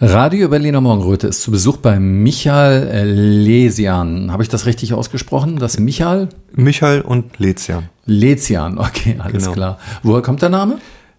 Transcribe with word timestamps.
Radio 0.00 0.48
Berliner 0.48 0.80
Morgenröte 0.80 1.28
ist 1.28 1.42
zu 1.42 1.52
Besuch 1.52 1.76
bei 1.76 2.00
Michael 2.00 3.12
Lesian. 3.12 4.32
Habe 4.32 4.42
ich 4.42 4.48
das 4.48 4.66
richtig 4.66 4.92
ausgesprochen? 4.92 5.56
Das 5.56 5.78
Michael? 5.78 6.30
Michael 6.52 7.02
und 7.02 7.38
Lezian. 7.38 7.88
Lezian, 8.04 8.78
okay, 8.78 9.14
alles 9.20 9.44
genau. 9.44 9.52
klar. 9.52 9.78
Woher 10.02 10.20
kommt 10.20 10.42
der 10.42 10.48
Name? 10.48 10.78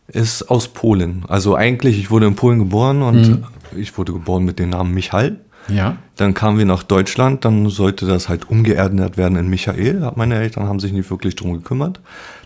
Ist 0.10 0.52
aus 0.52 0.68
Polen. 0.68 1.24
Also 1.30 1.56
eigentlich, 1.56 1.98
ich 1.98 2.12
wurde 2.12 2.26
in 2.26 2.36
Polen 2.36 2.60
geboren 2.60 3.02
und 3.02 3.22
mhm. 3.30 3.46
ich 3.78 3.98
wurde 3.98 4.12
geboren 4.12 4.44
mit 4.44 4.60
dem 4.60 4.72
Namen 4.72 4.94
Michael. 4.94 5.40
Ja. 5.68 5.98
Dann 6.16 6.34
kamen 6.34 6.58
wir 6.58 6.66
nach 6.66 6.84
Deutschland, 6.84 7.44
dann 7.44 7.70
sollte 7.70 8.06
das 8.06 8.30
halt 8.30 8.50
umgeordnet 8.50 9.18
werden 9.18 9.38
in 9.38 9.48
Michael. 9.50 10.12
Meine 10.16 10.36
Eltern 10.36 10.68
haben 10.68 10.80
sich 10.80 10.94
nicht 10.94 11.10
wirklich 11.10 11.36
drum 11.36 11.54
gekümmert. 11.54 12.00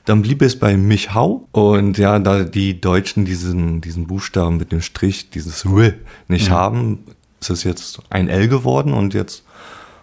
Dann 0.06 0.22
blieb 0.22 0.42
es 0.42 0.58
bei 0.58 0.78
Michau. 0.78 1.48
Und 1.52 1.98
ja, 1.98 2.20
da 2.20 2.44
die 2.44 2.82
Deutschen 2.82 3.26
diesen, 3.26 3.82
diesen 3.82 4.08
Buchstaben 4.08 4.58
mit 4.58 4.72
dem 4.72 4.82
Strich, 4.82 5.30
dieses 5.30 5.66
W 5.66 5.94
nicht 6.28 6.50
mhm. 6.50 6.54
haben, 6.54 7.00
ist 7.40 7.50
es 7.50 7.64
jetzt 7.64 8.00
ein 8.10 8.28
L 8.28 8.48
geworden 8.48 8.94
und 8.94 9.14
jetzt 9.14 9.44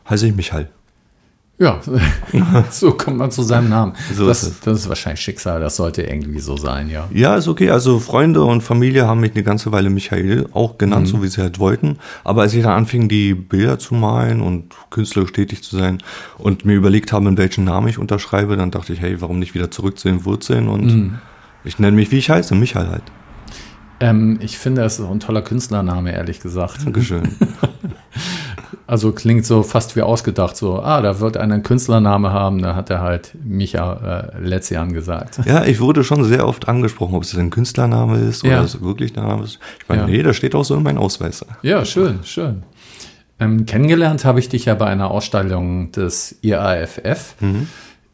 heiße 0.09 0.29
ich 0.29 0.37
Michael. 0.37 0.69
Ja, 1.59 1.81
so 2.71 2.93
kommt 2.93 3.17
man 3.17 3.31
zu 3.31 3.43
seinem 3.43 3.71
Namen. 3.71 3.95
So 4.15 4.27
das, 4.27 4.43
ist 4.43 4.67
das, 4.67 4.81
ist 4.81 4.89
wahrscheinlich 4.91 5.23
Schicksal, 5.23 5.59
das 5.61 5.77
sollte 5.77 6.03
irgendwie 6.03 6.41
so 6.41 6.59
sein, 6.59 6.91
ja. 6.91 7.09
Ja, 7.11 7.37
ist 7.37 7.49
okay. 7.49 7.71
Also 7.71 7.99
Freunde 7.99 8.45
und 8.45 8.61
Familie 8.61 9.07
haben 9.07 9.21
mich 9.21 9.33
eine 9.33 9.43
ganze 9.43 9.73
Weile 9.73 9.89
Michael 9.89 10.49
auch 10.53 10.77
genannt, 10.77 11.07
mhm. 11.07 11.11
so 11.11 11.23
wie 11.23 11.29
sie 11.29 11.41
halt 11.41 11.59
wollten. 11.59 11.99
Aber 12.25 12.43
als 12.43 12.53
ich 12.53 12.63
dann 12.63 12.73
anfing, 12.73 13.09
die 13.09 13.33
Bilder 13.33 13.79
zu 13.79 13.95
malen 13.95 14.43
und 14.43 14.75
künstlerisch 14.91 15.33
tätig 15.33 15.63
zu 15.63 15.79
sein 15.79 16.03
und 16.37 16.67
mir 16.67 16.75
überlegt 16.75 17.13
habe, 17.13 17.27
in 17.27 17.39
welchen 17.39 17.65
Namen 17.65 17.89
ich 17.89 17.97
unterschreibe, 17.97 18.57
dann 18.57 18.71
dachte 18.71 18.93
ich, 18.93 19.01
hey, 19.01 19.23
warum 19.23 19.39
nicht 19.39 19.55
wieder 19.55 19.71
zurück 19.71 19.99
zu 19.99 20.09
den 20.09 20.27
Wurzeln 20.27 20.69
und 20.69 20.85
mhm. 20.85 21.19
ich 21.65 21.79
nenne 21.79 21.97
mich, 21.97 22.11
wie 22.11 22.19
ich 22.19 22.29
heiße, 22.29 22.55
Michael 22.55 22.89
halt. 22.89 23.05
Ähm, 23.99 24.39
ich 24.43 24.59
finde, 24.59 24.85
es 24.85 24.99
ist 24.99 25.07
ein 25.07 25.21
toller 25.21 25.41
Künstlername, 25.41 26.13
ehrlich 26.13 26.41
gesagt. 26.41 26.85
Dankeschön. 26.85 27.23
Also 28.89 29.11
klingt 29.11 29.45
so 29.45 29.65
fast 29.65 29.97
wie 29.97 30.03
ausgedacht, 30.03 30.57
so, 30.57 30.81
ah, 30.81 31.03
da 31.03 31.19
wird 31.19 31.37
einer 31.37 31.55
einen 31.55 31.65
Künstlername 31.65 32.33
haben, 32.33 32.63
da 32.63 32.77
hat 32.77 32.89
er 32.89 33.01
halt 33.01 33.33
Micha 33.43 34.31
äh, 34.33 34.39
Letzian 34.39 34.93
gesagt. 34.93 35.41
Ja, 35.45 35.65
ich 35.65 35.81
wurde 35.81 36.05
schon 36.05 36.23
sehr 36.23 36.47
oft 36.47 36.69
angesprochen, 36.69 37.17
ob 37.17 37.25
es 37.25 37.37
ein 37.37 37.51
Künstlername 37.51 38.19
ist 38.19 38.45
oder 38.45 38.53
ja. 38.53 38.63
es 38.63 38.81
wirklich 38.81 39.17
ein 39.17 39.25
Name 39.25 39.43
ist. 39.43 39.59
Ich 39.81 39.89
meine, 39.89 40.03
ja. 40.03 40.07
nee, 40.09 40.23
da 40.23 40.33
steht 40.33 40.55
auch 40.55 40.65
so 40.65 40.77
in 40.77 40.85
meinem 40.85 40.99
Ausweis. 40.99 41.45
Ja, 41.63 41.85
schön, 41.85 42.21
schön. 42.23 42.63
Ähm, 43.41 43.67
kennengelernt 43.67 44.25
habe 44.25 44.39
ich 44.39 44.49
dich 44.49 44.67
ja 44.67 44.75
bei 44.75 44.87
einer 44.87 45.11
Ausstellung 45.11 45.91
des 45.91 46.39
IAFF 46.43 47.35
mhm. 47.41 47.67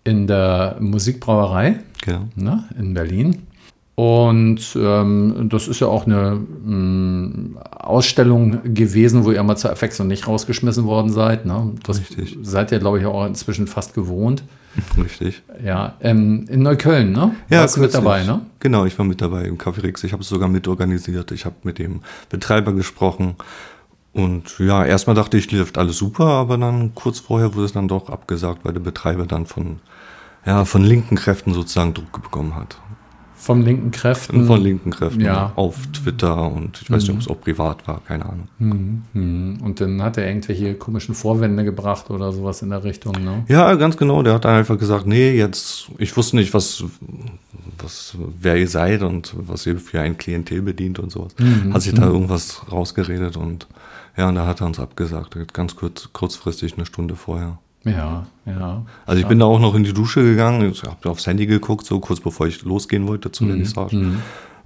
in 0.04 0.26
der 0.26 0.76
Musikbrauerei 0.80 1.80
genau. 2.00 2.28
ne, 2.34 2.64
in 2.78 2.94
Berlin. 2.94 3.46
Und 3.94 4.74
ähm, 4.74 5.48
das 5.50 5.68
ist 5.68 5.80
ja 5.80 5.86
auch 5.86 6.06
eine 6.06 6.40
mh, 6.64 6.76
mm, 6.76 7.58
Ausstellung 7.72 8.74
gewesen, 8.74 9.24
wo 9.24 9.32
ihr 9.32 9.42
mal 9.42 9.56
zur 9.56 9.70
Abwechslung 9.70 10.08
nicht 10.08 10.26
rausgeschmissen 10.26 10.84
worden 10.84 11.10
seid. 11.10 11.44
Ne? 11.44 11.72
Das 11.84 12.00
Richtig. 12.00 12.38
seid 12.42 12.72
ihr, 12.72 12.78
glaube 12.78 13.00
ich, 13.00 13.06
auch 13.06 13.26
inzwischen 13.26 13.66
fast 13.66 13.94
gewohnt. 13.94 14.44
Richtig. 14.96 15.42
Ja, 15.62 15.96
ähm, 16.00 16.46
in 16.48 16.62
Neukölln, 16.62 17.12
ne? 17.12 17.34
Ja, 17.50 17.60
Warst 17.60 17.76
du 17.76 17.80
mit 17.80 17.92
dabei, 17.92 18.24
ne? 18.24 18.40
Genau, 18.60 18.86
ich 18.86 18.98
war 18.98 19.04
mit 19.04 19.20
dabei 19.20 19.44
im 19.44 19.58
Café 19.58 19.82
Rix. 19.82 20.02
Ich 20.04 20.14
habe 20.14 20.22
es 20.22 20.28
sogar 20.30 20.48
mitorganisiert. 20.48 21.30
Ich 21.30 21.44
habe 21.44 21.56
mit 21.62 21.78
dem 21.78 22.00
Betreiber 22.30 22.72
gesprochen. 22.72 23.36
Und 24.14 24.58
ja, 24.58 24.84
erstmal 24.84 25.16
dachte 25.16 25.36
ich, 25.36 25.50
läuft 25.52 25.76
alles 25.76 25.98
super, 25.98 26.24
aber 26.24 26.56
dann 26.56 26.94
kurz 26.94 27.18
vorher 27.18 27.54
wurde 27.54 27.66
es 27.66 27.72
dann 27.72 27.88
doch 27.88 28.08
abgesagt, 28.08 28.64
weil 28.64 28.72
der 28.72 28.80
Betreiber 28.80 29.26
dann 29.26 29.44
von, 29.44 29.80
ja, 30.46 30.64
von 30.64 30.82
linken 30.82 31.16
Kräften 31.16 31.52
sozusagen 31.52 31.92
Druck 31.92 32.22
bekommen 32.22 32.54
hat. 32.56 32.78
Vom 33.42 33.62
linken 33.62 33.90
Kräften. 33.90 34.46
Von 34.46 34.62
linken 34.62 34.92
Kräften. 34.92 35.20
Ja. 35.20 35.52
Auf 35.56 35.74
Twitter 35.88 36.48
und 36.48 36.80
ich 36.80 36.88
weiß 36.88 37.02
mhm. 37.02 37.08
nicht, 37.08 37.10
ob 37.10 37.20
es 37.22 37.28
auch 37.28 37.40
privat 37.40 37.88
war, 37.88 38.00
keine 38.06 38.24
Ahnung. 38.24 38.46
Mhm. 38.60 39.02
mhm. 39.14 39.58
Und 39.62 39.80
dann 39.80 40.00
hat 40.00 40.16
er 40.16 40.28
irgendwelche 40.28 40.74
komischen 40.74 41.16
Vorwände 41.16 41.64
gebracht 41.64 42.08
oder 42.10 42.30
sowas 42.30 42.62
in 42.62 42.70
der 42.70 42.84
Richtung, 42.84 43.14
ne? 43.14 43.44
Ja, 43.48 43.74
ganz 43.74 43.96
genau. 43.96 44.22
Der 44.22 44.34
hat 44.34 44.44
dann 44.44 44.54
einfach 44.54 44.78
gesagt, 44.78 45.08
nee, 45.08 45.32
jetzt, 45.32 45.88
ich 45.98 46.16
wusste 46.16 46.36
nicht, 46.36 46.54
was, 46.54 46.84
was, 47.78 48.16
wer 48.40 48.56
ihr 48.56 48.68
seid 48.68 49.02
und 49.02 49.34
was 49.36 49.66
ihr 49.66 49.76
für 49.78 49.98
ein 49.98 50.16
Klientel 50.16 50.62
bedient 50.62 51.00
und 51.00 51.10
sowas. 51.10 51.34
Mhm. 51.36 51.74
Hat 51.74 51.82
sich 51.82 51.94
da 51.94 52.06
mhm. 52.06 52.12
irgendwas 52.12 52.62
rausgeredet 52.70 53.36
und 53.36 53.66
ja, 54.16 54.28
und 54.28 54.36
da 54.36 54.46
hat 54.46 54.60
er 54.60 54.68
uns 54.68 54.78
abgesagt, 54.78 55.52
ganz 55.52 55.74
kurz, 55.74 56.10
kurzfristig 56.12 56.74
eine 56.76 56.86
Stunde 56.86 57.16
vorher. 57.16 57.58
Ja, 57.84 58.26
ja. 58.46 58.84
Also 59.06 59.18
ich 59.18 59.22
ja. 59.22 59.28
bin 59.28 59.38
da 59.38 59.46
auch 59.46 59.58
noch 59.58 59.74
in 59.74 59.84
die 59.84 59.92
Dusche 59.92 60.22
gegangen, 60.22 60.70
ich 60.70 60.82
habe 60.82 61.10
aufs 61.10 61.26
Handy 61.26 61.46
geguckt, 61.46 61.86
so 61.86 62.00
kurz 62.00 62.20
bevor 62.20 62.46
ich 62.46 62.62
losgehen 62.62 63.06
wollte 63.08 63.32
zur 63.32 63.46
mhm. 63.46 63.50
Vernissage. 63.50 63.96
Mhm. 63.96 64.22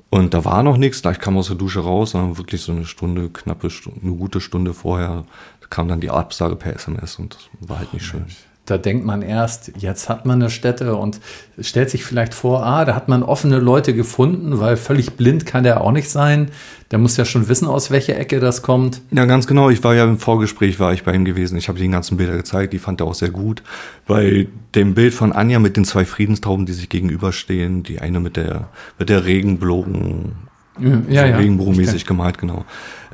Und 0.08 0.34
da 0.34 0.44
war 0.44 0.62
noch 0.62 0.76
nichts, 0.76 1.02
da 1.02 1.10
ich 1.10 1.18
kam 1.18 1.36
aus 1.36 1.48
der 1.48 1.56
Dusche 1.56 1.80
raus, 1.80 2.12
dann 2.12 2.38
wirklich 2.38 2.62
so 2.62 2.72
eine 2.72 2.84
Stunde, 2.84 3.28
knappe 3.28 3.70
Stunde, 3.70 4.00
eine 4.02 4.12
gute 4.12 4.40
Stunde 4.40 4.72
vorher 4.72 5.24
kam 5.68 5.88
dann 5.88 6.00
die 6.00 6.10
Absage 6.10 6.54
per 6.56 6.74
SMS 6.76 7.16
und 7.16 7.34
das 7.34 7.68
war 7.68 7.78
halt 7.80 7.92
nicht 7.92 8.04
schön 8.04 8.24
da 8.66 8.78
denkt 8.78 9.06
man 9.06 9.22
erst, 9.22 9.72
jetzt 9.78 10.08
hat 10.08 10.26
man 10.26 10.42
eine 10.42 10.50
Stätte 10.50 10.96
und 10.96 11.20
stellt 11.60 11.88
sich 11.88 12.04
vielleicht 12.04 12.34
vor, 12.34 12.66
ah, 12.66 12.84
da 12.84 12.94
hat 12.94 13.08
man 13.08 13.22
offene 13.22 13.58
Leute 13.58 13.94
gefunden, 13.94 14.58
weil 14.58 14.76
völlig 14.76 15.12
blind 15.12 15.46
kann 15.46 15.64
der 15.64 15.80
auch 15.80 15.92
nicht 15.92 16.10
sein. 16.10 16.50
Der 16.90 16.98
muss 16.98 17.16
ja 17.16 17.24
schon 17.24 17.48
wissen, 17.48 17.66
aus 17.66 17.90
welcher 17.90 18.18
Ecke 18.18 18.40
das 18.40 18.62
kommt. 18.62 19.00
Ja, 19.12 19.24
ganz 19.24 19.46
genau. 19.46 19.70
Ich 19.70 19.82
war 19.82 19.94
ja 19.94 20.04
im 20.04 20.18
Vorgespräch, 20.18 20.78
war 20.78 20.92
ich 20.92 21.04
bei 21.04 21.14
ihm 21.14 21.24
gewesen. 21.24 21.56
Ich 21.56 21.68
habe 21.68 21.78
die 21.78 21.88
ganzen 21.88 22.16
Bilder 22.16 22.36
gezeigt, 22.36 22.72
die 22.72 22.78
fand 22.78 23.00
er 23.00 23.06
auch 23.06 23.14
sehr 23.14 23.30
gut. 23.30 23.62
Bei 24.06 24.48
dem 24.74 24.94
Bild 24.94 25.14
von 25.14 25.32
Anja 25.32 25.58
mit 25.58 25.76
den 25.76 25.84
zwei 25.84 26.04
Friedenstauben, 26.04 26.66
die 26.66 26.72
sich 26.72 26.88
gegenüberstehen, 26.88 27.82
die 27.84 28.00
eine 28.00 28.20
mit 28.20 28.36
der, 28.36 28.68
mit 28.98 29.08
der 29.08 29.24
Regenbogen, 29.24 30.32
ja, 30.78 30.90
so 30.90 31.10
ja, 31.12 31.36
Regenbogenmäßig 31.36 32.04
gemalt, 32.04 32.38
genau. 32.38 32.64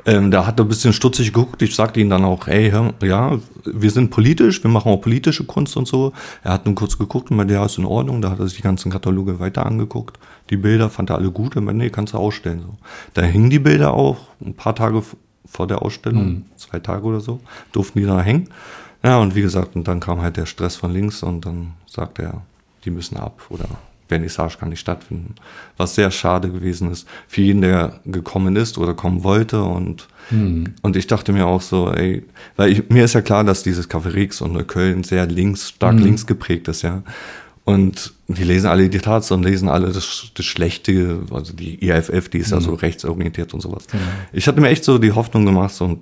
Ähm, 0.05 0.31
da 0.31 0.45
hat 0.45 0.59
er 0.59 0.65
ein 0.65 0.69
bisschen 0.69 0.93
stutzig 0.93 1.31
geguckt. 1.31 1.61
Ich 1.61 1.75
sagte 1.75 1.99
ihm 1.99 2.09
dann 2.09 2.25
auch, 2.25 2.47
hey, 2.47 2.73
ja, 3.03 3.39
wir 3.65 3.91
sind 3.91 4.09
politisch, 4.09 4.61
wir 4.63 4.69
machen 4.69 4.91
auch 4.91 4.97
politische 4.97 5.45
Kunst 5.45 5.77
und 5.77 5.87
so. 5.87 6.11
Er 6.43 6.53
hat 6.53 6.65
nur 6.65 6.75
kurz 6.75 6.97
geguckt 6.97 7.31
und 7.31 7.37
meinte, 7.37 7.53
ja, 7.53 7.65
ist 7.65 7.77
in 7.77 7.85
Ordnung. 7.85 8.21
Da 8.21 8.29
hat 8.29 8.39
er 8.39 8.47
sich 8.47 8.57
die 8.57 8.63
ganzen 8.63 8.91
Kataloge 8.91 9.39
weiter 9.39 9.65
angeguckt. 9.65 10.19
Die 10.49 10.57
Bilder 10.57 10.89
fand 10.89 11.09
er 11.09 11.17
alle 11.17 11.31
gut 11.31 11.55
und 11.55 11.65
meinte, 11.65 11.83
nee, 11.83 11.89
kannst 11.89 12.13
du 12.13 12.17
ausstellen. 12.17 12.61
So. 12.61 12.77
Da 13.13 13.21
hingen 13.21 13.49
die 13.49 13.59
Bilder 13.59 13.93
auch 13.93 14.17
ein 14.45 14.53
paar 14.53 14.75
Tage 14.75 15.03
vor 15.45 15.67
der 15.67 15.81
Ausstellung, 15.81 16.25
mhm. 16.25 16.45
zwei 16.57 16.79
Tage 16.79 17.05
oder 17.05 17.19
so, 17.19 17.39
durften 17.71 17.99
die 17.99 18.05
da 18.05 18.21
hängen. 18.21 18.49
Ja, 19.03 19.19
und 19.19 19.35
wie 19.35 19.41
gesagt, 19.41 19.75
und 19.75 19.87
dann 19.87 19.99
kam 19.99 20.21
halt 20.21 20.37
der 20.37 20.45
Stress 20.45 20.75
von 20.75 20.91
links 20.91 21.23
und 21.23 21.45
dann 21.45 21.73
sagte 21.85 22.23
er, 22.23 22.41
die 22.85 22.91
müssen 22.91 23.17
ab 23.17 23.41
oder 23.49 23.65
Vernissage 24.13 24.57
kann 24.59 24.69
nicht 24.69 24.79
stattfinden. 24.79 25.35
Was 25.77 25.95
sehr 25.95 26.11
schade 26.11 26.49
gewesen 26.51 26.91
ist 26.91 27.07
für 27.27 27.41
jeden, 27.41 27.61
der 27.61 27.99
gekommen 28.05 28.55
ist 28.55 28.77
oder 28.77 28.93
kommen 28.93 29.23
wollte. 29.23 29.63
Und, 29.63 30.07
hm. 30.29 30.75
und 30.81 30.95
ich 30.95 31.07
dachte 31.07 31.33
mir 31.33 31.47
auch 31.47 31.61
so, 31.61 31.91
ey, 31.91 32.23
weil 32.55 32.71
ich, 32.71 32.89
mir 32.89 33.05
ist 33.05 33.13
ja 33.13 33.21
klar, 33.21 33.43
dass 33.43 33.63
dieses 33.63 33.89
Café 33.89 34.13
Rix 34.13 34.41
und 34.41 34.53
Neukölln 34.53 35.03
sehr 35.03 35.25
links, 35.25 35.69
stark 35.69 35.95
hm. 35.95 36.03
links 36.03 36.27
geprägt 36.27 36.67
ist, 36.67 36.83
ja. 36.83 37.01
Und 37.65 38.13
die 38.27 38.43
lesen 38.43 38.67
alle 38.67 38.83
die 38.83 38.89
Diktats 38.89 39.31
und 39.31 39.43
lesen 39.43 39.69
alle 39.69 39.87
das, 39.87 40.31
das 40.33 40.45
Schlechte, 40.45 41.19
also 41.31 41.53
die 41.53 41.81
IFF, 41.87 42.27
die 42.27 42.39
ist 42.39 42.51
mhm. 42.51 42.57
ja 42.57 42.61
so 42.61 42.73
rechtsorientiert 42.73 43.53
und 43.53 43.61
sowas. 43.61 43.87
Genau. 43.89 44.03
Ich 44.33 44.47
hatte 44.47 44.59
mir 44.59 44.67
echt 44.67 44.83
so 44.83 44.97
die 44.97 45.13
Hoffnung 45.13 45.45
gemacht 45.45 45.79
und 45.79 45.99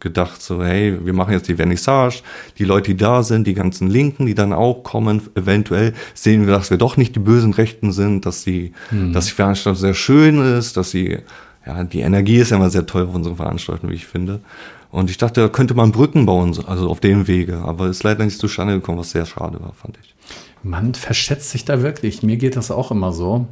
gedacht 0.00 0.42
so, 0.42 0.62
hey, 0.62 0.98
wir 1.02 1.14
machen 1.14 1.32
jetzt 1.32 1.48
die 1.48 1.54
Vernissage, 1.54 2.22
die 2.58 2.64
Leute, 2.64 2.90
die 2.90 2.96
da 2.98 3.22
sind, 3.22 3.46
die 3.46 3.54
ganzen 3.54 3.88
Linken, 3.88 4.26
die 4.26 4.34
dann 4.34 4.52
auch 4.52 4.82
kommen, 4.82 5.22
eventuell 5.34 5.94
sehen 6.12 6.46
wir, 6.46 6.52
dass 6.52 6.70
wir 6.70 6.76
doch 6.76 6.98
nicht 6.98 7.16
die 7.16 7.20
bösen 7.20 7.54
Rechten 7.54 7.92
sind, 7.92 8.26
dass 8.26 8.44
die, 8.44 8.72
mhm. 8.90 9.14
dass 9.14 9.26
die 9.26 9.32
Veranstaltung 9.32 9.80
sehr 9.80 9.94
schön 9.94 10.58
ist, 10.58 10.76
dass 10.76 10.90
sie, 10.90 11.20
ja, 11.64 11.84
die 11.84 12.00
Energie 12.00 12.36
ist 12.36 12.50
ja 12.50 12.58
immer 12.58 12.68
sehr 12.68 12.84
toll 12.84 13.04
auf 13.04 13.14
unseren 13.14 13.36
Veranstaltungen, 13.36 13.92
wie 13.92 13.96
ich 13.96 14.06
finde. 14.06 14.40
Und 14.90 15.08
ich 15.08 15.16
dachte, 15.16 15.40
da 15.40 15.48
könnte 15.48 15.74
man 15.74 15.92
Brücken 15.92 16.26
bauen, 16.26 16.58
also 16.66 16.90
auf 16.90 17.00
dem 17.00 17.26
Wege, 17.28 17.58
aber 17.58 17.88
ist 17.88 18.04
leider 18.04 18.24
nicht 18.24 18.38
zustande 18.38 18.74
gekommen, 18.74 18.98
was 18.98 19.10
sehr 19.10 19.26
schade 19.26 19.58
war, 19.60 19.72
fand 19.72 19.98
ich. 20.02 20.14
Man 20.68 20.94
verschätzt 20.94 21.50
sich 21.50 21.64
da 21.64 21.82
wirklich. 21.82 22.22
Mir 22.22 22.36
geht 22.36 22.54
das 22.54 22.70
auch 22.70 22.90
immer 22.90 23.12
so. 23.12 23.46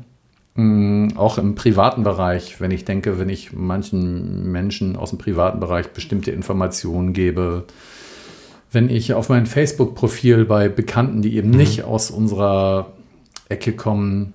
Mm, 0.54 1.08
auch 1.16 1.38
im 1.38 1.54
privaten 1.54 2.02
Bereich, 2.02 2.60
wenn 2.60 2.70
ich 2.70 2.84
denke, 2.84 3.18
wenn 3.18 3.30
ich 3.30 3.54
manchen 3.54 4.52
Menschen 4.52 4.96
aus 4.96 5.10
dem 5.10 5.18
privaten 5.18 5.58
Bereich 5.58 5.88
bestimmte 5.88 6.30
Informationen 6.30 7.14
gebe, 7.14 7.64
wenn 8.70 8.90
ich 8.90 9.14
auf 9.14 9.30
mein 9.30 9.46
Facebook-Profil 9.46 10.44
bei 10.44 10.68
Bekannten, 10.68 11.22
die 11.22 11.36
eben 11.36 11.50
mhm. 11.50 11.56
nicht 11.56 11.84
aus 11.84 12.10
unserer 12.10 12.92
Ecke 13.48 13.72
kommen, 13.72 14.34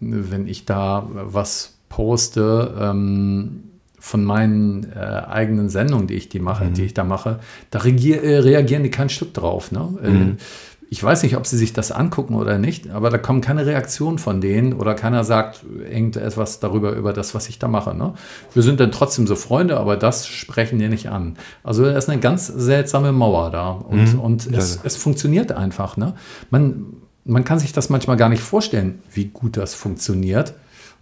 wenn 0.00 0.46
ich 0.46 0.66
da 0.66 1.08
was 1.12 1.78
poste 1.88 2.74
ähm, 2.78 3.64
von 3.98 4.24
meinen 4.24 4.92
äh, 4.94 4.98
eigenen 4.98 5.70
Sendungen, 5.70 6.06
die 6.06 6.14
ich 6.14 6.28
die 6.28 6.38
mache, 6.38 6.64
mhm. 6.64 6.74
die 6.74 6.84
ich 6.84 6.94
da 6.94 7.04
mache, 7.04 7.40
da 7.70 7.78
reagieren 7.80 8.82
die 8.82 8.90
kein 8.90 9.08
Stück 9.08 9.32
drauf. 9.32 9.72
Ne? 9.72 9.88
Äh, 10.02 10.10
mhm. 10.10 10.36
Ich 10.92 11.02
weiß 11.02 11.22
nicht, 11.22 11.36
ob 11.36 11.46
sie 11.46 11.56
sich 11.56 11.72
das 11.72 11.92
angucken 11.92 12.34
oder 12.34 12.58
nicht, 12.58 12.90
aber 12.90 13.10
da 13.10 13.18
kommt 13.18 13.44
keine 13.44 13.64
Reaktion 13.64 14.18
von 14.18 14.40
denen 14.40 14.72
oder 14.72 14.94
keiner 14.94 15.22
sagt 15.22 15.64
irgendetwas 15.88 16.58
darüber, 16.58 16.94
über 16.94 17.12
das, 17.12 17.32
was 17.32 17.48
ich 17.48 17.60
da 17.60 17.68
mache. 17.68 17.94
Ne? 17.94 18.14
Wir 18.54 18.64
sind 18.64 18.80
dann 18.80 18.90
trotzdem 18.90 19.28
so 19.28 19.36
Freunde, 19.36 19.78
aber 19.78 19.96
das 19.96 20.26
sprechen 20.26 20.80
die 20.80 20.88
nicht 20.88 21.08
an. 21.08 21.36
Also 21.62 21.84
da 21.84 21.96
ist 21.96 22.10
eine 22.10 22.20
ganz 22.20 22.48
seltsame 22.48 23.12
Mauer 23.12 23.52
da 23.52 23.70
und, 23.70 24.14
mhm. 24.14 24.18
und 24.18 24.46
es, 24.48 24.80
es, 24.82 24.96
funktioniert 24.96 25.52
einfach. 25.52 25.96
Ne? 25.96 26.14
Man, 26.50 26.86
man 27.24 27.44
kann 27.44 27.60
sich 27.60 27.72
das 27.72 27.88
manchmal 27.88 28.16
gar 28.16 28.28
nicht 28.28 28.42
vorstellen, 28.42 28.98
wie 29.12 29.26
gut 29.26 29.56
das 29.56 29.74
funktioniert. 29.74 30.54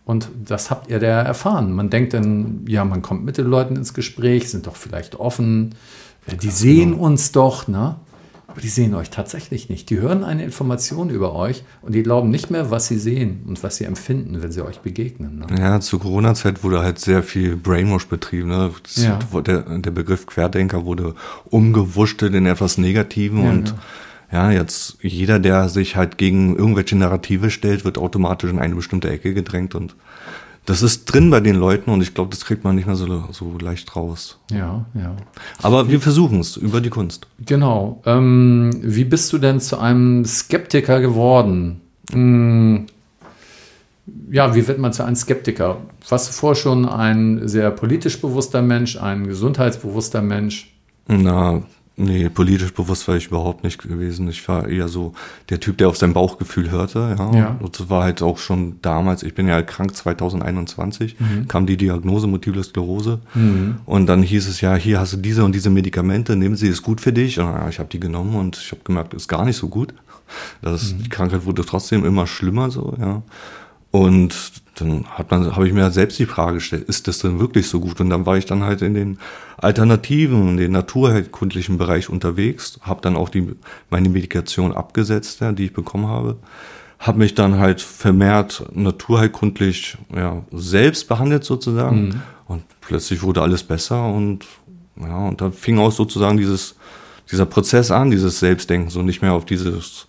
Und 0.05 0.29
das 0.44 0.70
habt 0.70 0.91
ihr 0.91 1.00
da 1.00 1.23
erfahren. 1.23 1.73
Man 1.73 1.88
denkt 1.88 2.12
dann, 2.12 2.67
ja, 2.69 2.84
man 2.84 3.00
kommt 3.00 3.25
mit 3.25 3.38
den 3.38 3.46
Leuten 3.46 3.75
ins 3.75 3.94
Gespräch, 3.94 4.50
sind 4.50 4.67
doch 4.67 4.76
vielleicht 4.76 5.19
offen, 5.19 5.75
die 6.43 6.50
sehen 6.50 6.93
genau. 6.93 7.05
uns 7.05 7.32
doch, 7.32 7.69
ne? 7.69 7.96
Aber 8.58 8.64
die 8.64 8.70
sehen 8.70 8.96
euch 8.96 9.10
tatsächlich 9.10 9.69
nicht. 9.69 9.88
Die 9.88 10.00
hören 10.00 10.25
eine 10.25 10.43
Information 10.43 11.10
über 11.10 11.32
euch 11.32 11.62
und 11.81 11.94
die 11.94 12.02
glauben 12.02 12.28
nicht 12.28 12.50
mehr, 12.50 12.72
was 12.72 12.88
sie 12.88 12.99
sehen 12.99 13.44
und 13.46 13.62
was 13.62 13.76
sie 13.76 13.84
empfinden, 13.84 14.43
wenn 14.43 14.50
sie 14.50 14.66
euch 14.66 14.81
begegnen. 14.81 15.38
Ne? 15.38 15.60
Ja, 15.60 15.78
zur 15.78 16.00
Corona-Zeit 16.00 16.64
wurde 16.64 16.81
halt 16.81 16.99
sehr 16.99 17.22
viel 17.22 17.55
Brainwash 17.55 18.08
betrieben. 18.08 18.49
Ne? 18.49 18.72
Ja. 18.96 19.20
Der, 19.43 19.78
der, 19.78 19.90
Begriff 19.93 20.26
Querdenker 20.26 20.84
wurde 20.84 21.14
umgewurschtelt 21.50 22.34
in 22.34 22.46
etwas 22.46 22.78
Negativen 22.78 23.44
ja, 23.44 23.50
und 23.50 23.75
ja. 24.32 24.50
ja, 24.50 24.58
jetzt 24.58 24.99
jeder, 25.02 25.38
der 25.38 25.69
sich 25.69 25.94
halt 25.94 26.19
gegen 26.19 26.56
irgendwelche 26.56 26.96
Narrative 26.96 27.50
stellt, 27.50 27.84
wird 27.84 27.96
automatisch 27.96 28.50
in 28.50 28.58
eine 28.58 28.75
bestimmte 28.75 29.08
Ecke 29.08 29.34
gedrängt 29.34 29.76
und 29.76 29.94
das 30.69 30.82
ist 30.82 31.06
drin 31.06 31.31
bei 31.31 31.41
den 31.41 31.56
Leuten 31.56 31.91
und 31.91 32.03
ich 32.03 32.12
glaube, 32.12 32.29
das 32.29 32.44
kriegt 32.44 32.62
man 32.62 32.76
nicht 32.76 32.87
mehr 32.87 32.94
so, 32.94 33.06
so 33.32 33.56
leicht 33.59 33.97
raus. 33.97 34.38
Ja, 34.50 34.85
ja. 34.93 35.17
Aber 35.62 35.88
wir 35.88 35.99
versuchen 35.99 36.41
es 36.41 36.59
über 36.59 36.82
die 36.82 36.91
Kunst. 36.91 37.26
Genau. 37.47 38.03
Ähm, 38.05 38.70
wie 38.82 39.05
bist 39.05 39.32
du 39.32 39.38
denn 39.38 39.61
zu 39.61 39.79
einem 39.79 40.26
Skeptiker 40.26 41.00
geworden? 41.00 41.81
Hm, 42.12 42.85
ja, 44.31 44.55
wie 44.55 44.69
wird 44.69 44.79
man 44.79 44.93
zu 44.93 45.05
einem 45.05 45.17
Skeptiker? 45.17 45.79
Warst 46.06 46.29
du 46.29 46.32
vorher 46.35 46.61
schon 46.61 46.87
ein 46.87 47.49
sehr 47.49 47.70
politisch 47.70 48.20
bewusster 48.20 48.61
Mensch, 48.61 48.99
ein 48.99 49.26
gesundheitsbewusster 49.26 50.20
Mensch? 50.20 50.75
Na, 51.06 51.62
Nee, 52.00 52.29
politisch 52.29 52.73
bewusst 52.73 53.09
war 53.09 53.17
ich 53.17 53.27
überhaupt 53.27 53.65
nicht 53.65 53.83
gewesen. 53.83 54.29
Ich 54.29 54.47
war 54.47 54.69
eher 54.69 54.87
so 54.87 55.15
der 55.50 55.59
Typ, 55.59 55.79
der 55.79 55.89
auf 55.89 55.97
sein 55.97 56.12
Bauchgefühl 56.12 56.71
hörte. 56.71 57.17
Ja. 57.19 57.35
ja. 57.35 57.56
Und 57.61 57.79
das 57.79 57.91
war 57.91 58.05
halt 58.05 58.23
auch 58.23 58.39
schon 58.39 58.77
damals, 58.83 59.25
ich 59.25 59.35
bin 59.35 59.49
ja 59.49 59.61
krank 59.62 59.97
2021, 59.97 61.19
mhm. 61.19 61.49
kam 61.49 61.67
die 61.67 61.77
Diagnose 61.77 62.29
Multiple 62.29 62.62
Sklerose. 62.62 63.19
Mhm. 63.35 63.81
Und 63.85 64.06
dann 64.06 64.23
hieß 64.23 64.47
es 64.47 64.61
ja, 64.61 64.77
hier 64.77 65.00
hast 65.00 65.15
du 65.15 65.17
diese 65.17 65.45
und 65.45 65.53
diese 65.56 65.71
Medikamente, 65.71 66.37
nehmen 66.37 66.55
sie, 66.55 66.69
ist 66.69 66.83
gut 66.83 67.00
für 67.00 67.12
dich. 67.12 67.41
Und 67.41 67.47
ja, 67.47 67.69
ich 67.69 67.81
habe 67.81 67.89
die 67.89 67.99
genommen 67.99 68.37
und 68.37 68.56
ich 68.56 68.71
habe 68.71 68.83
gemerkt, 68.85 69.12
ist 69.12 69.27
gar 69.27 69.44
nicht 69.44 69.56
so 69.56 69.69
gut. 69.69 69.93
Das, 70.62 70.93
mhm. 70.93 71.03
Die 71.03 71.09
Krankheit 71.09 71.47
wurde 71.47 71.65
trotzdem 71.65 72.05
immer 72.05 72.29
schlimmer 72.29 72.71
so, 72.71 72.94
ja. 73.01 73.23
Und 73.91 74.35
dann 74.81 75.07
hat 75.07 75.31
man, 75.31 75.55
habe 75.55 75.67
ich 75.67 75.73
mir 75.73 75.91
selbst 75.91 76.19
die 76.19 76.27
Frage 76.27 76.55
gestellt, 76.55 76.89
ist 76.89 77.09
das 77.09 77.19
denn 77.19 77.41
wirklich 77.41 77.69
so 77.69 77.81
gut? 77.81 78.01
Und 78.01 78.11
dann 78.11 78.27
war 78.27 78.37
ich 78.37 78.47
dann 78.47 78.65
halt 78.65 78.83
in 78.83 78.95
den 78.95 79.19
Alternativen, 79.57 80.51
in 80.51 80.57
den 80.57 80.73
naturheilkundlichen 80.73 81.79
Bereich 81.79 82.09
unterwegs, 82.09 82.79
habe 82.83 83.01
dann 83.01 83.17
auch 83.17 83.29
die, 83.29 83.55
meine 83.91 84.09
Medikation 84.09 84.73
abgesetzt, 84.73 85.41
ja, 85.41 85.53
die 85.53 85.67
ich 85.67 85.73
bekommen 85.73 86.07
habe, 86.07 86.37
habe 86.99 87.19
mich 87.19 87.35
dann 87.35 87.59
halt 87.59 87.81
vermehrt 87.81 88.65
naturheilkundlich 88.73 89.97
ja, 90.15 90.43
selbst 90.53 91.09
behandelt 91.09 91.45
sozusagen 91.45 92.09
mhm. 92.09 92.23
und 92.47 92.63
plötzlich 92.81 93.23
wurde 93.23 93.43
alles 93.43 93.63
besser 93.63 94.05
und 94.13 94.45
ja, 95.01 95.29
und 95.29 95.41
da 95.41 95.53
fing 95.53 95.79
auch 95.79 95.93
sozusagen 95.93 96.39
dieses, 96.39 96.75
dieser 97.31 97.47
Prozess 97.47 97.93
an, 97.93 98.11
dieses 98.11 98.41
Selbstdenken, 98.41 98.91
so 98.91 99.03
nicht 99.03 99.23
mehr 99.23 99.33
auf 99.33 99.45
dieses 99.45 100.07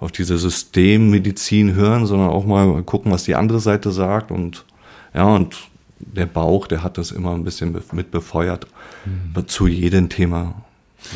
auf 0.00 0.10
diese 0.12 0.38
Systemmedizin 0.38 1.74
hören, 1.74 2.06
sondern 2.06 2.30
auch 2.30 2.46
mal 2.46 2.82
gucken, 2.82 3.12
was 3.12 3.24
die 3.24 3.34
andere 3.34 3.60
Seite 3.60 3.92
sagt. 3.92 4.30
Und 4.30 4.64
ja, 5.14 5.24
und 5.24 5.56
der 5.98 6.26
Bauch, 6.26 6.66
der 6.66 6.82
hat 6.82 6.96
das 6.96 7.10
immer 7.12 7.34
ein 7.34 7.44
bisschen 7.44 7.76
mit 7.92 8.10
befeuert 8.10 8.66
mhm. 9.04 9.46
zu 9.46 9.66
jedem 9.66 10.08
Thema, 10.08 10.54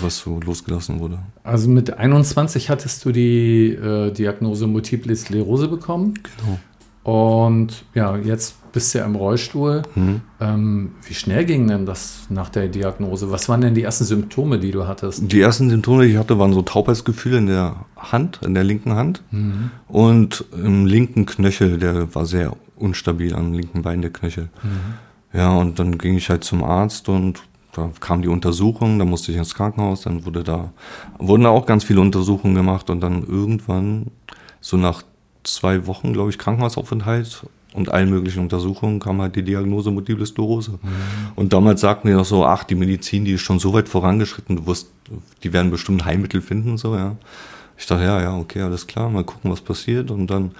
was 0.02 0.18
so 0.18 0.38
losgelassen 0.38 1.00
wurde. 1.00 1.18
Also 1.42 1.68
mit 1.68 1.94
21 1.94 2.68
hattest 2.68 3.04
du 3.04 3.12
die 3.12 3.68
äh, 3.68 4.10
Diagnose 4.12 4.66
Multiple 4.66 5.16
Sklerose 5.16 5.68
bekommen. 5.68 6.14
Genau. 6.22 6.58
Und 7.04 7.84
ja, 7.94 8.16
jetzt 8.18 8.56
bist 8.74 8.92
ja 8.92 9.04
im 9.04 9.14
Rollstuhl. 9.14 9.82
Mhm. 9.94 10.20
Ähm, 10.40 10.90
wie 11.06 11.14
schnell 11.14 11.44
ging 11.44 11.68
denn 11.68 11.86
das 11.86 12.26
nach 12.28 12.48
der 12.48 12.68
Diagnose? 12.68 13.30
Was 13.30 13.48
waren 13.48 13.60
denn 13.60 13.74
die 13.74 13.84
ersten 13.84 14.04
Symptome, 14.04 14.58
die 14.58 14.72
du 14.72 14.86
hattest? 14.86 15.30
Die 15.32 15.40
ersten 15.40 15.70
Symptome, 15.70 16.04
die 16.04 16.12
ich 16.12 16.18
hatte, 16.18 16.38
waren 16.38 16.52
so 16.52 16.60
Taubheitsgefühle 16.60 17.38
in 17.38 17.46
der 17.46 17.76
Hand, 17.96 18.40
in 18.44 18.52
der 18.52 18.64
linken 18.64 18.94
Hand. 18.94 19.22
Mhm. 19.30 19.70
Und 19.86 20.44
im 20.52 20.86
linken 20.86 21.24
Knöchel, 21.24 21.78
der 21.78 22.14
war 22.14 22.26
sehr 22.26 22.56
unstabil 22.76 23.34
am 23.34 23.52
linken 23.52 23.82
Bein, 23.82 24.02
der 24.02 24.10
Knöchel. 24.10 24.48
Mhm. 24.62 25.38
Ja, 25.38 25.56
und 25.56 25.78
dann 25.78 25.96
ging 25.96 26.16
ich 26.16 26.28
halt 26.28 26.44
zum 26.44 26.64
Arzt 26.64 27.08
und 27.08 27.42
da 27.72 27.90
kam 28.00 28.22
die 28.22 28.28
Untersuchung, 28.28 28.98
da 28.98 29.04
musste 29.04 29.32
ich 29.32 29.38
ins 29.38 29.54
Krankenhaus, 29.54 30.02
dann 30.02 30.24
wurde 30.24 30.44
da, 30.44 30.72
wurden 31.18 31.44
da 31.44 31.50
auch 31.50 31.66
ganz 31.66 31.84
viele 31.84 32.00
Untersuchungen 32.00 32.54
gemacht 32.54 32.90
und 32.90 33.00
dann 33.00 33.24
irgendwann, 33.24 34.10
so 34.60 34.76
nach 34.76 35.02
zwei 35.44 35.86
Wochen, 35.86 36.12
glaube 36.12 36.30
ich, 36.30 36.38
Krankenhausaufenthalt 36.38 37.46
und 37.74 37.90
allen 37.90 38.08
möglichen 38.08 38.40
Untersuchungen 38.40 39.00
kam 39.00 39.20
halt 39.20 39.36
die 39.36 39.42
Diagnose 39.42 39.90
Multiple 39.90 40.24
Sklerose. 40.24 40.72
Mhm. 40.72 40.78
Und 41.34 41.52
damals 41.52 41.80
sagten 41.80 42.08
die 42.08 42.14
noch 42.14 42.24
so, 42.24 42.46
ach, 42.46 42.64
die 42.64 42.76
Medizin, 42.76 43.24
die 43.24 43.32
ist 43.32 43.42
schon 43.42 43.58
so 43.58 43.74
weit 43.74 43.88
vorangeschritten, 43.88 44.56
du 44.56 44.66
wirst, 44.66 44.90
die 45.42 45.52
werden 45.52 45.70
bestimmt 45.70 46.04
Heilmittel 46.04 46.40
finden, 46.40 46.78
so, 46.78 46.94
ja. 46.94 47.16
Ich 47.76 47.86
dachte, 47.86 48.04
ja, 48.04 48.22
ja, 48.22 48.36
okay, 48.36 48.62
alles 48.62 48.86
klar, 48.86 49.10
mal 49.10 49.24
gucken, 49.24 49.50
was 49.50 49.60
passiert. 49.60 50.12
Und 50.12 50.28
dann, 50.28 50.52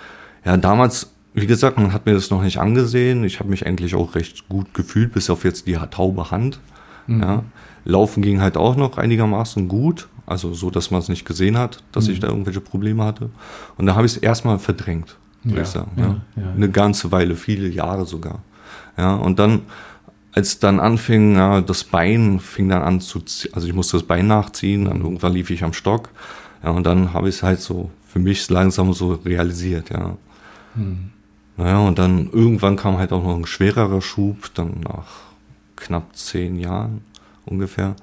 ja, 0.44 0.56
damals, 0.56 1.12
wie 1.32 1.46
gesagt, 1.46 1.78
man 1.78 1.92
hat 1.92 2.06
mir 2.06 2.14
das 2.14 2.30
noch 2.30 2.42
nicht 2.42 2.58
angesehen. 2.58 3.22
Ich 3.22 3.38
habe 3.38 3.48
mich 3.48 3.64
eigentlich 3.64 3.94
auch 3.94 4.16
recht 4.16 4.48
gut 4.48 4.74
gefühlt, 4.74 5.12
bis 5.12 5.30
auf 5.30 5.44
jetzt 5.44 5.68
die 5.68 5.78
taube 5.90 6.32
Hand. 6.32 6.58
Mhm. 7.06 7.22
Ja. 7.22 7.44
Laufen 7.84 8.22
ging 8.22 8.40
halt 8.40 8.56
auch 8.56 8.74
noch 8.74 8.98
einigermaßen 8.98 9.68
gut. 9.68 10.08
Also 10.26 10.54
so, 10.54 10.70
dass 10.70 10.90
man 10.90 11.00
es 11.00 11.08
nicht 11.08 11.24
gesehen 11.24 11.58
hat, 11.58 11.84
dass 11.92 12.06
mhm. 12.06 12.14
ich 12.14 12.20
da 12.20 12.28
irgendwelche 12.28 12.60
Probleme 12.60 13.04
hatte. 13.04 13.30
Und 13.76 13.86
da 13.86 13.94
habe 13.94 14.06
ich 14.06 14.16
es 14.16 14.18
erstmal 14.18 14.58
verdrängt, 14.58 15.16
würde 15.44 15.56
ja, 15.56 15.62
ich 15.62 15.68
sagen. 15.68 15.90
Ja, 15.96 16.42
ja. 16.42 16.52
Eine 16.52 16.70
ganze 16.70 17.12
Weile, 17.12 17.36
viele 17.36 17.68
Jahre 17.68 18.06
sogar. 18.06 18.40
Ja, 18.96 19.14
und 19.14 19.38
dann, 19.38 19.62
als 20.32 20.58
dann 20.58 20.80
anfing, 20.80 21.36
ja, 21.36 21.60
das 21.60 21.84
Bein 21.84 22.40
fing 22.40 22.68
dann 22.68 22.82
an 22.82 23.00
zu, 23.00 23.22
also 23.52 23.66
ich 23.66 23.74
musste 23.74 23.96
das 23.96 24.06
Bein 24.06 24.26
nachziehen, 24.26 24.86
dann 24.86 25.00
irgendwann 25.00 25.32
lief 25.32 25.50
ich 25.50 25.64
am 25.64 25.72
Stock. 25.72 26.10
Ja, 26.62 26.70
und 26.70 26.84
dann 26.86 27.12
habe 27.12 27.28
ich 27.28 27.36
es 27.36 27.42
halt 27.42 27.60
so 27.60 27.90
für 28.06 28.18
mich 28.18 28.48
langsam 28.48 28.92
so 28.92 29.14
realisiert, 29.14 29.90
ja. 29.90 30.16
Mhm. 30.74 31.10
Naja, 31.56 31.78
und 31.80 31.98
dann 31.98 32.30
irgendwann 32.32 32.76
kam 32.76 32.98
halt 32.98 33.12
auch 33.12 33.22
noch 33.22 33.36
ein 33.36 33.46
schwererer 33.46 34.00
Schub, 34.00 34.50
dann 34.54 34.80
nach 34.80 35.06
knapp 35.76 36.16
zehn 36.16 36.56
Jahren 36.58 37.02
ungefähr. 37.44 37.94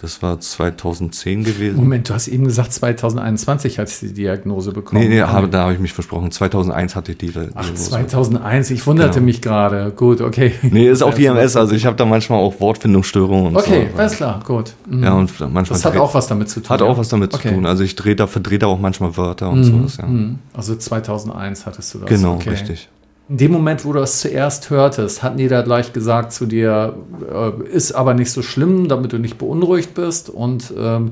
Das 0.00 0.22
war 0.22 0.38
2010 0.38 1.42
gewesen. 1.42 1.76
Moment, 1.76 2.08
du 2.08 2.14
hast 2.14 2.28
eben 2.28 2.44
gesagt, 2.44 2.72
2021 2.72 3.80
hat 3.80 3.88
sie 3.88 4.08
die 4.08 4.14
Diagnose 4.14 4.70
bekommen. 4.70 5.02
Nee, 5.02 5.08
nee, 5.08 5.20
aber 5.20 5.48
da 5.48 5.62
habe 5.62 5.72
ich 5.72 5.80
mich 5.80 5.92
versprochen. 5.92 6.30
2001 6.30 6.94
hatte 6.94 7.12
ich 7.12 7.18
die 7.18 7.32
Diagnose. 7.32 7.52
Ach, 7.56 7.74
2001, 7.74 8.70
ich 8.70 8.86
wunderte 8.86 9.14
genau. 9.14 9.24
mich 9.24 9.42
gerade. 9.42 9.90
Gut, 9.90 10.20
okay. 10.20 10.52
Nee, 10.62 10.88
ist 10.88 11.02
auch 11.02 11.14
die 11.16 11.26
MS, 11.26 11.56
also 11.56 11.74
ich 11.74 11.84
habe 11.84 11.96
da 11.96 12.04
manchmal 12.04 12.38
auch 12.38 12.60
Wortfindungsstörungen 12.60 13.48
und 13.48 13.56
okay, 13.56 13.88
so. 13.92 13.98
alles 13.98 14.12
klar, 14.14 14.40
gut. 14.46 14.72
Mhm. 14.88 15.02
Ja, 15.02 15.14
und 15.14 15.40
manchmal 15.40 15.64
das 15.64 15.84
hat 15.84 15.96
auch 15.96 16.14
was 16.14 16.28
damit 16.28 16.48
zu 16.48 16.60
tun. 16.60 16.70
Hat 16.70 16.82
auch 16.82 16.96
was 16.96 17.08
damit 17.08 17.34
okay. 17.34 17.48
zu 17.48 17.54
tun. 17.56 17.66
Also 17.66 17.82
ich 17.82 17.96
drehe 17.96 18.14
da, 18.14 18.28
verdrehe 18.28 18.60
da 18.60 18.68
auch 18.68 18.78
manchmal 18.78 19.16
Wörter 19.16 19.50
und 19.50 19.60
mhm. 19.60 19.64
sowas, 19.64 19.96
ja. 19.96 20.06
Mhm. 20.06 20.38
Also 20.54 20.76
2001 20.76 21.66
hattest 21.66 21.94
du 21.94 21.98
das. 21.98 22.08
Genau, 22.08 22.34
okay. 22.34 22.50
richtig. 22.50 22.88
In 23.28 23.36
dem 23.36 23.52
Moment, 23.52 23.84
wo 23.84 23.92
du 23.92 24.00
es 24.00 24.20
zuerst 24.20 24.70
hörtest, 24.70 25.22
hatten 25.22 25.36
die 25.36 25.48
da 25.48 25.62
gleich 25.62 25.92
gesagt 25.92 26.32
zu 26.32 26.46
dir, 26.46 26.96
äh, 27.30 27.68
ist 27.68 27.92
aber 27.92 28.14
nicht 28.14 28.30
so 28.30 28.42
schlimm, 28.42 28.88
damit 28.88 29.12
du 29.12 29.18
nicht 29.18 29.36
beunruhigt 29.36 29.94
bist. 29.94 30.30
Und 30.30 30.72
ähm, 30.78 31.10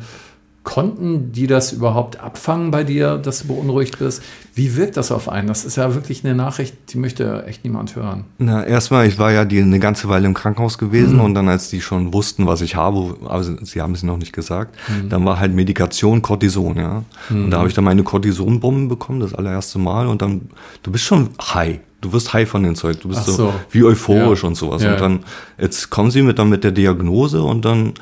konnten 0.66 1.30
die 1.30 1.46
das 1.46 1.72
überhaupt 1.72 2.18
abfangen 2.20 2.72
bei 2.72 2.82
dir, 2.82 3.18
dass 3.18 3.42
du 3.42 3.48
beunruhigt 3.48 4.00
bist? 4.00 4.20
Wie 4.52 4.76
wirkt 4.76 4.96
das 4.96 5.12
auf 5.12 5.28
einen? 5.28 5.46
Das 5.46 5.64
ist 5.64 5.76
ja 5.76 5.94
wirklich 5.94 6.24
eine 6.24 6.34
Nachricht, 6.34 6.74
die 6.92 6.98
möchte 6.98 7.44
echt 7.46 7.62
niemand 7.62 7.94
hören. 7.94 8.24
Na, 8.38 8.64
erstmal, 8.64 9.06
ich 9.06 9.16
war 9.16 9.30
ja 9.30 9.44
die, 9.44 9.60
eine 9.60 9.78
ganze 9.78 10.08
Weile 10.08 10.26
im 10.26 10.34
Krankenhaus 10.34 10.76
gewesen 10.76 11.14
mhm. 11.16 11.20
und 11.20 11.34
dann, 11.34 11.48
als 11.48 11.70
die 11.70 11.80
schon 11.80 12.12
wussten, 12.12 12.46
was 12.46 12.62
ich 12.62 12.74
habe, 12.74 13.16
also 13.28 13.54
sie 13.62 13.80
haben 13.80 13.94
es 13.94 14.02
noch 14.02 14.16
nicht 14.16 14.32
gesagt, 14.32 14.74
mhm. 14.88 15.08
dann 15.08 15.24
war 15.24 15.38
halt 15.38 15.54
Medikation 15.54 16.20
Cortison, 16.20 16.76
ja. 16.76 17.04
Mhm. 17.30 17.44
Und 17.44 17.50
da 17.52 17.58
habe 17.58 17.68
ich 17.68 17.74
dann 17.74 17.84
meine 17.84 18.02
Cortisonbomben 18.02 18.88
bekommen, 18.88 19.20
das 19.20 19.34
allererste 19.34 19.78
Mal 19.78 20.08
und 20.08 20.20
dann, 20.20 20.50
du 20.82 20.90
bist 20.90 21.04
schon 21.04 21.28
high 21.40 21.78
du 22.00 22.12
wirst 22.12 22.32
high 22.32 22.48
von 22.48 22.62
dem 22.62 22.74
Zeug, 22.74 23.00
du 23.00 23.08
bist 23.08 23.24
so. 23.24 23.32
so. 23.32 23.54
wie 23.70 23.84
euphorisch 23.84 24.42
ja. 24.42 24.48
und 24.48 24.54
sowas. 24.54 24.82
Ja. 24.82 24.92
Und 24.92 25.00
dann, 25.00 25.20
jetzt 25.58 25.90
kommen 25.90 26.10
sie 26.10 26.22
mit 26.22 26.38
dann 26.38 26.48
mit 26.48 26.64
der 26.64 26.72
Diagnose 26.72 27.42
und 27.42 27.64
dann, 27.64 27.94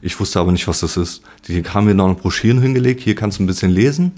ich 0.00 0.18
wusste 0.18 0.40
aber 0.40 0.52
nicht, 0.52 0.66
was 0.68 0.80
das 0.80 0.96
ist. 0.96 1.22
Die 1.48 1.62
haben 1.62 1.86
mir 1.86 1.94
noch 1.94 2.06
eine 2.06 2.14
Broschüren 2.14 2.60
hingelegt, 2.60 3.00
hier 3.00 3.14
kannst 3.14 3.38
du 3.38 3.42
ein 3.42 3.46
bisschen 3.46 3.70
lesen. 3.70 4.12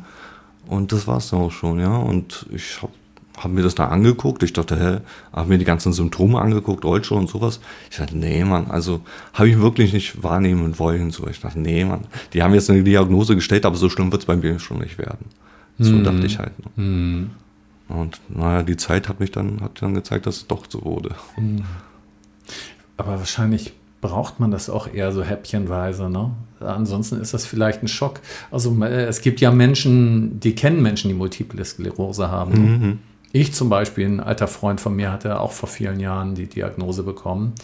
Und 0.66 0.92
das 0.92 1.06
war's 1.06 1.30
dann 1.30 1.40
auch 1.40 1.52
schon, 1.52 1.80
ja. 1.80 1.96
Und 1.96 2.46
ich 2.52 2.82
hab, 2.82 2.90
habe 3.38 3.54
mir 3.54 3.62
das 3.62 3.74
da 3.74 3.88
angeguckt. 3.88 4.42
Ich 4.42 4.52
dachte, 4.52 4.78
hä, 4.78 5.00
habe 5.32 5.48
mir 5.48 5.58
die 5.58 5.64
ganzen 5.64 5.92
Symptome 5.92 6.40
angeguckt, 6.40 6.84
Olsche 6.84 7.14
und 7.14 7.28
sowas. 7.28 7.60
Ich 7.90 7.96
dachte, 7.96 8.18
nee, 8.18 8.44
Mann, 8.44 8.66
also 8.70 9.00
habe 9.32 9.48
ich 9.48 9.58
wirklich 9.58 9.92
nicht 9.94 10.22
wahrnehmen 10.22 10.78
wollen. 10.78 11.10
So, 11.10 11.26
ich 11.26 11.40
dachte, 11.40 11.58
nee, 11.58 11.84
Mann, 11.84 12.02
die 12.34 12.42
haben 12.42 12.52
jetzt 12.52 12.68
eine 12.68 12.82
Diagnose 12.82 13.34
gestellt, 13.34 13.64
aber 13.64 13.76
so 13.76 13.88
schlimm 13.88 14.12
wird 14.12 14.22
es 14.22 14.26
bei 14.26 14.36
mir 14.36 14.58
schon 14.58 14.80
nicht 14.80 14.98
werden. 14.98 15.26
So 15.78 15.92
mhm. 15.92 16.04
dachte 16.04 16.26
ich 16.26 16.38
halt. 16.38 16.52
Ne? 16.58 16.84
Mhm. 16.84 17.30
Und 17.88 18.20
naja, 18.28 18.62
die 18.62 18.76
Zeit 18.76 19.08
hat 19.08 19.20
mich 19.20 19.30
dann, 19.30 19.60
hat 19.60 19.82
dann 19.82 19.94
gezeigt, 19.94 20.26
dass 20.26 20.36
es 20.36 20.46
doch 20.46 20.66
so 20.68 20.84
wurde. 20.84 21.14
Mhm. 21.36 21.64
Aber 22.96 23.18
wahrscheinlich 23.18 23.72
braucht 24.00 24.40
man 24.40 24.50
das 24.50 24.70
auch 24.70 24.92
eher 24.92 25.12
so 25.12 25.22
häppchenweise. 25.22 26.08
Ne? 26.10 26.30
Ansonsten 26.60 27.20
ist 27.20 27.34
das 27.34 27.46
vielleicht 27.46 27.82
ein 27.82 27.88
Schock. 27.88 28.20
Also 28.50 28.76
äh, 28.84 29.04
es 29.04 29.20
gibt 29.20 29.40
ja 29.40 29.50
Menschen, 29.50 30.38
die 30.40 30.54
kennen 30.54 30.82
Menschen, 30.82 31.08
die 31.08 31.14
Multiple 31.14 31.64
Sklerose 31.64 32.30
haben. 32.30 32.52
Ne? 32.52 32.58
Mhm. 32.58 32.98
Ich 33.32 33.52
zum 33.52 33.68
Beispiel, 33.68 34.06
ein 34.06 34.20
alter 34.20 34.48
Freund 34.48 34.80
von 34.80 34.96
mir 34.96 35.12
hatte 35.12 35.40
auch 35.40 35.52
vor 35.52 35.68
vielen 35.68 36.00
Jahren 36.00 36.34
die 36.34 36.46
Diagnose 36.46 37.02
bekommen 37.02 37.54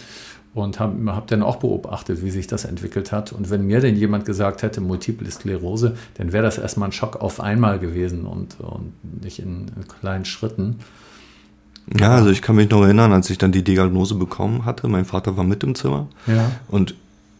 und 0.54 0.78
habe 0.78 1.12
hab 1.12 1.26
dann 1.26 1.42
auch 1.42 1.56
beobachtet, 1.56 2.22
wie 2.22 2.30
sich 2.30 2.46
das 2.46 2.64
entwickelt 2.64 3.12
hat. 3.12 3.32
Und 3.32 3.50
wenn 3.50 3.66
mir 3.66 3.80
denn 3.80 3.96
jemand 3.96 4.24
gesagt 4.24 4.62
hätte, 4.62 4.80
Multiple 4.80 5.30
Sklerose, 5.30 5.96
dann 6.14 6.32
wäre 6.32 6.44
das 6.44 6.58
erstmal 6.58 6.88
ein 6.88 6.92
Schock 6.92 7.16
auf 7.20 7.40
einmal 7.40 7.78
gewesen 7.78 8.24
und, 8.24 8.60
und 8.60 8.92
nicht 9.22 9.40
in, 9.40 9.66
in 9.74 9.88
kleinen 9.88 10.24
Schritten. 10.24 10.76
Ja, 11.98 12.14
also 12.14 12.30
ich 12.30 12.40
kann 12.40 12.56
mich 12.56 12.70
noch 12.70 12.82
erinnern, 12.82 13.12
als 13.12 13.28
ich 13.30 13.36
dann 13.36 13.52
die 13.52 13.64
Diagnose 13.64 14.14
bekommen 14.14 14.64
hatte. 14.64 14.88
Mein 14.88 15.04
Vater 15.04 15.36
war 15.36 15.44
mit 15.44 15.62
im 15.64 15.74
Zimmer. 15.74 16.08
Ja. 16.26 16.50
Und 16.68 16.94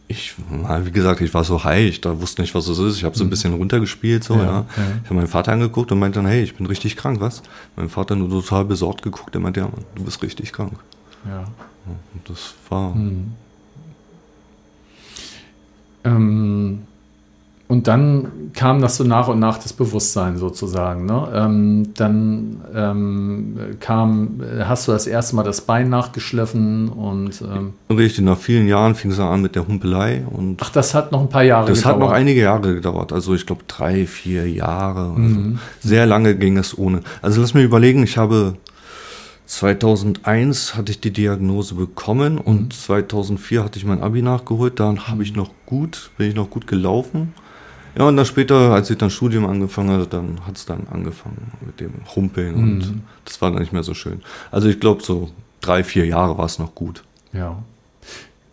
ich, 0.07 0.35
wie 0.37 0.91
gesagt, 0.91 1.21
ich 1.21 1.33
war 1.33 1.43
so 1.43 1.63
high, 1.63 1.89
ich 1.89 2.01
da 2.01 2.21
wusste 2.21 2.41
nicht, 2.41 2.53
was 2.53 2.67
es 2.67 2.77
ist. 2.77 2.97
Ich 2.97 3.05
habe 3.05 3.17
so 3.17 3.23
ein 3.23 3.27
mhm. 3.27 3.31
bisschen 3.31 3.53
runtergespielt, 3.55 4.23
so, 4.23 4.35
ja. 4.35 4.43
ja. 4.43 4.51
ja. 4.51 4.65
Ich 5.03 5.05
habe 5.05 5.15
meinen 5.15 5.27
Vater 5.27 5.51
angeguckt 5.51 5.91
und 5.91 5.99
meinte 5.99 6.19
dann, 6.19 6.27
hey, 6.27 6.43
ich 6.43 6.55
bin 6.55 6.67
richtig 6.67 6.95
krank, 6.95 7.21
was? 7.21 7.41
Mein 7.75 7.89
Vater 7.89 8.15
nur 8.15 8.29
total 8.29 8.65
besorgt 8.65 9.01
geguckt, 9.01 9.33
der 9.33 9.41
meinte, 9.41 9.61
ja, 9.61 9.69
du 9.95 10.03
bist 10.03 10.21
richtig 10.21 10.53
krank. 10.53 10.73
Ja. 11.27 11.45
Und 11.85 12.29
das 12.29 12.53
war. 12.69 12.95
Mhm. 12.95 13.33
Ähm, 16.03 16.79
und 17.67 17.87
dann 17.87 18.51
kam 18.53 18.79
das 18.79 18.97
so 18.97 19.03
nach 19.03 19.27
und 19.27 19.39
nach 19.39 19.57
das 19.57 19.73
Bewusstsein 19.73 20.37
sozusagen. 20.37 21.07
Ne? 21.07 21.27
Ähm, 21.33 21.93
dann 21.95 22.61
ähm, 22.75 23.57
kam, 23.79 24.39
hast 24.59 24.87
du 24.87 24.91
das 24.91 25.07
erste 25.07 25.35
Mal 25.35 25.41
das 25.41 25.61
Bein 25.61 25.89
nachgeschliffen 25.89 26.89
und 26.89 27.41
ähm 27.41 27.73
richtig. 27.89 28.23
Nach 28.23 28.37
vielen 28.37 28.67
Jahren 28.67 28.93
fing 28.93 29.09
es 29.09 29.19
an 29.19 29.41
mit 29.41 29.55
der 29.55 29.67
Humpelei 29.67 30.25
und 30.29 30.61
ach, 30.61 30.69
das 30.69 30.93
hat 30.93 31.11
noch 31.11 31.21
ein 31.21 31.29
paar 31.29 31.43
Jahre. 31.43 31.67
Das 31.67 31.79
gedauert. 31.79 31.95
hat 31.95 31.99
noch 32.01 32.11
einige 32.11 32.41
Jahre 32.41 32.75
gedauert. 32.75 33.11
Also 33.11 33.33
ich 33.33 33.47
glaube 33.47 33.63
drei, 33.67 34.05
vier 34.05 34.47
Jahre. 34.47 35.09
Also 35.09 35.19
mhm. 35.19 35.59
Sehr 35.79 36.05
lange 36.05 36.35
ging 36.35 36.57
es 36.57 36.77
ohne. 36.77 37.01
Also 37.23 37.41
lass 37.41 37.55
mir 37.55 37.63
überlegen. 37.63 38.03
Ich 38.03 38.19
habe 38.19 38.57
2001 39.45 40.75
hatte 40.75 40.91
ich 40.91 40.99
die 40.99 41.11
Diagnose 41.11 41.75
bekommen 41.75 42.37
und 42.37 42.63
mhm. 42.63 42.71
2004 42.71 43.63
hatte 43.63 43.77
ich 43.77 43.85
mein 43.85 44.01
Abi 44.01 44.21
nachgeholt. 44.21 44.79
Dann 44.79 45.07
habe 45.07 45.23
ich 45.23 45.35
noch 45.35 45.51
gut, 45.65 46.11
bin 46.17 46.29
ich 46.29 46.35
noch 46.35 46.49
gut 46.49 46.67
gelaufen. 46.67 47.33
Ja, 47.97 48.05
und 48.05 48.17
dann 48.17 48.25
später, 48.25 48.71
als 48.71 48.89
ich 48.89 48.97
dann 48.97 49.09
Studium 49.09 49.45
angefangen 49.45 49.91
hatte, 49.91 50.07
dann 50.07 50.45
hat 50.45 50.57
es 50.57 50.65
dann 50.65 50.87
angefangen 50.91 51.51
mit 51.65 51.79
dem 51.79 51.93
Humpeln 52.15 52.55
mhm. 52.55 52.63
und 52.63 53.01
das 53.23 53.41
war 53.41 53.51
dann 53.51 53.61
nicht 53.61 53.71
mehr 53.71 53.83
so 53.83 53.93
schön. 53.93 54.21
Also 54.51 54.67
ich 54.67 54.79
glaube, 54.79 55.01
so 55.01 55.29
drei, 55.61 55.83
vier 55.83 56.05
Jahre 56.05 56.37
war 56.37 56.45
es 56.45 56.59
noch 56.59 56.75
gut. 56.75 57.03
Ja. 57.31 57.57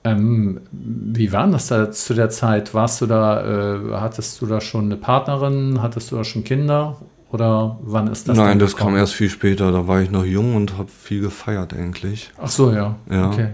Ähm, 0.04 0.60
wie 0.70 1.32
war 1.32 1.46
das 1.48 1.68
da 1.68 1.90
zu 1.90 2.14
der 2.14 2.30
Zeit? 2.30 2.74
Warst 2.74 3.00
du 3.00 3.06
da, 3.06 3.74
äh, 3.74 3.92
hattest 3.92 4.40
du 4.40 4.46
da 4.46 4.60
schon 4.60 4.86
eine 4.86 4.96
Partnerin, 4.96 5.80
hattest 5.80 6.10
du 6.10 6.16
da 6.16 6.24
schon 6.24 6.44
Kinder 6.44 6.96
oder 7.32 7.78
wann 7.82 8.08
ist 8.08 8.28
das? 8.28 8.36
Nein, 8.36 8.58
das 8.58 8.76
kam 8.76 8.94
erst 8.94 9.14
viel 9.14 9.30
später. 9.30 9.72
Da 9.72 9.88
war 9.88 10.02
ich 10.02 10.10
noch 10.10 10.24
jung 10.24 10.54
und 10.54 10.76
habe 10.76 10.90
viel 10.90 11.22
gefeiert 11.22 11.72
eigentlich. 11.72 12.30
Ach 12.40 12.48
so, 12.48 12.70
ja. 12.70 12.96
Ja. 13.10 13.28
Okay. 13.28 13.48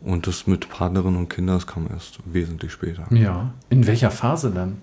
Und 0.00 0.26
das 0.26 0.48
mit 0.48 0.68
Partnerin 0.68 1.14
und 1.14 1.28
Kindern, 1.28 1.56
das 1.56 1.66
kam 1.68 1.86
erst 1.88 2.18
wesentlich 2.24 2.72
später. 2.72 3.04
Ja. 3.10 3.52
In 3.70 3.86
welcher 3.86 4.10
Phase 4.10 4.50
dann? 4.50 4.78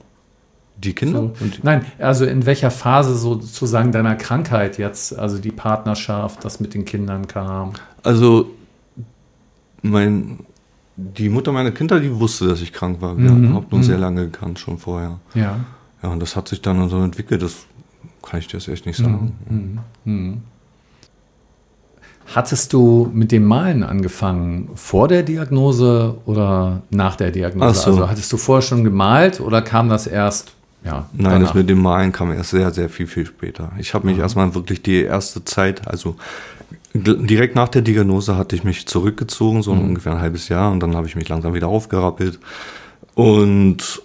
Die 0.77 0.93
Kinder? 0.93 1.19
So, 1.19 1.45
nein, 1.61 1.85
also 1.97 2.23
in 2.23 2.45
welcher 2.45 2.71
Phase 2.71 3.15
sozusagen 3.15 3.91
deiner 3.91 4.15
Krankheit 4.15 4.77
jetzt, 4.77 5.19
also 5.19 5.37
die 5.37 5.51
Partnerschaft, 5.51 6.45
das 6.45 6.61
mit 6.61 6.73
den 6.73 6.85
Kindern 6.85 7.27
kam? 7.27 7.73
Also 8.01 8.51
mein, 9.81 10.39
die 10.95 11.27
Mutter 11.27 11.51
meiner 11.51 11.71
Kinder, 11.71 11.99
die 11.99 12.17
wusste, 12.17 12.47
dass 12.47 12.61
ich 12.61 12.71
krank 12.71 13.01
war. 13.01 13.17
Wir 13.17 13.29
mhm. 13.29 13.53
haben 13.53 13.65
uns 13.65 13.87
mhm. 13.87 13.89
sehr 13.89 13.97
lange 13.97 14.29
gekannt, 14.29 14.59
schon 14.59 14.77
vorher. 14.77 15.19
Ja. 15.33 15.57
Ja, 16.01 16.09
und 16.09 16.21
das 16.21 16.37
hat 16.37 16.47
sich 16.47 16.61
dann 16.61 16.87
so 16.87 17.01
entwickelt, 17.03 17.41
das 17.41 17.65
kann 18.21 18.39
ich 18.39 18.47
dir 18.47 18.57
jetzt 18.57 18.67
echt 18.67 18.85
nicht 18.85 18.97
sagen. 18.97 19.37
Mhm. 19.47 19.55
Mhm. 19.55 19.79
mhm. 20.03 20.41
Hattest 22.35 22.73
du 22.73 23.09
mit 23.11 23.31
dem 23.31 23.43
Malen 23.43 23.81
angefangen 23.81 24.69
vor 24.75 25.07
der 25.07 25.23
Diagnose 25.23 26.15
oder 26.25 26.83
nach 26.91 27.15
der 27.15 27.31
Diagnose? 27.31 27.79
So. 27.79 27.89
Also 27.89 28.07
hattest 28.07 28.31
du 28.31 28.37
vorher 28.37 28.61
schon 28.61 28.83
gemalt 28.83 29.39
oder 29.39 29.63
kam 29.63 29.89
das 29.89 30.05
erst 30.05 30.53
ja, 30.85 31.09
Nein, 31.11 31.31
danach. 31.31 31.47
das 31.47 31.53
mit 31.55 31.69
dem 31.69 31.81
Malen 31.81 32.11
kam 32.11 32.31
erst 32.31 32.51
sehr, 32.51 32.71
sehr 32.71 32.87
viel, 32.87 33.07
viel 33.07 33.25
später. 33.25 33.71
Ich 33.79 33.93
habe 33.93 34.05
mich 34.05 34.15
mhm. 34.15 34.21
erstmal 34.21 34.53
wirklich 34.55 34.81
die 34.81 35.01
erste 35.01 35.43
Zeit, 35.43 35.87
also 35.87 36.15
direkt 36.93 37.55
nach 37.55 37.67
der 37.67 37.81
Diagnose 37.81 38.37
hatte 38.37 38.55
ich 38.55 38.63
mich 38.63 38.87
zurückgezogen, 38.87 39.61
so 39.61 39.73
mhm. 39.73 39.89
ungefähr 39.89 40.13
ein 40.13 40.21
halbes 40.21 40.47
Jahr, 40.49 40.71
und 40.71 40.79
dann 40.79 40.95
habe 40.95 41.07
ich 41.07 41.15
mich 41.15 41.27
langsam 41.27 41.53
wieder 41.53 41.67
aufgerappelt. 41.67 42.39
Und 43.13 44.01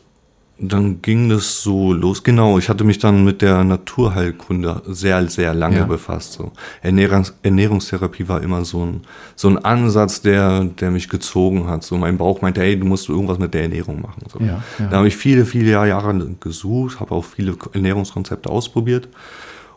dann 0.57 1.03
ging 1.03 1.29
das 1.29 1.63
so 1.63 1.93
los. 1.93 2.23
Genau, 2.23 2.59
ich 2.59 2.69
hatte 2.69 2.85
mich 2.85 3.01
dann 3.01 3.25
mit 3.25 3.43
der 3.43 3.65
Naturheilkunde 3.65 4.83
sehr, 4.87 5.29
sehr 5.29 5.53
lange 5.53 5.79
ja. 5.79 5.85
befasst. 5.85 6.35
So. 6.35 6.53
Ernährungs 6.81 7.35
Ernährungstherapie 7.43 8.29
war 8.29 8.41
immer 8.41 8.65
so 8.65 8.87
ein, 8.87 9.01
so 9.35 9.49
ein 9.49 9.59
Ansatz, 9.59 10.23
der, 10.23 10.65
der 10.65 10.93
mich 10.93 11.09
gezogen 11.09 11.67
hat. 11.67 11.83
So 11.83 11.97
mein 11.97 12.19
Bauch 12.19 12.41
meinte, 12.41 12.61
hey, 12.61 12.79
du 12.79 12.87
musst 12.87 13.09
irgendwas 13.09 13.39
mit 13.39 13.53
der 13.53 13.63
Ernährung 13.63 14.01
machen. 14.01 14.23
So. 14.33 14.39
Ja, 14.39 14.63
ja. 14.79 14.87
Da 14.89 14.99
habe 14.99 15.09
ich 15.09 15.17
viele, 15.17 15.45
viele 15.45 15.73
Jahre 15.73 16.37
gesucht, 16.39 17.01
habe 17.01 17.13
auch 17.13 17.25
viele 17.25 17.57
Ernährungskonzepte 17.73 18.49
ausprobiert 18.49 19.09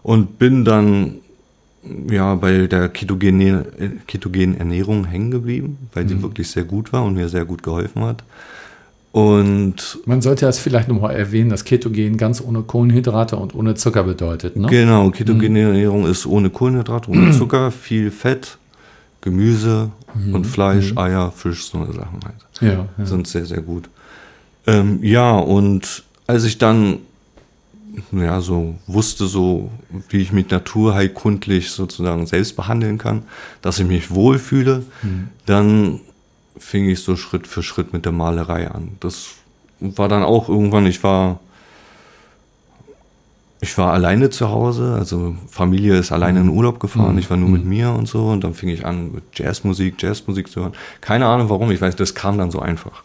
und 0.03 0.37
bin 0.37 0.63
dann 0.63 1.15
ja 2.09 2.35
bei 2.35 2.67
der 2.67 2.89
ketogenen, 2.89 3.65
ketogenen 4.05 4.57
Ernährung 4.57 5.05
hängen 5.05 5.31
geblieben, 5.31 5.89
weil 5.93 6.03
mhm. 6.03 6.07
die 6.07 6.21
wirklich 6.21 6.49
sehr 6.49 6.65
gut 6.65 6.93
war 6.93 7.03
und 7.03 7.15
mir 7.15 7.29
sehr 7.29 7.45
gut 7.45 7.63
geholfen 7.63 8.03
hat. 8.03 8.23
Und 9.17 9.97
man 10.05 10.21
sollte 10.21 10.45
das 10.45 10.59
vielleicht 10.59 10.89
nochmal 10.89 11.15
erwähnen, 11.15 11.49
dass 11.49 11.63
Ketogen 11.63 12.17
ganz 12.17 12.39
ohne 12.39 12.61
Kohlenhydrate 12.61 13.35
und 13.35 13.55
ohne 13.55 13.73
Zucker 13.73 14.03
bedeutet. 14.03 14.55
Ne? 14.55 14.67
Genau, 14.67 15.09
ketogene 15.09 15.61
mhm. 15.61 15.65
Ernährung 15.65 16.05
ist 16.05 16.27
ohne 16.27 16.51
Kohlenhydrate, 16.51 17.09
ohne 17.09 17.31
Zucker, 17.35 17.71
viel 17.71 18.11
Fett, 18.11 18.59
Gemüse 19.21 19.89
mhm. 20.13 20.35
und 20.35 20.45
Fleisch, 20.45 20.91
mhm. 20.91 20.99
Eier, 20.99 21.31
Fisch, 21.31 21.65
so 21.65 21.79
eine 21.79 21.93
Sachen 21.93 22.19
halt. 22.23 22.35
Ja, 22.61 22.85
ja. 22.95 23.05
Sind 23.07 23.25
sehr, 23.27 23.47
sehr 23.47 23.61
gut. 23.61 23.89
Ähm, 24.67 24.99
ja, 25.01 25.31
und 25.31 26.03
als 26.27 26.43
ich 26.43 26.59
dann 26.59 26.99
ja, 28.11 28.39
so 28.39 28.75
wusste, 28.85 29.25
so 29.25 29.71
wie 30.09 30.17
ich 30.17 30.31
mich 30.31 30.51
naturheilkundlich 30.51 31.71
sozusagen 31.71 32.27
selbst 32.27 32.55
behandeln 32.55 32.99
kann, 32.99 33.23
dass 33.63 33.79
ich 33.79 33.87
mich 33.87 34.11
wohlfühle, 34.11 34.83
mhm. 35.01 35.29
dann 35.47 36.01
fing 36.59 36.89
ich 36.89 37.03
so 37.03 37.15
Schritt 37.15 37.47
für 37.47 37.63
Schritt 37.63 37.93
mit 37.93 38.05
der 38.05 38.11
Malerei 38.11 38.69
an. 38.69 38.97
Das 38.99 39.29
war 39.79 40.09
dann 40.09 40.23
auch 40.23 40.49
irgendwann, 40.49 40.85
ich 40.85 41.03
war, 41.03 41.39
ich 43.61 43.77
war 43.77 43.93
alleine 43.93 44.29
zu 44.29 44.49
Hause, 44.49 44.95
also 44.97 45.35
Familie 45.49 45.97
ist 45.97 46.11
alleine 46.11 46.41
in 46.41 46.49
Urlaub 46.49 46.79
gefahren, 46.79 47.13
mhm. 47.13 47.19
ich 47.19 47.29
war 47.29 47.37
nur 47.37 47.49
mit 47.49 47.63
mhm. 47.63 47.69
mir 47.69 47.91
und 47.91 48.07
so 48.07 48.27
und 48.27 48.43
dann 48.43 48.53
fing 48.53 48.69
ich 48.69 48.85
an 48.85 49.11
mit 49.11 49.23
Jazzmusik, 49.33 50.01
Jazzmusik 50.01 50.49
zu 50.49 50.61
hören. 50.61 50.73
Keine 51.01 51.25
Ahnung 51.27 51.49
warum, 51.49 51.71
ich 51.71 51.81
weiß, 51.81 51.95
das 51.95 52.15
kam 52.15 52.37
dann 52.37 52.51
so 52.51 52.59
einfach. 52.59 53.03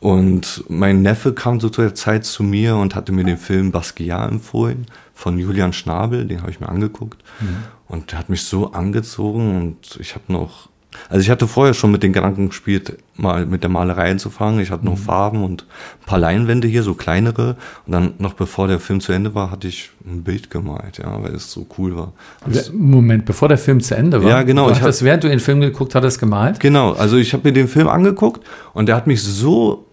Und 0.00 0.64
mein 0.68 1.02
Neffe 1.02 1.32
kam 1.32 1.58
so 1.58 1.68
zu 1.68 1.82
der 1.82 1.94
Zeit 1.94 2.24
zu 2.24 2.42
mir 2.42 2.76
und 2.76 2.94
hatte 2.94 3.12
mir 3.12 3.24
den 3.24 3.38
Film 3.38 3.72
Basquiat 3.72 4.30
empfohlen 4.30 4.86
von 5.14 5.38
Julian 5.38 5.72
Schnabel, 5.72 6.26
den 6.26 6.40
habe 6.40 6.52
ich 6.52 6.60
mir 6.60 6.68
angeguckt. 6.68 7.22
Mhm. 7.40 7.56
Und 7.88 8.12
der 8.12 8.20
hat 8.20 8.28
mich 8.28 8.42
so 8.42 8.72
angezogen 8.72 9.56
und 9.56 9.98
ich 10.00 10.14
habe 10.14 10.32
noch 10.32 10.68
also 11.08 11.20
ich 11.20 11.30
hatte 11.30 11.46
vorher 11.46 11.74
schon 11.74 11.90
mit 11.90 12.02
den 12.02 12.12
Gedanken 12.12 12.48
gespielt, 12.48 12.98
mal 13.16 13.46
mit 13.46 13.62
der 13.62 13.70
Malerei 13.70 14.10
anzufangen. 14.10 14.60
Ich 14.60 14.70
hatte 14.70 14.84
noch 14.84 14.96
mhm. 14.96 15.02
Farben 15.02 15.44
und 15.44 15.62
ein 16.02 16.06
paar 16.06 16.18
Leinwände 16.18 16.68
hier, 16.68 16.82
so 16.82 16.94
kleinere. 16.94 17.56
Und 17.86 17.92
dann 17.92 18.14
noch 18.18 18.34
bevor 18.34 18.68
der 18.68 18.80
Film 18.80 19.00
zu 19.00 19.12
Ende 19.12 19.34
war, 19.34 19.50
hatte 19.50 19.68
ich 19.68 19.90
ein 20.06 20.22
Bild 20.22 20.50
gemalt, 20.50 20.98
ja, 20.98 21.22
weil 21.22 21.34
es 21.34 21.52
so 21.52 21.66
cool 21.78 21.96
war. 21.96 22.12
Also 22.44 22.72
Moment, 22.72 23.24
bevor 23.24 23.48
der 23.48 23.58
Film 23.58 23.80
zu 23.80 23.96
Ende 23.96 24.22
war? 24.22 24.30
Ja, 24.30 24.42
genau. 24.42 24.68
Du 24.68 24.74
hattest, 24.74 25.02
während 25.02 25.24
du 25.24 25.28
den 25.28 25.40
Film 25.40 25.60
geguckt 25.60 25.94
hattest, 25.94 26.20
gemalt? 26.20 26.60
Genau, 26.60 26.92
also 26.92 27.16
ich 27.16 27.32
habe 27.32 27.48
mir 27.48 27.52
den 27.52 27.68
Film 27.68 27.88
angeguckt 27.88 28.46
und 28.72 28.86
der 28.86 28.96
hat 28.96 29.06
mich 29.06 29.22
so 29.22 29.84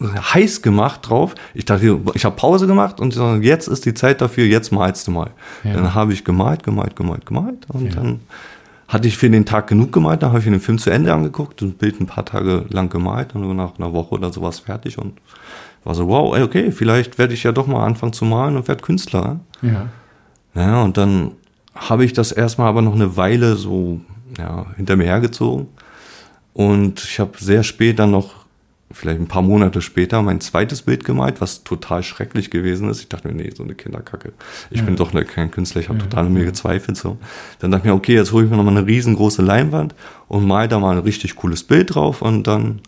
heiß 0.00 0.62
gemacht 0.62 1.08
drauf. 1.08 1.34
Ich 1.54 1.64
dachte, 1.64 2.00
ich 2.14 2.24
habe 2.24 2.34
Pause 2.34 2.66
gemacht 2.66 3.00
und 3.00 3.16
jetzt 3.42 3.68
ist 3.68 3.84
die 3.84 3.94
Zeit 3.94 4.20
dafür, 4.20 4.44
jetzt 4.44 4.72
malst 4.72 5.06
du 5.06 5.12
mal. 5.12 5.30
Ja. 5.64 5.74
Dann 5.74 5.94
habe 5.94 6.12
ich 6.12 6.24
gemalt, 6.24 6.62
gemalt, 6.62 6.96
gemalt, 6.96 7.26
gemalt 7.26 7.66
und 7.68 7.86
ja. 7.86 7.94
dann 7.94 8.20
hatte 8.92 9.08
ich 9.08 9.16
für 9.16 9.30
den 9.30 9.46
Tag 9.46 9.68
genug 9.68 9.90
gemalt, 9.90 10.22
dann 10.22 10.30
habe 10.30 10.40
ich 10.40 10.44
mir 10.44 10.52
den 10.52 10.60
Film 10.60 10.76
zu 10.76 10.90
Ende 10.90 11.14
angeguckt 11.14 11.62
und 11.62 11.78
Bild 11.78 11.98
ein 11.98 12.06
paar 12.06 12.26
Tage 12.26 12.66
lang 12.68 12.90
gemalt 12.90 13.34
und 13.34 13.56
nach 13.56 13.78
einer 13.78 13.94
Woche 13.94 14.14
oder 14.14 14.30
sowas 14.30 14.60
fertig 14.60 14.98
und 14.98 15.14
war 15.82 15.94
so, 15.94 16.08
wow, 16.08 16.38
okay, 16.38 16.70
vielleicht 16.70 17.16
werde 17.16 17.32
ich 17.32 17.42
ja 17.42 17.52
doch 17.52 17.66
mal 17.66 17.86
anfangen 17.86 18.12
zu 18.12 18.26
malen 18.26 18.54
und 18.54 18.68
werde 18.68 18.82
Künstler. 18.82 19.40
Ja. 19.62 19.88
Ja, 20.54 20.82
und 20.82 20.98
dann 20.98 21.32
habe 21.74 22.04
ich 22.04 22.12
das 22.12 22.32
erstmal 22.32 22.68
aber 22.68 22.82
noch 22.82 22.94
eine 22.94 23.16
Weile 23.16 23.56
so 23.56 24.02
ja, 24.36 24.66
hinter 24.76 24.96
mir 24.96 25.04
hergezogen. 25.04 25.68
Und 26.52 27.02
ich 27.02 27.18
habe 27.18 27.32
sehr 27.38 27.62
spät 27.62 27.98
dann 27.98 28.10
noch, 28.10 28.41
vielleicht 28.92 29.20
ein 29.20 29.28
paar 29.28 29.42
Monate 29.42 29.82
später, 29.82 30.22
mein 30.22 30.40
zweites 30.40 30.82
Bild 30.82 31.04
gemalt, 31.04 31.40
was 31.40 31.64
total 31.64 32.02
schrecklich 32.02 32.50
gewesen 32.50 32.88
ist. 32.88 33.00
Ich 33.00 33.08
dachte 33.08 33.28
mir, 33.28 33.34
nee, 33.34 33.50
so 33.54 33.62
eine 33.62 33.74
Kinderkacke. 33.74 34.32
Ich 34.70 34.80
ja. 34.80 34.84
bin 34.84 34.96
doch 34.96 35.12
ne, 35.12 35.24
kein 35.24 35.50
Künstler, 35.50 35.80
ich 35.80 35.88
habe 35.88 35.98
ja, 35.98 36.04
total 36.04 36.26
an 36.26 36.32
mir 36.32 36.44
gezweifelt. 36.44 36.96
So. 36.96 37.18
Dann 37.58 37.70
dachte 37.70 37.86
ich 37.86 37.92
mir, 37.92 37.96
okay, 37.96 38.14
jetzt 38.14 38.32
hole 38.32 38.44
ich 38.44 38.50
mir 38.50 38.56
nochmal 38.56 38.76
eine 38.76 38.86
riesengroße 38.86 39.42
Leinwand 39.42 39.94
und 40.28 40.46
mal 40.46 40.68
da 40.68 40.78
mal 40.78 40.96
ein 40.96 41.02
richtig 41.02 41.36
cooles 41.36 41.64
Bild 41.64 41.94
drauf 41.94 42.22
und 42.22 42.46
dann 42.46 42.80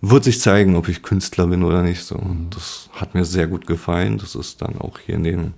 wird 0.00 0.24
sich 0.24 0.40
zeigen, 0.40 0.76
ob 0.76 0.88
ich 0.88 1.02
Künstler 1.02 1.46
bin 1.48 1.62
oder 1.64 1.82
nicht. 1.82 2.04
So. 2.04 2.16
Mhm. 2.16 2.48
Das 2.50 2.88
hat 2.92 3.14
mir 3.14 3.24
sehr 3.24 3.46
gut 3.46 3.66
gefallen. 3.66 4.18
Das 4.18 4.34
ist 4.34 4.62
dann 4.62 4.78
auch 4.78 4.98
hier 4.98 5.16
in 5.16 5.24
den, 5.24 5.54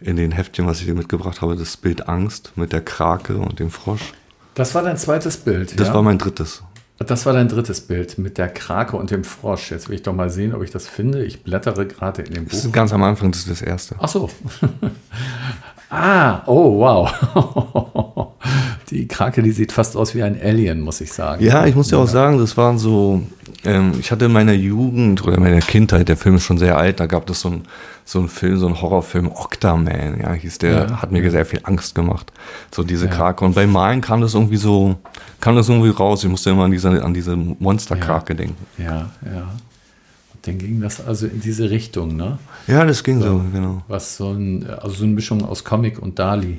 in 0.00 0.16
den 0.16 0.32
Heftchen, 0.32 0.66
was 0.66 0.80
ich 0.80 0.86
dir 0.86 0.94
mitgebracht 0.94 1.40
habe, 1.40 1.56
das 1.56 1.76
Bild 1.76 2.08
Angst 2.08 2.52
mit 2.56 2.72
der 2.72 2.82
Krake 2.82 3.36
und 3.36 3.58
dem 3.58 3.70
Frosch. 3.70 4.12
Das 4.54 4.74
war 4.74 4.82
dein 4.82 4.96
zweites 4.96 5.36
Bild. 5.36 5.78
Das 5.78 5.88
ja? 5.88 5.94
war 5.94 6.02
mein 6.02 6.18
drittes. 6.18 6.64
Das 6.98 7.26
war 7.26 7.32
dein 7.32 7.48
drittes 7.48 7.80
Bild 7.80 8.18
mit 8.18 8.38
der 8.38 8.48
Krake 8.48 8.96
und 8.96 9.10
dem 9.10 9.22
Frosch. 9.22 9.70
Jetzt 9.70 9.88
will 9.88 9.94
ich 9.94 10.02
doch 10.02 10.12
mal 10.12 10.30
sehen, 10.30 10.52
ob 10.52 10.62
ich 10.62 10.70
das 10.70 10.88
finde. 10.88 11.24
Ich 11.24 11.44
blättere 11.44 11.86
gerade 11.86 12.22
in 12.22 12.34
dem 12.34 12.44
Buch. 12.44 12.50
Das 12.50 12.64
ist 12.64 12.72
ganz 12.72 12.92
am 12.92 13.02
Anfang, 13.04 13.30
das 13.30 13.42
ist 13.42 13.50
das 13.50 13.62
erste. 13.62 13.94
Ach 13.98 14.08
so. 14.08 14.28
Ah, 15.90 16.42
oh, 16.46 16.78
wow. 16.78 18.28
Die 18.90 19.06
Krake, 19.06 19.42
die 19.42 19.50
sieht 19.50 19.72
fast 19.72 19.98
aus 19.98 20.14
wie 20.14 20.22
ein 20.22 20.40
Alien, 20.40 20.80
muss 20.80 21.02
ich 21.02 21.12
sagen. 21.12 21.44
Ja, 21.44 21.66
ich 21.66 21.74
muss 21.74 21.90
ja 21.90 21.98
auch 21.98 22.08
sagen, 22.08 22.38
das 22.38 22.56
waren 22.56 22.78
so, 22.78 23.20
ähm, 23.62 23.92
ich 24.00 24.10
hatte 24.10 24.24
in 24.24 24.32
meiner 24.32 24.54
Jugend 24.54 25.22
oder 25.24 25.36
in 25.36 25.42
meiner 25.42 25.60
Kindheit, 25.60 26.08
der 26.08 26.16
Film 26.16 26.36
ist 26.36 26.44
schon 26.44 26.56
sehr 26.56 26.78
alt, 26.78 26.98
da 26.98 27.04
gab 27.04 27.28
es 27.28 27.42
so 27.42 27.50
ein 27.50 27.62
so 28.08 28.20
ein 28.20 28.28
Film, 28.28 28.56
so 28.56 28.66
ein 28.66 28.80
Horrorfilm, 28.80 29.30
Octaman, 29.30 30.20
ja, 30.22 30.32
hieß 30.32 30.58
der, 30.58 30.70
ja, 30.70 31.02
hat 31.02 31.12
mir 31.12 31.30
sehr 31.30 31.44
viel 31.44 31.60
Angst 31.64 31.94
gemacht. 31.94 32.32
So 32.74 32.82
diese 32.82 33.04
ja. 33.04 33.12
Krake. 33.12 33.44
Und 33.44 33.54
beim 33.54 33.70
Malen 33.70 34.00
kam 34.00 34.22
das 34.22 34.32
irgendwie 34.32 34.56
so, 34.56 34.96
kam 35.40 35.56
das 35.56 35.68
irgendwie 35.68 35.90
raus. 35.90 36.24
Ich 36.24 36.30
musste 36.30 36.48
immer 36.48 36.64
an 36.64 36.70
diese, 36.70 37.04
an 37.04 37.12
diese 37.12 37.36
Monsterkrake 37.36 38.34
denken. 38.34 38.56
Ja, 38.78 39.10
ja. 39.26 39.48
Dann 40.48 40.58
ging 40.58 40.80
das 40.80 41.06
also 41.06 41.26
in 41.26 41.40
diese 41.42 41.68
Richtung, 41.68 42.16
ne? 42.16 42.38
Ja, 42.66 42.84
das 42.84 43.04
ging 43.04 43.20
so, 43.20 43.38
so 43.38 43.44
genau. 43.52 43.82
Was 43.86 44.16
so 44.16 44.30
ein, 44.30 44.66
also 44.66 44.96
so 44.96 45.04
eine 45.04 45.12
Mischung 45.12 45.44
aus 45.44 45.62
Comic 45.62 45.98
und 45.98 46.18
Dali. 46.18 46.58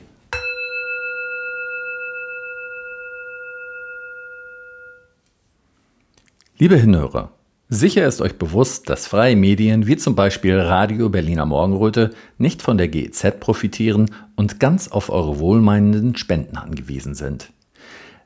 Liebe 6.59 6.77
Hinhörer, 6.77 7.31
Sicher 7.71 8.07
ist 8.07 8.19
euch 8.19 8.35
bewusst, 8.35 8.89
dass 8.89 9.05
freie 9.05 9.35
Medien 9.35 9.85
wie 9.85 9.95
zum 9.95 10.15
Beispiel 10.15 10.59
Radio 10.59 11.09
Berliner 11.09 11.45
Morgenröte 11.45 12.09
nicht 12.39 12.63
von 12.63 12.79
der 12.79 12.87
GEZ 12.87 13.39
profitieren 13.39 14.09
und 14.35 14.59
ganz 14.59 14.87
auf 14.87 15.11
eure 15.11 15.37
wohlmeinenden 15.37 16.15
Spenden 16.15 16.57
angewiesen 16.57 17.13
sind. 17.13 17.51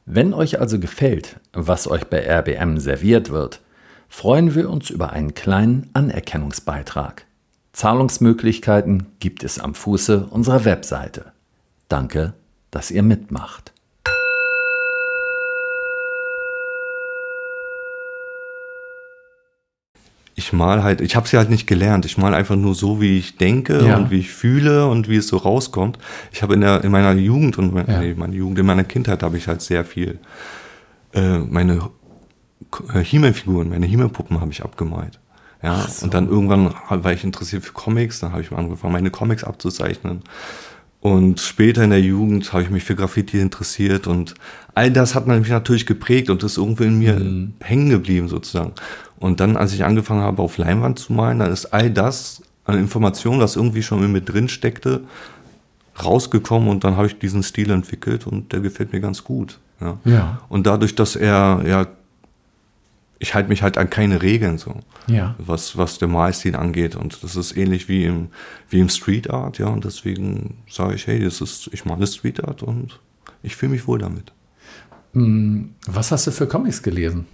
Wenn 0.06 0.34
euch 0.34 0.62
also 0.62 0.80
gefällt, 0.80 1.42
was 1.52 1.90
euch 1.90 2.06
bei 2.06 2.26
RBM 2.26 2.78
serviert 2.80 3.32
wird, 3.32 3.60
freuen 4.14 4.54
wir 4.54 4.70
uns 4.70 4.92
über 4.92 5.12
einen 5.12 5.34
kleinen 5.34 5.90
Anerkennungsbeitrag. 5.94 7.26
Zahlungsmöglichkeiten 7.74 9.08
gibt 9.20 9.44
es 9.44 9.58
am 9.58 9.74
Fuße 9.74 10.28
unserer 10.30 10.66
Webseite. 10.66 11.34
Danke, 11.90 12.34
dass 12.70 12.92
ihr 12.92 13.02
mitmacht. 13.02 13.74
ich 20.36 20.52
mal 20.52 20.84
halt, 20.84 21.02
ich 21.02 21.16
habe 21.16 21.28
sie 21.28 21.38
halt 21.38 21.50
nicht 21.50 21.68
gelernt. 21.68 22.06
Ich 22.06 22.18
mal 22.18 22.34
einfach 22.34 22.56
nur 22.56 22.76
so, 22.76 23.02
wie 23.02 23.18
ich 23.18 23.38
denke 23.38 23.86
ja. 23.86 23.98
und 23.98 24.12
wie 24.12 24.20
ich 24.20 24.32
fühle 24.32 24.88
und 24.88 25.08
wie 25.08 25.18
es 25.18 25.28
so 25.28 25.38
rauskommt. 25.38 25.98
Ich 26.32 26.44
habe 26.44 26.54
in, 26.54 26.62
der, 26.62 26.84
in 26.84 26.92
meiner 26.92 27.14
Jugend 27.14 27.58
und 27.58 27.76
ja. 27.76 28.00
nee, 28.00 28.14
meine 28.16 28.36
Jugend, 28.36 28.60
in 28.60 28.66
meiner 28.66 28.84
Kindheit 28.84 29.24
habe 29.24 29.38
ich 29.38 29.48
halt 29.48 29.62
sehr 29.62 29.86
viel 29.86 30.20
äh, 31.14 31.38
meine 31.40 31.90
He-Man-Figuren, 33.04 33.70
meine 33.70 33.86
He-Man-Puppen 33.86 34.42
habe 34.42 34.52
ich 34.52 34.64
abgemalt. 34.64 35.20
Ja, 35.62 35.88
so. 35.88 36.06
und 36.06 36.14
dann 36.14 36.28
irgendwann 36.28 36.74
war 36.90 37.14
ich 37.14 37.24
interessiert 37.24 37.64
für 37.64 37.74
Comics, 37.74 38.20
dann 38.20 38.32
habe 38.34 38.42
ich 38.42 38.52
angefangen, 38.52 38.94
meine 38.94 39.12
Comics 39.12 39.44
abzuzeichnen. 39.44 40.22
Und 41.00 41.42
später 41.42 41.84
in 41.84 41.90
der 41.90 42.02
Jugend 42.02 42.54
habe 42.54 42.64
ich 42.64 42.70
mich 42.70 42.84
für 42.86 42.96
Graffiti 42.96 43.40
interessiert 43.40 44.08
und 44.08 44.36
all 44.74 44.90
das 44.90 45.16
hat 45.16 45.28
mich 45.28 45.50
natürlich 45.50 45.86
geprägt 45.86 46.30
und 46.30 46.44
ist 46.44 46.58
irgendwie 46.58 46.86
in 46.86 47.00
mir 47.00 47.16
mhm. 47.16 47.54
hängen 47.60 47.90
geblieben 47.90 48.30
sozusagen. 48.30 48.72
Und 49.20 49.40
dann, 49.40 49.58
als 49.58 49.74
ich 49.74 49.84
angefangen 49.84 50.22
habe, 50.22 50.42
auf 50.42 50.58
Leinwand 50.58 51.00
zu 51.00 51.12
malen, 51.12 51.40
dann 51.40 51.52
ist 51.52 51.68
all 51.68 51.92
das 51.92 52.42
an 52.66 52.78
Informationen, 52.78 53.42
was 53.42 53.56
irgendwie 53.56 53.84
schon 53.84 54.04
in 54.04 54.12
mir 54.14 54.22
drin 54.22 54.48
steckte, 54.48 55.02
rausgekommen 56.02 56.70
und 56.70 56.84
dann 56.84 56.96
habe 56.96 57.08
ich 57.08 57.20
diesen 57.20 57.44
Stil 57.44 57.70
entwickelt 57.72 58.26
und 58.26 58.52
der 58.52 58.62
gefällt 58.62 58.94
mir 58.94 59.02
ganz 59.02 59.24
gut. 59.24 59.60
Ja. 59.82 59.98
ja. 60.06 60.42
Und 60.50 60.66
dadurch, 60.66 60.96
dass 60.96 61.16
er, 61.16 61.62
ja, 61.68 61.88
ich 63.24 63.34
halte 63.34 63.48
mich 63.48 63.64
halt 63.64 63.78
an 63.78 63.90
keine 63.90 64.22
Regeln 64.22 64.58
so, 64.58 64.76
ja. 65.08 65.34
was, 65.38 65.78
was 65.78 65.98
der 65.98 66.10
Malstil 66.10 66.58
angeht. 66.58 66.98
Und 66.98 67.24
das 67.24 67.38
ist 67.38 67.56
ähnlich 67.56 67.88
wie 67.88 68.04
im, 68.04 68.28
wie 68.70 68.82
im 68.82 68.90
Street 68.90 69.30
Art, 69.30 69.60
ja. 69.60 69.68
Und 69.68 69.86
deswegen 69.86 70.58
sage 70.70 70.96
ich, 70.96 71.08
hey, 71.08 71.24
das 71.24 71.40
ist, 71.40 71.70
ich 71.72 71.86
male 71.86 72.06
Street 72.06 72.44
Art 72.44 72.64
und 72.64 73.00
ich 73.42 73.56
fühle 73.56 73.72
mich 73.72 73.88
wohl 73.88 74.00
damit. 74.00 74.34
Hm, 75.14 75.70
was 75.88 76.12
hast 76.12 76.28
du 76.28 76.32
für 76.32 76.48
Comics 76.48 76.84
gelesen? 76.84 77.26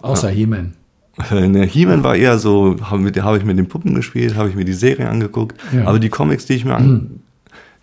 Außer 0.00 0.30
ja. 0.30 0.36
He-Man. 0.36 0.74
Ne, 1.32 1.64
He-Man 1.64 2.04
war 2.04 2.14
eher 2.14 2.38
so, 2.38 2.76
habe 2.80 3.38
ich 3.38 3.44
mit 3.44 3.58
den 3.58 3.68
Puppen 3.68 3.94
gespielt, 3.94 4.36
habe 4.36 4.48
ich 4.50 4.54
mir 4.54 4.66
die 4.66 4.74
Serie 4.74 5.08
angeguckt. 5.08 5.60
Ja. 5.72 5.86
Aber 5.86 5.98
die 5.98 6.10
Comics, 6.10 6.46
die 6.46 6.52
ich 6.52 6.64
mir 6.64 6.76
an. 6.76 6.88
Mhm. 6.88 7.20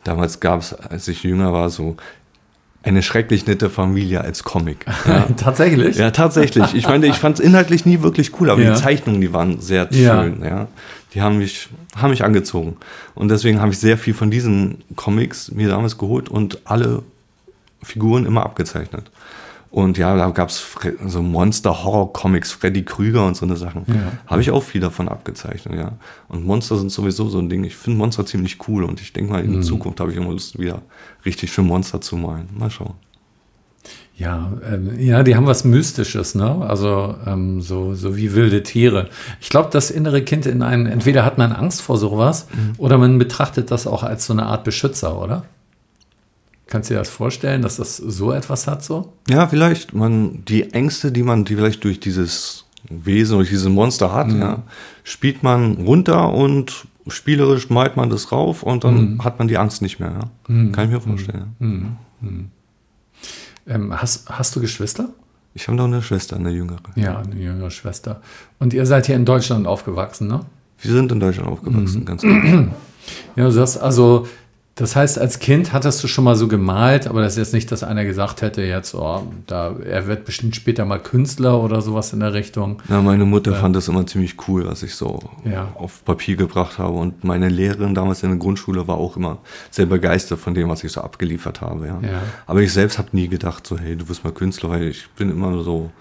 Damals 0.06 0.39
gab 0.39 0.62
es, 0.62 0.73
als 0.73 1.10
ich 1.10 1.23
jünger 1.23 1.51
war, 1.51 1.69
so 1.69 1.97
eine 2.84 3.02
schrecklich 3.02 3.48
nette 3.48 3.69
Familie 3.69 4.22
als 4.22 4.43
Comic. 4.43 4.86
Ja. 5.06 5.28
tatsächlich? 5.36 5.98
Ja, 5.98 6.12
tatsächlich. 6.12 6.74
Ich 6.76 6.88
meine, 6.88 7.08
ich 7.08 7.15
fand 7.15 7.39
es 7.39 7.46
inhaltlich 7.46 7.86
nie 7.86 8.02
wirklich 8.02 8.39
cool, 8.39 8.50
aber 8.50 8.62
ja. 8.62 8.74
die 8.74 8.82
Zeichnungen, 8.82 9.22
die 9.22 9.34
waren 9.34 9.60
sehr 9.60 9.88
schön. 9.91 10.43
Ja. 10.43 10.67
Die 11.13 11.22
haben 11.22 11.38
mich, 11.38 11.69
haben 11.96 12.10
mich 12.10 12.24
angezogen. 12.24 12.78
Und 13.15 13.30
deswegen 13.30 13.60
habe 13.62 13.72
ich 13.72 13.80
sehr 13.80 13.98
viel 13.98 14.13
von 14.13 14.32
diesen 14.32 14.84
Comics 14.96 15.52
mir 15.52 15.69
damals 15.69 15.98
geholt 15.98 16.30
und 16.30 16.60
alle 16.65 17.04
Figuren 17.84 18.26
immer 18.26 18.43
abgezeichnet. 18.43 19.12
Und 19.74 19.98
ja, 19.98 20.16
da 20.16 20.30
gab 20.30 20.50
es 20.50 20.64
so 21.08 21.24
Monster-Horror-Comics, 21.24 22.52
Freddy 22.52 22.86
Krüger 22.86 23.26
und 23.26 23.36
so 23.36 23.44
eine 23.44 23.58
Sachen. 23.58 23.86
Ja. 23.88 24.20
Habe 24.28 24.40
ich 24.40 24.52
auch 24.52 24.62
viel 24.62 24.80
davon 24.80 25.10
abgezeichnet, 25.10 25.74
ja. 25.76 25.94
Und 26.28 26.46
Monster 26.46 26.78
sind 26.78 26.92
sowieso 26.92 27.28
so 27.28 27.40
ein 27.40 27.50
Ding. 27.50 27.64
Ich 27.64 27.76
finde 27.76 27.98
Monster 27.98 28.24
ziemlich 28.24 28.60
cool 28.68 28.84
und 28.84 29.02
ich 29.02 29.14
denke 29.14 29.32
mal, 29.32 29.44
in 29.44 29.56
mhm. 29.56 29.64
Zukunft 29.64 30.00
habe 30.00 30.12
ich 30.12 30.18
immer 30.18 30.30
Lust, 30.30 30.60
wieder 30.60 30.84
richtig 31.26 31.52
schön 31.52 31.66
Monster 31.66 32.02
zu 32.02 32.18
malen. 32.18 32.50
Mal 32.56 32.70
schauen. 32.70 32.94
Ja, 34.16 34.54
ähm, 34.72 34.92
ja, 35.00 35.24
die 35.24 35.36
haben 35.36 35.48
was 35.48 35.64
Mystisches, 35.64 36.36
ne? 36.36 36.64
Also 36.68 37.16
ähm, 37.26 37.60
so, 37.60 37.96
so 37.96 38.16
wie 38.16 38.36
wilde 38.36 38.62
Tiere. 38.62 39.10
Ich 39.42 39.50
glaube, 39.50 39.70
das 39.72 39.90
innere 39.90 40.22
Kind 40.22 40.46
in 40.46 40.62
einem, 40.62 40.86
entweder 40.86 41.26
hat 41.26 41.40
man 41.40 41.52
Angst 41.52 41.82
vor 41.82 41.98
sowas 41.98 42.46
mhm. 42.54 42.74
oder 42.78 43.00
man 43.00 43.18
betrachtet 43.18 43.72
das 43.72 43.88
auch 43.88 44.04
als 44.04 44.28
so 44.28 44.34
eine 44.34 44.46
Art 44.46 44.66
Beschützer, 44.66 45.20
oder? 45.20 45.46
Kannst 46.74 46.90
du 46.90 46.96
dir 46.96 47.02
das 47.02 47.10
vorstellen, 47.10 47.62
dass 47.62 47.76
das 47.76 47.98
so 47.98 48.32
etwas 48.32 48.66
hat 48.66 48.84
so? 48.84 49.14
Ja, 49.30 49.46
vielleicht. 49.46 49.94
Man, 49.94 50.44
die 50.46 50.74
Ängste, 50.74 51.12
die 51.12 51.22
man, 51.22 51.46
die 51.46 51.56
vielleicht 51.56 51.84
durch 51.84 52.00
dieses 52.00 52.66
Wesen, 52.90 53.38
durch 53.38 53.50
dieses 53.50 53.70
Monster 53.70 54.12
hat, 54.12 54.30
mhm. 54.30 54.42
ja, 54.42 54.64
spielt 55.04 55.44
man 55.44 55.74
runter 55.86 56.34
und 56.34 56.88
spielerisch 57.06 57.70
malt 57.70 57.96
man 57.96 58.10
das 58.10 58.32
rauf 58.32 58.64
und 58.64 58.84
dann 58.86 59.14
mhm. 59.14 59.24
hat 59.24 59.38
man 59.38 59.48
die 59.48 59.60
Angst 59.60 59.84
nicht 59.84 60.00
mehr. 60.00 60.14
Ja? 60.14 60.32
Mhm. 60.52 60.72
Kann 60.72 60.86
ich 60.86 60.92
mir 60.94 61.00
vorstellen. 61.00 61.56
Mhm. 61.60 61.98
Mhm. 62.22 62.48
Ähm, 63.68 64.02
hast, 64.02 64.28
hast 64.32 64.56
du 64.56 64.60
Geschwister? 64.60 65.10
Ich 65.54 65.68
habe 65.68 65.78
noch 65.78 65.86
eine 65.86 66.02
Schwester, 66.02 66.38
eine 66.38 66.50
jüngere. 66.50 66.80
Ja, 66.96 67.20
eine 67.20 67.36
jüngere 67.36 67.70
Schwester. 67.70 68.20
Und 68.58 68.74
ihr 68.74 68.88
seid 68.88 69.06
hier 69.06 69.16
in 69.16 69.26
Deutschland 69.26 69.68
aufgewachsen, 69.68 70.28
ne? 70.28 70.40
Wir 70.82 70.92
sind 70.92 71.12
in 71.12 71.20
Deutschland 71.20 71.50
aufgewachsen, 71.50 72.00
mhm. 72.00 72.06
ganz 72.06 72.24
genau. 72.24 72.72
Ja, 73.36 73.50
du 73.50 73.60
hast 73.60 73.78
also 73.78 74.28
das 74.76 74.96
heißt, 74.96 75.20
als 75.20 75.38
Kind 75.38 75.72
hattest 75.72 76.04
du 76.04 76.08
schon 76.08 76.24
mal 76.24 76.36
so 76.36 76.48
gemalt, 76.48 77.06
aber 77.06 77.22
das 77.22 77.34
ist 77.34 77.38
jetzt 77.38 77.54
nicht, 77.54 77.72
dass 77.72 77.84
einer 77.84 78.06
gesagt 78.06 78.42
hätte, 78.42 78.64
jetzt, 78.64 78.96
oh, 78.96 79.22
da, 79.46 79.76
er 79.86 80.08
wird 80.08 80.26
bestimmt 80.26 80.56
später 80.56 80.84
mal 80.84 80.98
Künstler 80.98 81.62
oder 81.62 81.80
sowas 81.84 82.12
in 82.12 82.22
der 82.22 82.34
Richtung. 82.34 82.82
Ja, 82.90 83.00
meine 83.00 83.26
Mutter 83.26 83.52
äh, 83.52 83.56
fand 83.56 83.76
das 83.76 83.88
immer 83.88 84.08
ziemlich 84.08 84.36
cool, 84.48 84.66
was 84.66 84.82
ich 84.82 84.96
so 84.96 85.20
ja. 85.46 85.68
auf 85.76 86.04
Papier 86.04 86.38
gebracht 86.38 86.80
habe. 86.80 86.98
Und 86.98 87.24
meine 87.24 87.50
Lehrerin 87.50 87.94
damals 87.94 88.24
in 88.24 88.30
der 88.30 88.40
Grundschule 88.40 88.88
war 88.88 88.98
auch 88.98 89.16
immer 89.16 89.38
sehr 89.70 89.86
begeistert 89.86 90.40
von 90.40 90.56
dem, 90.56 90.70
was 90.70 90.84
ich 90.84 90.92
so 90.92 91.02
abgeliefert 91.02 91.62
habe. 91.62 91.86
Ja. 91.86 92.00
ja. 92.02 92.22
Aber 92.48 92.62
ich 92.62 92.74
selbst 92.74 92.98
habe 92.98 93.10
nie 93.12 93.28
gedacht, 93.28 93.68
so, 93.68 93.78
hey, 93.78 93.96
du 93.96 94.10
wirst 94.10 94.24
mal 94.24 94.34
Künstler, 94.34 94.70
weil 94.70 94.88
ich 94.88 95.08
bin 95.12 95.30
immer 95.30 95.62
so. 95.62 95.92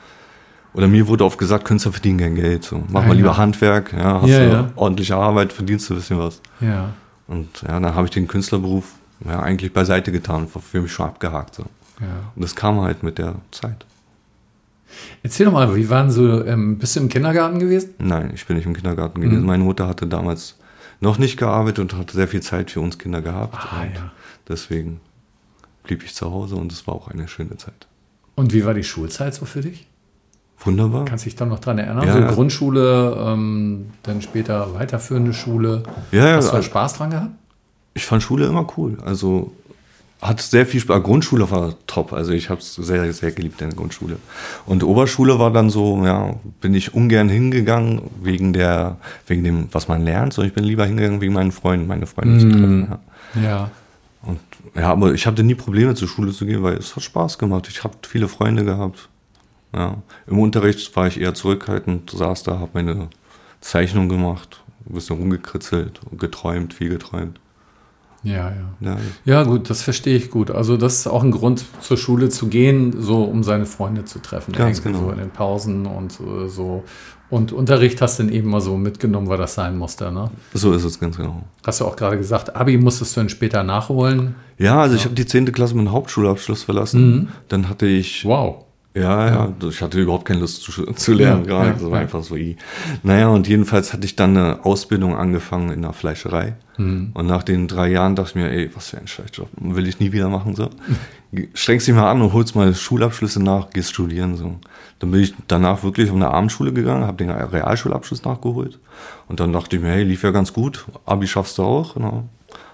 Oder 0.72 0.88
mir 0.88 1.06
wurde 1.08 1.26
oft 1.26 1.38
gesagt, 1.38 1.66
Künstler 1.66 1.92
verdienen 1.92 2.20
kein 2.20 2.34
Geld. 2.36 2.64
So, 2.64 2.82
mach 2.88 3.02
ja, 3.02 3.08
mal 3.08 3.16
lieber 3.16 3.36
Handwerk, 3.36 3.92
ja, 3.92 4.22
hast 4.22 4.30
du 4.30 4.72
ordentliche 4.76 5.14
Arbeit, 5.14 5.52
verdienst 5.52 5.90
du 5.90 5.92
ein 5.92 5.96
bisschen 5.98 6.18
was. 6.18 6.40
Ja. 6.62 6.94
Und 7.32 7.62
ja, 7.62 7.80
dann 7.80 7.94
habe 7.94 8.04
ich 8.04 8.10
den 8.10 8.28
Künstlerberuf 8.28 8.92
ja, 9.24 9.40
eigentlich 9.40 9.72
beiseite 9.72 10.12
getan, 10.12 10.48
für 10.48 10.82
mich 10.82 10.92
schon 10.92 11.06
abgehakt. 11.06 11.54
So. 11.54 11.62
Ja. 12.00 12.30
Und 12.34 12.42
das 12.42 12.54
kam 12.54 12.80
halt 12.80 13.02
mit 13.02 13.16
der 13.18 13.36
Zeit. 13.50 13.86
Erzähl 15.22 15.46
doch 15.46 15.52
mal, 15.52 15.74
wie 15.74 15.88
waren 15.88 16.10
so, 16.10 16.44
ähm, 16.44 16.78
bist 16.78 16.96
du 16.96 17.00
im 17.00 17.08
Kindergarten 17.08 17.58
gewesen? 17.58 17.94
Nein, 17.98 18.32
ich 18.34 18.46
bin 18.46 18.56
nicht 18.56 18.66
im 18.66 18.74
Kindergarten 18.74 19.22
gewesen. 19.22 19.40
Mhm. 19.40 19.46
Meine 19.46 19.64
Mutter 19.64 19.88
hatte 19.88 20.06
damals 20.06 20.58
noch 21.00 21.16
nicht 21.16 21.38
gearbeitet 21.38 21.78
und 21.78 21.94
hatte 21.94 22.14
sehr 22.14 22.28
viel 22.28 22.42
Zeit 22.42 22.70
für 22.70 22.80
uns 22.80 22.98
Kinder 22.98 23.22
gehabt. 23.22 23.54
Ah, 23.54 23.82
und 23.82 23.94
ja. 23.94 24.12
deswegen 24.46 25.00
blieb 25.84 26.04
ich 26.04 26.14
zu 26.14 26.30
Hause 26.30 26.56
und 26.56 26.70
es 26.70 26.86
war 26.86 26.94
auch 26.94 27.08
eine 27.08 27.28
schöne 27.28 27.56
Zeit. 27.56 27.86
Und 28.34 28.52
wie 28.52 28.66
war 28.66 28.74
die 28.74 28.84
Schulzeit 28.84 29.34
so 29.34 29.46
für 29.46 29.62
dich? 29.62 29.86
Wunderbar. 30.64 31.04
Kannst 31.04 31.24
du 31.24 31.28
dich 31.30 31.36
da 31.36 31.44
noch 31.44 31.58
dran 31.58 31.78
erinnern? 31.78 32.06
Ja, 32.06 32.12
so 32.12 32.18
ja. 32.20 32.30
Grundschule, 32.30 33.16
ähm, 33.26 33.86
dann 34.02 34.22
später 34.22 34.74
weiterführende 34.74 35.34
Schule. 35.34 35.82
Ja, 36.12 36.28
ja, 36.28 36.36
Hast 36.36 36.48
du 36.48 36.50
da 36.52 36.56
also- 36.58 36.68
Spaß 36.68 36.94
dran 36.94 37.10
gehabt? 37.10 37.30
Ich 37.94 38.06
fand 38.06 38.22
Schule 38.22 38.46
immer 38.46 38.66
cool. 38.76 38.96
Also 39.04 39.52
hat 40.22 40.40
sehr 40.40 40.64
viel 40.66 40.80
Spaß. 40.80 41.02
Grundschule 41.02 41.50
war 41.50 41.74
top. 41.86 42.12
Also 42.12 42.32
ich 42.32 42.48
habe 42.48 42.60
es 42.60 42.74
sehr, 42.76 43.12
sehr 43.12 43.32
geliebt 43.32 43.60
in 43.60 43.70
der 43.70 43.76
Grundschule. 43.76 44.16
Und 44.64 44.84
Oberschule 44.84 45.38
war 45.38 45.50
dann 45.52 45.68
so, 45.68 46.02
ja, 46.04 46.36
bin 46.60 46.74
ich 46.74 46.94
ungern 46.94 47.28
hingegangen 47.28 48.02
wegen 48.22 48.52
der, 48.52 48.96
wegen 49.26 49.42
dem, 49.42 49.68
was 49.72 49.88
man 49.88 50.04
lernt, 50.04 50.32
sondern 50.32 50.48
ich 50.50 50.54
bin 50.54 50.64
lieber 50.64 50.86
hingegangen 50.86 51.20
wegen 51.20 51.32
meinen 51.32 51.52
Freunden, 51.52 51.86
meine 51.88 52.06
Freunde 52.06 52.38
zu 52.38 52.48
treffen. 52.50 52.88
Ja. 53.34 53.42
Ja. 53.42 53.70
Und 54.22 54.38
ja, 54.76 54.90
aber 54.92 55.12
ich 55.12 55.26
hatte 55.26 55.42
nie 55.42 55.56
Probleme 55.56 55.94
zur 55.96 56.06
Schule 56.06 56.30
zu 56.32 56.46
gehen, 56.46 56.62
weil 56.62 56.76
es 56.76 56.94
hat 56.94 57.02
Spaß 57.02 57.38
gemacht. 57.38 57.66
Ich 57.68 57.82
habe 57.82 57.94
viele 58.08 58.28
Freunde 58.28 58.64
gehabt. 58.64 59.08
Ja. 59.74 60.02
Im 60.26 60.38
Unterricht 60.38 60.94
war 60.96 61.06
ich 61.06 61.20
eher 61.20 61.34
zurückhaltend, 61.34 62.10
saß 62.10 62.42
da, 62.42 62.58
habe 62.58 62.70
meine 62.74 63.08
Zeichnung 63.60 64.08
gemacht, 64.08 64.62
ein 64.88 64.94
bisschen 64.94 65.16
rumgekritzelt, 65.16 66.00
geträumt, 66.18 66.74
viel 66.74 66.90
geträumt. 66.90 67.40
Ja, 68.24 68.50
ja. 68.50 68.54
Ja, 68.80 68.96
Ja, 69.24 69.42
gut, 69.42 69.68
das 69.68 69.82
verstehe 69.82 70.16
ich 70.16 70.30
gut. 70.30 70.50
Also, 70.50 70.76
das 70.76 70.94
ist 71.00 71.06
auch 71.08 71.24
ein 71.24 71.32
Grund, 71.32 71.64
zur 71.80 71.96
Schule 71.96 72.28
zu 72.28 72.46
gehen, 72.46 72.94
so 73.00 73.24
um 73.24 73.42
seine 73.42 73.66
Freunde 73.66 74.04
zu 74.04 74.20
treffen. 74.20 74.52
Ganz 74.52 74.82
genau. 74.82 75.00
So 75.00 75.10
in 75.10 75.18
den 75.18 75.30
Pausen 75.30 75.86
und 75.86 76.20
äh, 76.20 76.48
so. 76.48 76.84
Und 77.30 77.50
Unterricht 77.50 78.00
hast 78.02 78.18
du 78.18 78.24
dann 78.24 78.32
eben 78.32 78.50
mal 78.50 78.60
so 78.60 78.76
mitgenommen, 78.76 79.26
weil 79.28 79.38
das 79.38 79.54
sein 79.54 79.76
musste. 79.78 80.12
Ne? 80.12 80.30
so 80.52 80.72
ist 80.72 80.84
es 80.84 81.00
ganz 81.00 81.16
genau. 81.16 81.42
Hast 81.66 81.80
du 81.80 81.86
auch 81.86 81.96
gerade 81.96 82.18
gesagt, 82.18 82.54
Abi 82.54 82.76
musstest 82.76 83.16
du 83.16 83.20
dann 83.20 83.28
später 83.30 83.64
nachholen. 83.64 84.34
Ja, 84.58 84.82
also 84.82 84.94
ich 84.96 85.04
habe 85.06 85.14
die 85.14 85.24
10. 85.24 85.50
Klasse 85.50 85.74
mit 85.74 85.80
einem 85.80 85.92
Hauptschulabschluss 85.92 86.62
verlassen. 86.62 87.30
Dann 87.48 87.68
hatte 87.70 87.86
ich, 87.86 88.24
Wow. 88.26 88.66
Ja, 88.94 89.28
ja, 89.28 89.52
ich 89.68 89.80
hatte 89.80 90.00
überhaupt 90.00 90.26
keine 90.26 90.40
Lust 90.40 90.62
zu, 90.62 90.84
zu 90.92 91.12
lernen, 91.14 91.44
Ja, 91.44 91.48
gar 91.48 91.66
ja. 91.66 91.72
Das 91.72 91.82
war 91.82 91.92
ja. 91.92 91.98
einfach 92.00 92.22
so 92.22 92.36
i. 92.36 92.56
Naja, 93.02 93.28
und 93.28 93.48
jedenfalls 93.48 93.92
hatte 93.94 94.04
ich 94.04 94.16
dann 94.16 94.36
eine 94.36 94.64
Ausbildung 94.64 95.16
angefangen 95.16 95.72
in 95.72 95.80
der 95.82 95.94
Fleischerei. 95.94 96.56
Mhm. 96.76 97.10
Und 97.14 97.26
nach 97.26 97.42
den 97.42 97.68
drei 97.68 97.88
Jahren 97.88 98.16
dachte 98.16 98.30
ich 98.30 98.34
mir, 98.34 98.50
ey, 98.50 98.70
was 98.74 98.90
für 98.90 98.98
ein 98.98 99.06
Scheißjob, 99.06 99.48
will 99.58 99.88
ich 99.88 99.98
nie 99.98 100.12
wieder 100.12 100.28
machen, 100.28 100.54
so. 100.54 100.68
Strengst 101.54 101.88
dich 101.88 101.94
mal 101.94 102.10
an 102.10 102.20
und 102.20 102.34
holst 102.34 102.54
mal 102.54 102.74
Schulabschlüsse 102.74 103.42
nach, 103.42 103.70
gehst 103.70 103.90
studieren, 103.90 104.36
so. 104.36 104.56
Dann 104.98 105.10
bin 105.10 105.20
ich 105.22 105.34
danach 105.48 105.82
wirklich 105.82 106.10
auf 106.10 106.16
eine 106.16 106.30
Abendschule 106.30 106.72
gegangen, 106.72 107.06
habe 107.06 107.16
den 107.16 107.30
Realschulabschluss 107.30 108.24
nachgeholt. 108.24 108.78
Und 109.26 109.40
dann 109.40 109.54
dachte 109.54 109.76
ich 109.76 109.82
mir, 109.82 109.88
hey, 109.88 110.04
lief 110.04 110.22
ja 110.22 110.32
ganz 110.32 110.52
gut, 110.52 110.84
Abi 111.06 111.26
schaffst 111.26 111.56
du 111.56 111.62
auch, 111.62 111.94
genau. 111.94 112.24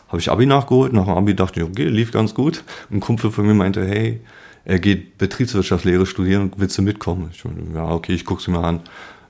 Habe 0.09 0.19
ich 0.21 0.31
Abi 0.31 0.47
nachgeholt. 0.47 0.93
Nach 0.93 1.05
dem 1.05 1.15
Abi 1.15 1.37
dachte 1.37 1.61
ich, 1.61 1.67
okay, 1.67 1.87
lief 1.89 2.13
ganz 2.13 2.35
gut. 2.35 2.65
Ein 2.91 3.01
Kumpel 3.01 3.31
von 3.31 3.47
mir 3.47 3.55
meinte, 3.55 3.87
hey, 3.87 4.21
er 4.69 4.79
geht 4.79 5.17
Betriebswirtschaftslehre 5.17 6.05
studieren, 6.05 6.53
willst 6.59 6.77
du 6.77 6.83
mitkommen? 6.83 7.31
Ich 7.33 7.43
meinte, 7.43 7.63
ja, 7.75 7.89
okay, 7.89 8.13
ich 8.13 8.27
guck's 8.27 8.47
mir 8.47 8.59
mal 8.59 8.69
an. 8.69 8.81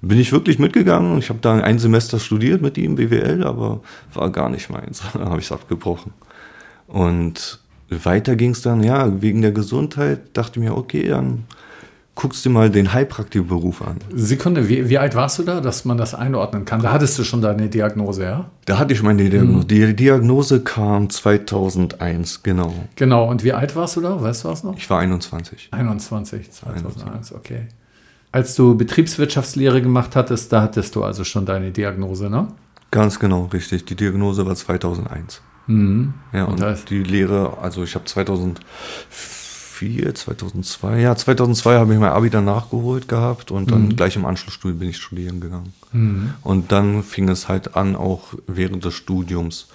Bin 0.01 0.19
ich 0.19 0.33
wirklich 0.33 0.59
mitgegangen. 0.59 1.17
Ich 1.19 1.29
habe 1.29 1.39
da 1.41 1.55
ein 1.55 1.79
Semester 1.79 2.19
studiert 2.19 2.61
mit 2.61 2.77
ihm, 2.77 2.97
BWL, 2.97 3.45
aber 3.45 3.81
war 4.15 4.31
gar 4.31 4.49
nicht 4.49 4.69
meins. 4.69 5.01
Da 5.15 5.27
habe 5.27 5.39
ich 5.39 5.47
es 5.47 5.53
abgebrochen. 5.53 6.13
Und 6.89 7.61
weiter 7.89 8.35
ging's 8.35 8.63
dann, 8.63 8.83
ja, 8.83 9.23
wegen 9.23 9.41
der 9.41 9.53
Gesundheit, 9.53 10.37
dachte 10.37 10.59
ich 10.59 10.67
mir, 10.67 10.77
okay, 10.77 11.07
dann 11.07 11.45
guckst 12.21 12.45
du 12.45 12.51
mal 12.51 12.69
den 12.69 12.93
Heilpraktikerberuf 12.93 13.81
an. 13.81 13.99
Sekunde, 14.13 14.69
wie, 14.69 14.89
wie 14.89 14.99
alt 14.99 15.15
warst 15.15 15.39
du 15.39 15.45
da, 15.45 15.61
dass 15.61 15.85
man 15.85 15.97
das 15.97 16.17
einordnen 16.17 16.65
kann? 16.65 16.83
Da 16.83 16.91
hattest 16.93 17.17
du 17.17 17.23
schon 17.23 17.41
deine 17.41 17.69
Diagnose, 17.69 18.25
ja? 18.25 18.51
Da 18.65 18.77
hatte 18.79 18.93
ich 18.93 19.05
meine 19.05 19.31
Diagnose. 19.31 19.67
Die 19.67 19.95
Diagnose 19.95 20.61
kam 20.65 21.09
2001, 21.11 22.43
genau. 22.43 22.75
Genau. 22.97 23.29
Und 23.31 23.45
wie 23.45 23.53
alt 23.53 23.77
warst 23.77 23.95
du 23.97 24.01
da? 24.01 24.21
Weißt 24.21 24.43
du 24.43 24.49
was 24.49 24.65
noch? 24.65 24.77
Ich 24.77 24.91
war 24.91 24.99
21. 24.99 25.69
21, 25.71 26.51
2001, 26.51 27.33
okay. 27.35 27.69
Als 28.33 28.57
du 28.57 28.77
Betriebswirtschaftslehre 28.77 29.81
gemacht 29.81 30.17
hattest, 30.17 30.53
da 30.53 30.63
hattest 30.63 30.97
du 30.97 31.05
also 31.05 31.23
schon 31.23 31.47
deine 31.47 31.71
Diagnose, 31.71 32.29
ne? 32.29 32.49
Ganz 32.91 33.21
genau, 33.21 33.45
richtig. 33.53 33.85
Die 33.85 33.95
Diagnose 33.95 34.45
war 34.45 34.57
2001. 34.57 35.41
Ja, 36.33 36.45
und, 36.47 36.61
das- 36.61 36.85
die 36.85 37.03
Lehre, 37.03 37.59
also 37.63 37.85
ich 37.85 37.95
habe 37.95 38.07
2004, 38.07 38.65
2002, 40.15 41.01
ja, 41.01 41.15
2002 41.17 41.79
habe 41.79 41.95
ich 41.95 42.01
mein 42.01 42.11
Abi 42.11 42.31
dann 42.31 42.45
nachgeholt 42.45 43.09
gehabt 43.09 43.51
und 43.51 43.71
dann 43.71 43.97
gleich 43.97 44.17
im 44.17 44.25
Anschlussstudium 44.25 44.79
bin 44.79 44.89
ich 44.89 44.97
studieren 44.97 45.41
gegangen. 45.41 45.73
Und 46.43 46.73
dann 46.73 47.03
fing 47.03 47.29
es 47.29 47.49
halt 47.49 47.77
an, 47.77 47.97
auch 47.97 48.35
während 48.47 48.85
des 48.85 48.95
Studiums, 48.95 49.69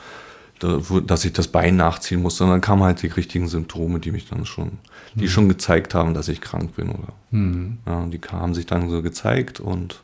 da, 0.60 0.78
wo, 0.90 1.00
dass 1.00 1.26
ich 1.26 1.34
das 1.34 1.48
Bein 1.48 1.76
nachziehen 1.76 2.22
musste. 2.22 2.44
Und 2.44 2.52
dann 2.52 2.62
kamen 2.62 2.84
halt 2.84 3.02
die 3.02 3.08
richtigen 3.08 3.48
Symptome, 3.48 4.00
die 4.00 4.12
mich 4.12 4.30
dann 4.30 4.46
schon, 4.46 4.74
die 5.16 5.28
schon 5.28 5.50
gezeigt 5.50 5.94
haben, 5.96 6.14
dass 6.14 6.28
ich 6.28 6.42
krank 6.42 6.76
bin. 6.76 6.90
Oder, 6.90 7.14
ja, 7.86 8.06
die 8.06 8.20
haben 8.32 8.54
sich 8.54 8.66
dann 8.66 8.90
so 8.90 9.02
gezeigt 9.02 9.60
und 9.60 10.02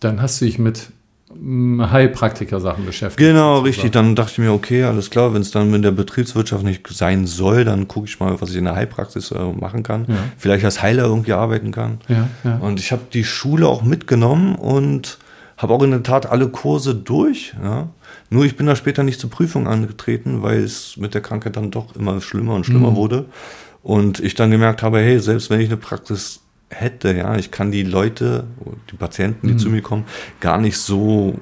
Dann 0.00 0.20
hast 0.20 0.40
du 0.40 0.44
dich 0.44 0.58
mit 0.58 0.90
Heilpraktiker-Sachen 1.30 2.86
beschäftigt. 2.86 3.18
Genau, 3.18 3.56
sozusagen. 3.56 3.66
richtig. 3.66 3.90
Dann 3.92 4.14
dachte 4.16 4.32
ich 4.32 4.38
mir, 4.38 4.52
okay, 4.52 4.84
alles 4.84 5.10
klar, 5.10 5.34
wenn 5.34 5.42
es 5.42 5.50
dann 5.50 5.72
in 5.74 5.82
der 5.82 5.90
Betriebswirtschaft 5.90 6.64
nicht 6.64 6.86
sein 6.88 7.26
soll, 7.26 7.64
dann 7.64 7.88
gucke 7.88 8.06
ich 8.06 8.18
mal, 8.20 8.40
was 8.40 8.50
ich 8.50 8.56
in 8.56 8.64
der 8.64 8.74
Heilpraxis 8.76 9.30
äh, 9.32 9.38
machen 9.52 9.82
kann. 9.82 10.04
Ja. 10.08 10.14
Vielleicht 10.38 10.64
als 10.64 10.82
Heiler 10.82 11.04
irgendwie 11.04 11.32
arbeiten 11.32 11.72
kann. 11.72 11.98
Ja, 12.08 12.28
ja. 12.44 12.56
Und 12.58 12.80
ich 12.80 12.92
habe 12.92 13.02
die 13.12 13.24
Schule 13.24 13.66
auch 13.68 13.82
mitgenommen 13.82 14.54
und 14.54 15.18
habe 15.56 15.72
auch 15.74 15.82
in 15.82 15.90
der 15.90 16.02
Tat 16.02 16.26
alle 16.30 16.48
Kurse 16.48 16.94
durch. 16.94 17.54
Nur 18.28 18.44
ich 18.44 18.56
bin 18.56 18.66
da 18.66 18.76
später 18.76 19.02
nicht 19.02 19.18
zur 19.20 19.30
Prüfung 19.30 19.66
angetreten, 19.66 20.42
weil 20.42 20.58
es 20.62 20.96
mit 20.96 21.14
der 21.14 21.22
Krankheit 21.22 21.56
dann 21.56 21.70
doch 21.70 21.96
immer 21.96 22.20
schlimmer 22.20 22.54
und 22.54 22.66
schlimmer 22.66 22.90
Mhm. 22.90 22.96
wurde. 22.96 23.24
Und 23.82 24.20
ich 24.20 24.34
dann 24.34 24.50
gemerkt 24.50 24.82
habe, 24.82 24.98
hey, 24.98 25.18
selbst 25.20 25.48
wenn 25.48 25.60
ich 25.60 25.68
eine 25.68 25.76
Praxis 25.78 26.40
hätte, 26.70 27.12
ja, 27.14 27.36
ich 27.36 27.50
kann 27.50 27.70
die 27.70 27.82
Leute, 27.84 28.44
die 28.90 28.96
Patienten, 28.96 29.46
die 29.46 29.54
Mhm. 29.54 29.58
zu 29.58 29.70
mir 29.70 29.82
kommen, 29.82 30.04
gar 30.40 30.58
nicht 30.58 30.76
so 30.78 31.38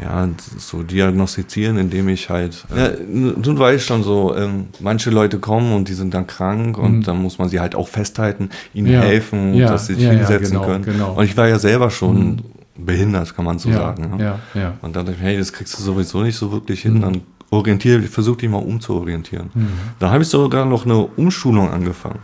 ja, 0.00 0.28
so 0.58 0.84
diagnostizieren, 0.84 1.76
indem 1.76 2.08
ich 2.08 2.30
halt, 2.30 2.64
ja, 2.72 2.90
nun 3.08 3.58
weiß 3.58 3.80
ich 3.80 3.84
schon 3.84 4.04
so, 4.04 4.32
ähm, 4.36 4.66
manche 4.78 5.10
Leute 5.10 5.40
kommen 5.40 5.72
und 5.72 5.88
die 5.88 5.94
sind 5.94 6.14
dann 6.14 6.28
krank 6.28 6.78
und 6.78 7.08
dann 7.08 7.20
muss 7.20 7.38
man 7.38 7.48
sie 7.48 7.58
halt 7.58 7.74
auch 7.74 7.88
festhalten, 7.88 8.50
ihnen 8.74 8.86
Mhm. 8.86 8.92
Ja. 8.92 9.00
helfen, 9.00 9.54
Ja, 9.54 9.66
dass 9.70 9.86
sie 9.88 9.94
sich 9.94 10.04
ja, 10.04 10.12
ja, 10.12 10.18
hinsetzen 10.18 10.52
genau, 10.52 10.66
können. 10.66 10.84
genau. 10.84 11.14
Und 11.14 11.24
ich 11.24 11.36
war 11.36 11.48
ja 11.48 11.58
selber 11.58 11.90
schon 11.90 12.42
behindert, 12.76 13.34
kann 13.34 13.44
man 13.44 13.58
so 13.58 13.70
ja, 13.70 13.76
sagen. 13.78 14.20
ja, 14.20 14.38
ja. 14.54 14.74
Und 14.82 14.94
dann 14.94 15.04
dachte 15.04 15.16
ich, 15.16 15.20
mir, 15.20 15.30
hey, 15.30 15.38
das 15.38 15.52
kriegst 15.52 15.76
du 15.76 15.82
sowieso 15.82 16.22
nicht 16.22 16.36
so 16.36 16.52
wirklich 16.52 16.82
hin, 16.82 17.00
dann 17.00 17.22
orientiere, 17.50 18.02
versuch 18.02 18.36
dich 18.36 18.50
mal 18.50 18.58
umzuorientieren. 18.58 19.50
Da 19.98 20.10
habe 20.10 20.22
ich 20.22 20.28
sogar 20.28 20.64
noch 20.66 20.84
eine 20.84 20.98
Umschulung 20.98 21.70
angefangen. 21.70 22.20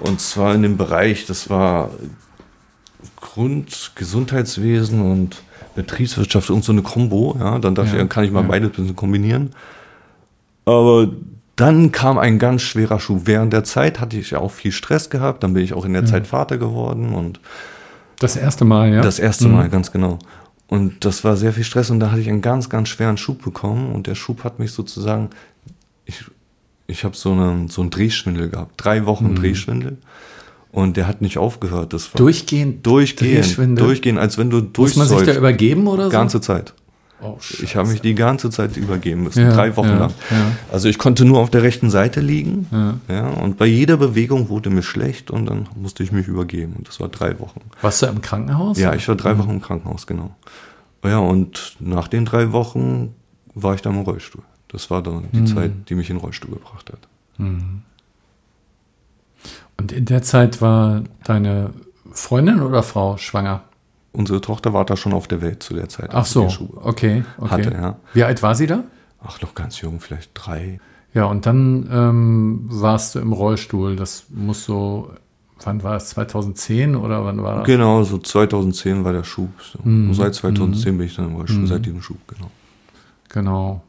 Und 0.00 0.20
zwar 0.20 0.54
in 0.54 0.62
dem 0.62 0.76
Bereich, 0.76 1.26
das 1.26 1.48
war 1.48 1.90
Grund, 3.20 3.92
Gesundheitswesen 3.94 5.00
und 5.00 5.42
Betriebswirtschaft 5.74 6.50
und 6.50 6.64
so 6.64 6.72
eine 6.72 6.82
Kombo. 6.82 7.36
Ja, 7.38 7.58
dann 7.58 7.74
dachte 7.74 7.96
Ja, 7.96 8.02
ich, 8.02 8.08
kann 8.08 8.24
ich 8.24 8.30
mal 8.30 8.42
ja. 8.42 8.48
beides 8.48 8.70
ein 8.70 8.72
bisschen 8.72 8.96
kombinieren. 8.96 9.50
Aber 10.64 11.08
dann 11.56 11.92
kam 11.92 12.18
ein 12.18 12.38
ganz 12.38 12.62
schwerer 12.62 13.00
Schub. 13.00 13.22
Während 13.24 13.52
der 13.52 13.64
Zeit 13.64 14.00
hatte 14.00 14.18
ich 14.18 14.30
ja 14.32 14.38
auch 14.38 14.50
viel 14.50 14.72
Stress 14.72 15.10
gehabt. 15.10 15.42
Dann 15.42 15.54
bin 15.54 15.64
ich 15.64 15.72
auch 15.74 15.84
in 15.84 15.92
der 15.92 16.04
Zeit 16.04 16.26
Vater 16.26 16.58
geworden 16.58 17.14
und 17.14 17.40
Das 18.18 18.36
erste 18.36 18.64
Mal, 18.64 18.92
ja? 18.92 19.00
das 19.00 19.18
erste 19.18 19.48
Mal, 19.48 19.68
ganz 19.68 19.92
genau. 19.92 20.18
Und 20.72 21.04
das 21.04 21.22
war 21.22 21.36
sehr 21.36 21.52
viel 21.52 21.64
Stress 21.64 21.90
und 21.90 22.00
da 22.00 22.10
hatte 22.10 22.22
ich 22.22 22.30
einen 22.30 22.40
ganz, 22.40 22.70
ganz 22.70 22.88
schweren 22.88 23.18
Schub 23.18 23.42
bekommen 23.42 23.92
und 23.92 24.06
der 24.06 24.14
Schub 24.14 24.42
hat 24.42 24.58
mich 24.58 24.72
sozusagen, 24.72 25.28
ich, 26.06 26.24
ich 26.86 27.04
habe 27.04 27.14
so 27.14 27.30
einen, 27.32 27.68
so 27.68 27.82
einen 27.82 27.90
Drehschwindel 27.90 28.48
gehabt, 28.48 28.72
drei 28.78 29.04
Wochen 29.04 29.34
Drehschwindel 29.34 29.98
und 30.70 30.96
der 30.96 31.06
hat 31.08 31.20
nicht 31.20 31.36
aufgehört. 31.36 31.92
Das 31.92 32.14
war 32.14 32.16
Durchgehend? 32.16 32.86
durchgehend, 32.86 33.44
Drehschwindel? 33.44 33.84
durchgehend, 33.84 34.18
als 34.18 34.38
wenn 34.38 34.48
du 34.48 34.66
Muss 34.78 34.96
man 34.96 35.06
sich 35.08 35.20
da 35.24 35.34
übergeben 35.34 35.86
oder 35.86 36.04
so? 36.04 36.10
ganze 36.10 36.40
Zeit. 36.40 36.72
Oh, 37.22 37.38
Ich 37.62 37.76
habe 37.76 37.88
mich 37.88 38.00
die 38.00 38.14
ganze 38.14 38.50
Zeit 38.50 38.76
übergeben 38.76 39.22
müssen, 39.24 39.42
Ja, 39.42 39.52
drei 39.52 39.76
Wochen 39.76 39.88
ja, 39.88 39.98
lang. 39.98 40.10
ja. 40.30 40.52
Also 40.72 40.88
ich 40.88 40.98
konnte 40.98 41.24
nur 41.24 41.38
auf 41.40 41.50
der 41.50 41.62
rechten 41.62 41.90
Seite 41.90 42.20
liegen, 42.20 42.66
Ja. 42.70 42.94
ja, 43.08 43.28
und 43.28 43.56
bei 43.58 43.66
jeder 43.66 43.96
Bewegung 43.96 44.48
wurde 44.48 44.70
mir 44.70 44.82
schlecht 44.82 45.30
und 45.30 45.46
dann 45.46 45.68
musste 45.76 46.02
ich 46.02 46.12
mich 46.12 46.28
übergeben 46.28 46.74
und 46.78 46.88
das 46.88 47.00
war 47.00 47.08
drei 47.08 47.38
Wochen. 47.40 47.60
Warst 47.80 48.02
du 48.02 48.06
im 48.06 48.20
Krankenhaus? 48.20 48.78
Ja, 48.78 48.94
ich 48.94 49.06
war 49.08 49.14
drei 49.16 49.38
Wochen 49.38 49.50
im 49.50 49.60
Krankenhaus, 49.62 50.06
genau. 50.06 50.34
Ja, 51.04 51.18
und 51.18 51.76
nach 51.80 52.08
den 52.08 52.24
drei 52.24 52.52
Wochen 52.52 53.14
war 53.54 53.74
ich 53.74 53.82
dann 53.82 53.94
im 53.96 54.02
Rollstuhl. 54.02 54.42
Das 54.68 54.90
war 54.90 55.02
dann 55.02 55.24
die 55.32 55.44
Zeit, 55.44 55.72
die 55.88 55.94
mich 55.94 56.08
in 56.10 56.16
den 56.16 56.22
Rollstuhl 56.22 56.52
gebracht 56.54 56.90
hat. 56.90 57.00
Und 59.76 59.92
in 59.92 60.04
der 60.04 60.22
Zeit 60.22 60.60
war 60.62 61.02
deine 61.24 61.70
Freundin 62.12 62.60
oder 62.62 62.82
Frau 62.82 63.16
schwanger? 63.16 63.62
Unsere 64.12 64.40
Tochter 64.40 64.72
war 64.74 64.84
da 64.84 64.96
schon 64.96 65.12
auf 65.14 65.26
der 65.26 65.40
Welt 65.40 65.62
zu 65.62 65.74
der 65.74 65.88
Zeit. 65.88 66.10
Ach 66.12 66.26
so, 66.26 66.44
okay. 66.76 67.24
okay. 67.38 67.50
Hatte, 67.50 67.72
ja. 67.72 67.96
Wie 68.12 68.24
alt 68.24 68.42
war 68.42 68.54
sie 68.54 68.66
da? 68.66 68.84
Ach, 69.24 69.40
noch 69.40 69.54
ganz 69.54 69.80
jung, 69.80 70.00
vielleicht 70.00 70.32
drei. 70.34 70.80
Ja, 71.14 71.24
und 71.24 71.46
dann 71.46 71.88
ähm, 71.90 72.60
warst 72.68 73.14
du 73.14 73.20
im 73.20 73.32
Rollstuhl. 73.32 73.96
Das 73.96 74.24
muss 74.30 74.64
so, 74.64 75.10
wann 75.62 75.82
war 75.82 75.96
es? 75.96 76.08
2010 76.10 76.96
oder 76.96 77.24
wann 77.24 77.42
war 77.42 77.58
das? 77.58 77.66
Genau, 77.66 78.02
so 78.02 78.18
2010 78.18 79.04
war 79.04 79.12
der 79.12 79.24
Schub. 79.24 79.50
So. 79.60 79.78
Mhm. 79.82 80.12
Seit 80.14 80.34
2010 80.34 80.98
bin 80.98 81.06
ich 81.06 81.16
dann 81.16 81.26
im 81.30 81.36
Rollstuhl, 81.36 81.66
seit 81.66 81.86
diesem 81.86 82.02
Schub, 82.02 82.18
genau. 82.26 82.50
Genau. 83.28 83.82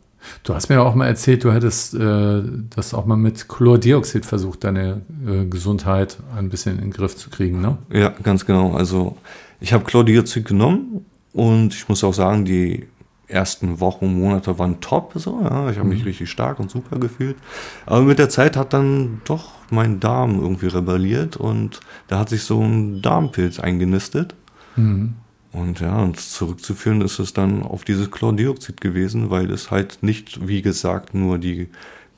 Du 0.43 0.53
hast 0.53 0.69
mir 0.69 0.81
auch 0.81 0.95
mal 0.95 1.07
erzählt, 1.07 1.43
du 1.43 1.51
hättest 1.51 1.95
äh, 1.95 2.41
das 2.69 2.93
auch 2.93 3.05
mal 3.05 3.17
mit 3.17 3.49
Chlordioxid 3.49 4.25
versucht, 4.25 4.63
deine 4.63 5.01
äh, 5.27 5.45
Gesundheit 5.45 6.17
ein 6.37 6.49
bisschen 6.49 6.77
in 6.77 6.81
den 6.81 6.91
Griff 6.91 7.17
zu 7.17 7.29
kriegen, 7.29 7.59
ne? 7.59 7.77
Ja, 7.91 8.13
ganz 8.23 8.45
genau. 8.45 8.73
Also 8.73 9.17
ich 9.63 9.71
habe 9.71 9.85
Chlordioxid 9.85 10.45
genommen 10.45 11.05
und 11.31 11.73
ich 11.73 11.87
muss 11.87 12.03
auch 12.03 12.13
sagen, 12.13 12.43
die 12.43 12.85
ersten 13.27 13.79
Wochen, 13.79 14.19
Monate 14.19 14.59
waren 14.59 14.81
top. 14.81 15.13
So, 15.15 15.39
ja. 15.41 15.69
Ich 15.71 15.77
habe 15.77 15.87
mich 15.87 16.01
mhm. 16.01 16.07
richtig 16.07 16.29
stark 16.29 16.59
und 16.59 16.69
super 16.69 16.99
gefühlt. 16.99 17.37
Aber 17.85 18.01
mit 18.01 18.19
der 18.19 18.27
Zeit 18.27 18.57
hat 18.57 18.73
dann 18.73 19.21
doch 19.23 19.53
mein 19.69 20.01
Darm 20.01 20.41
irgendwie 20.41 20.67
rebelliert 20.67 21.37
und 21.37 21.79
da 22.09 22.19
hat 22.19 22.27
sich 22.27 22.43
so 22.43 22.61
ein 22.61 23.01
Darmpilz 23.01 23.61
eingenistet. 23.61 24.35
Mhm. 24.75 25.13
Und 25.53 25.79
ja, 25.79 25.97
und 25.97 26.19
zurückzuführen 26.19 26.99
ist 26.99 27.19
es 27.19 27.31
dann 27.31 27.63
auf 27.63 27.85
dieses 27.85 28.11
Chlordioxid 28.11 28.81
gewesen, 28.81 29.29
weil 29.29 29.49
es 29.49 29.71
halt 29.71 29.99
nicht, 30.01 30.45
wie 30.45 30.61
gesagt, 30.61 31.13
nur 31.13 31.37
die 31.37 31.69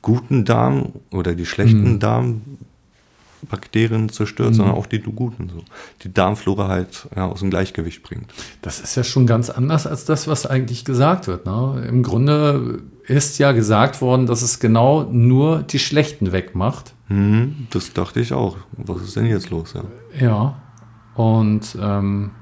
guten 0.02 0.44
Darm 0.44 0.94
oder 1.12 1.36
die 1.36 1.46
schlechten 1.46 1.92
mhm. 1.92 2.00
Darmbakterien 3.46 4.08
zerstört, 4.08 4.50
mhm. 4.50 4.54
sondern 4.54 4.74
auch 4.74 4.86
die 4.86 5.00
guten, 5.00 5.48
so. 5.48 5.62
Die 6.02 6.12
Darmflora 6.12 6.68
halt 6.68 7.08
ja, 7.14 7.26
aus 7.26 7.40
dem 7.40 7.50
Gleichgewicht 7.50 8.02
bringt. 8.02 8.26
Das 8.62 8.80
ist 8.80 8.96
ja 8.96 9.04
schon 9.04 9.26
ganz 9.26 9.50
anders 9.50 9.86
als 9.86 10.04
das, 10.04 10.28
was 10.28 10.46
eigentlich 10.46 10.84
gesagt 10.84 11.26
wird. 11.26 11.46
Ne? 11.46 11.84
Im 11.88 12.02
Grunde 12.02 12.82
ist 13.06 13.38
ja 13.38 13.52
gesagt 13.52 14.00
worden, 14.00 14.26
dass 14.26 14.42
es 14.42 14.58
genau 14.58 15.04
nur 15.04 15.62
die 15.62 15.78
Schlechten 15.78 16.32
wegmacht. 16.32 16.94
Mhm, 17.08 17.68
das 17.70 17.92
dachte 17.92 18.20
ich 18.20 18.32
auch. 18.32 18.56
Was 18.76 19.02
ist 19.02 19.16
denn 19.16 19.26
jetzt 19.26 19.50
los? 19.50 19.74
Ja, 19.74 19.84
ja. 20.20 20.62
und 21.14 21.76
ähm, 21.80 22.32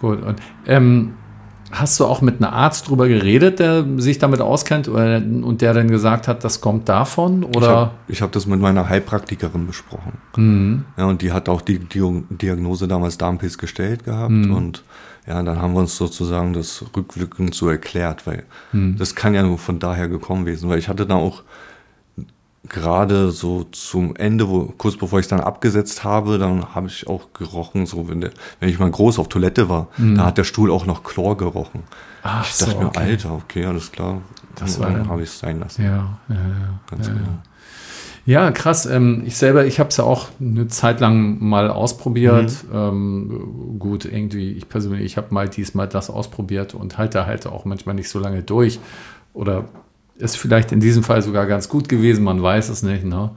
Gut. 0.00 0.22
Und 0.22 0.40
ähm, 0.66 1.14
hast 1.70 2.00
du 2.00 2.04
auch 2.04 2.20
mit 2.20 2.42
einem 2.42 2.52
Arzt 2.52 2.88
drüber 2.88 3.08
geredet, 3.08 3.58
der 3.58 3.84
sich 3.98 4.18
damit 4.18 4.40
auskennt 4.40 4.88
und 4.88 5.60
der 5.60 5.74
dann 5.74 5.88
gesagt 5.88 6.28
hat, 6.28 6.44
das 6.44 6.60
kommt 6.60 6.88
davon? 6.88 7.44
Oder? 7.44 7.92
Ich 8.08 8.20
habe 8.20 8.28
hab 8.28 8.32
das 8.32 8.46
mit 8.46 8.60
meiner 8.60 8.88
Heilpraktikerin 8.88 9.66
besprochen. 9.66 10.12
Mhm. 10.36 10.84
Ja, 10.96 11.06
und 11.06 11.22
die 11.22 11.32
hat 11.32 11.48
auch 11.48 11.60
die, 11.60 11.78
die 11.78 12.22
Diagnose 12.30 12.88
damals 12.88 13.18
Darmpilz 13.18 13.58
gestellt 13.58 14.04
gehabt. 14.04 14.30
Mhm. 14.30 14.54
Und 14.54 14.84
ja, 15.26 15.42
dann 15.42 15.60
haben 15.60 15.74
wir 15.74 15.80
uns 15.80 15.96
sozusagen 15.96 16.52
das 16.52 16.84
rückwirkend 16.96 17.54
so 17.54 17.68
erklärt, 17.68 18.26
weil 18.26 18.44
mhm. 18.72 18.96
das 18.98 19.14
kann 19.14 19.34
ja 19.34 19.42
nur 19.42 19.58
von 19.58 19.78
daher 19.78 20.08
gekommen 20.08 20.44
gewesen. 20.44 20.68
Weil 20.68 20.78
ich 20.78 20.88
hatte 20.88 21.06
da 21.06 21.14
auch 21.14 21.42
gerade 22.68 23.30
so 23.30 23.64
zum 23.64 24.14
Ende, 24.16 24.48
wo 24.48 24.72
kurz 24.76 24.96
bevor 24.96 25.18
ich 25.18 25.24
es 25.24 25.28
dann 25.28 25.40
abgesetzt 25.40 26.04
habe, 26.04 26.38
dann 26.38 26.74
habe 26.74 26.88
ich 26.88 27.06
auch 27.06 27.32
gerochen, 27.32 27.86
so 27.86 28.08
wenn, 28.08 28.20
der, 28.20 28.30
wenn 28.60 28.68
ich 28.68 28.78
mal 28.78 28.90
groß 28.90 29.18
auf 29.18 29.28
Toilette 29.28 29.68
war, 29.68 29.88
mhm. 29.96 30.16
da 30.16 30.26
hat 30.26 30.38
der 30.38 30.44
Stuhl 30.44 30.70
auch 30.70 30.86
noch 30.86 31.02
Chlor 31.02 31.36
gerochen. 31.36 31.84
Ach, 32.22 32.46
ich 32.46 32.58
dachte 32.58 32.72
so, 32.72 32.78
okay. 32.78 33.00
mir, 33.00 33.06
Alter, 33.06 33.32
okay, 33.32 33.64
alles 33.64 33.90
klar. 33.90 34.20
Das 34.56 34.76
und 34.76 34.82
dann 34.82 35.08
habe 35.08 35.22
ich 35.22 35.30
es 35.30 35.38
sein 35.38 35.58
lassen. 35.58 35.84
Ja, 35.84 36.18
ja, 36.28 36.34
ja. 36.34 36.80
Ganz 36.90 37.06
ja, 37.06 37.14
genau. 37.14 37.38
Ja, 38.26 38.50
krass. 38.50 38.84
Ähm, 38.84 39.22
ich 39.24 39.36
selber, 39.36 39.64
ich 39.64 39.80
habe 39.80 39.88
es 39.88 39.96
ja 39.96 40.04
auch 40.04 40.28
eine 40.38 40.68
Zeit 40.68 41.00
lang 41.00 41.42
mal 41.42 41.70
ausprobiert. 41.70 42.52
Mhm. 42.70 42.76
Ähm, 42.76 43.76
gut, 43.78 44.04
irgendwie, 44.04 44.52
ich 44.52 44.68
persönlich, 44.68 45.04
ich 45.04 45.16
habe 45.16 45.32
mal 45.32 45.48
diesmal 45.48 45.88
das 45.88 46.10
ausprobiert 46.10 46.74
und 46.74 46.98
halte 46.98 47.26
halt 47.26 47.46
auch 47.46 47.64
manchmal 47.64 47.94
nicht 47.94 48.10
so 48.10 48.18
lange 48.18 48.42
durch. 48.42 48.78
Oder 49.32 49.64
ist 50.20 50.36
vielleicht 50.36 50.72
in 50.72 50.80
diesem 50.80 51.02
Fall 51.02 51.22
sogar 51.22 51.46
ganz 51.46 51.68
gut 51.68 51.88
gewesen, 51.88 52.24
man 52.24 52.42
weiß 52.42 52.68
es 52.68 52.82
nicht. 52.82 53.04
Ne? 53.04 53.30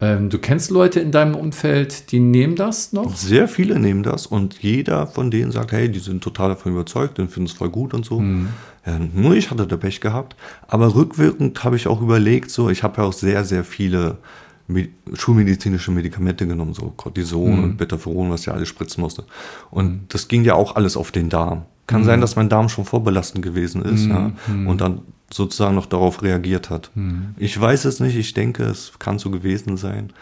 Ähm, 0.00 0.30
du 0.30 0.38
kennst 0.38 0.70
Leute 0.70 1.00
in 1.00 1.10
deinem 1.10 1.34
Umfeld, 1.34 2.12
die 2.12 2.20
nehmen 2.20 2.54
das 2.54 2.92
noch? 2.92 3.16
Sehr 3.16 3.48
viele 3.48 3.80
nehmen 3.80 4.04
das 4.04 4.26
und 4.26 4.62
jeder 4.62 5.08
von 5.08 5.30
denen 5.30 5.50
sagt, 5.50 5.72
hey, 5.72 5.90
die 5.90 5.98
sind 5.98 6.22
total 6.22 6.50
davon 6.50 6.72
überzeugt 6.72 7.18
und 7.18 7.30
finden 7.30 7.48
es 7.48 7.52
voll 7.52 7.70
gut 7.70 7.94
und 7.94 8.04
so. 8.04 8.20
Mhm. 8.20 8.48
Ja, 8.86 8.98
nur 8.98 9.34
ich 9.34 9.50
hatte 9.50 9.66
da 9.66 9.76
Pech 9.76 10.00
gehabt. 10.00 10.36
Aber 10.68 10.94
rückwirkend 10.94 11.62
habe 11.64 11.76
ich 11.76 11.88
auch 11.88 12.00
überlegt, 12.00 12.50
so, 12.50 12.70
ich 12.70 12.82
habe 12.82 13.02
ja 13.02 13.08
auch 13.08 13.12
sehr, 13.12 13.44
sehr 13.44 13.64
viele 13.64 14.18
schulmedizinische 15.14 15.90
Medikamente 15.90 16.46
genommen, 16.46 16.74
so 16.74 16.92
Cortison 16.96 17.56
mhm. 17.56 17.64
und 17.64 17.76
Betaferon, 17.78 18.30
was 18.30 18.44
ja 18.44 18.52
alles 18.52 18.68
spritzen 18.68 19.00
musste. 19.00 19.24
Und 19.70 19.86
mhm. 19.86 20.00
das 20.08 20.28
ging 20.28 20.44
ja 20.44 20.54
auch 20.54 20.76
alles 20.76 20.96
auf 20.96 21.10
den 21.10 21.28
Darm. 21.28 21.62
Kann 21.86 22.02
mhm. 22.02 22.06
sein, 22.06 22.20
dass 22.20 22.36
mein 22.36 22.48
Darm 22.48 22.68
schon 22.68 22.84
vorbelastend 22.84 23.42
gewesen 23.42 23.82
ist, 23.82 24.04
mhm. 24.04 24.10
ja. 24.10 24.32
Mhm. 24.46 24.66
Und 24.66 24.80
dann 24.80 25.00
sozusagen 25.32 25.74
noch 25.74 25.86
darauf 25.86 26.22
reagiert 26.22 26.70
hat. 26.70 26.90
Mhm. 26.94 27.34
Ich 27.36 27.58
weiß 27.58 27.84
es 27.84 28.00
nicht, 28.00 28.16
ich 28.16 28.34
denke, 28.34 28.64
es 28.64 28.92
kann 28.98 29.18
so 29.18 29.30
gewesen 29.30 29.76
sein. 29.76 30.12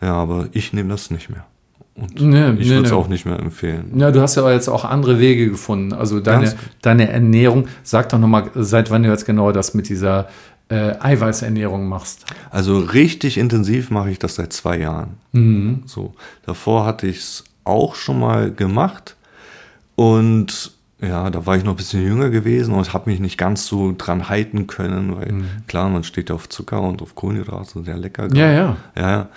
Ja, 0.00 0.14
aber 0.14 0.48
ich 0.52 0.72
nehme 0.72 0.90
das 0.90 1.10
nicht 1.10 1.30
mehr. 1.30 1.46
Und 1.94 2.20
nee, 2.20 2.50
ich 2.52 2.68
würde 2.68 2.84
es 2.84 2.90
nee. 2.90 2.96
auch 2.96 3.08
nicht 3.08 3.26
mehr 3.26 3.38
empfehlen. 3.38 3.92
Ja, 3.96 4.12
du 4.12 4.20
hast 4.20 4.36
ja 4.36 4.48
jetzt 4.52 4.68
auch 4.68 4.84
andere 4.84 5.18
Wege 5.18 5.48
gefunden. 5.48 5.92
Also 5.92 6.20
deine, 6.20 6.54
deine 6.80 7.08
Ernährung, 7.10 7.66
sag 7.82 8.08
doch 8.10 8.18
nochmal, 8.18 8.50
seit 8.54 8.90
wann 8.90 9.02
du 9.02 9.08
jetzt 9.08 9.26
genau 9.26 9.50
das 9.50 9.74
mit 9.74 9.88
dieser 9.88 10.28
äh, 10.68 10.94
Eiweißernährung 11.00 11.88
machst. 11.88 12.26
Also 12.50 12.78
richtig 12.78 13.36
intensiv 13.36 13.90
mache 13.90 14.10
ich 14.10 14.18
das 14.20 14.36
seit 14.36 14.52
zwei 14.52 14.78
Jahren. 14.78 15.16
Mhm. 15.32 15.82
So, 15.86 16.14
davor 16.46 16.84
hatte 16.84 17.08
ich 17.08 17.18
es 17.18 17.44
auch 17.64 17.96
schon 17.96 18.20
mal 18.20 18.52
gemacht 18.52 19.16
und 19.96 20.77
ja, 21.00 21.30
da 21.30 21.46
war 21.46 21.56
ich 21.56 21.64
noch 21.64 21.74
ein 21.74 21.76
bisschen 21.76 22.02
jünger 22.02 22.30
gewesen 22.30 22.74
und 22.74 22.92
habe 22.92 23.10
mich 23.10 23.20
nicht 23.20 23.38
ganz 23.38 23.66
so 23.66 23.94
dran 23.96 24.28
halten 24.28 24.66
können, 24.66 25.16
weil 25.16 25.32
mhm. 25.32 25.46
klar, 25.68 25.88
man 25.88 26.02
steht 26.02 26.30
auf 26.30 26.48
Zucker 26.48 26.82
und 26.82 27.02
auf 27.02 27.14
Kohlenhydrate, 27.14 27.84
sehr 27.84 27.96
lecker. 27.96 28.28
Ja, 28.34 28.50
ja. 28.50 28.76
Ja, 28.96 29.28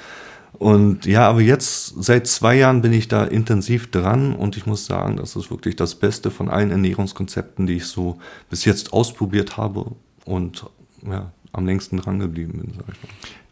und 0.53 1.05
ja, 1.05 1.27
aber 1.27 1.41
jetzt 1.41 2.03
seit 2.03 2.27
zwei 2.27 2.55
Jahren 2.55 2.81
bin 2.81 2.93
ich 2.93 3.07
da 3.07 3.23
intensiv 3.23 3.89
dran 3.89 4.35
und 4.35 4.57
ich 4.57 4.65
muss 4.65 4.85
sagen, 4.85 5.17
das 5.17 5.35
ist 5.35 5.49
wirklich 5.49 5.75
das 5.75 5.95
Beste 5.95 6.29
von 6.29 6.49
allen 6.49 6.71
Ernährungskonzepten, 6.71 7.65
die 7.65 7.77
ich 7.77 7.85
so 7.85 8.19
bis 8.49 8.65
jetzt 8.65 8.93
ausprobiert 8.93 9.57
habe 9.57 9.85
und 10.25 10.65
ja, 11.03 11.31
am 11.51 11.65
längsten 11.65 11.97
dran 11.97 12.19
geblieben 12.19 12.59
bin, 12.59 12.73
sag 12.75 12.85
ich 12.89 13.01
mal. 13.01 13.09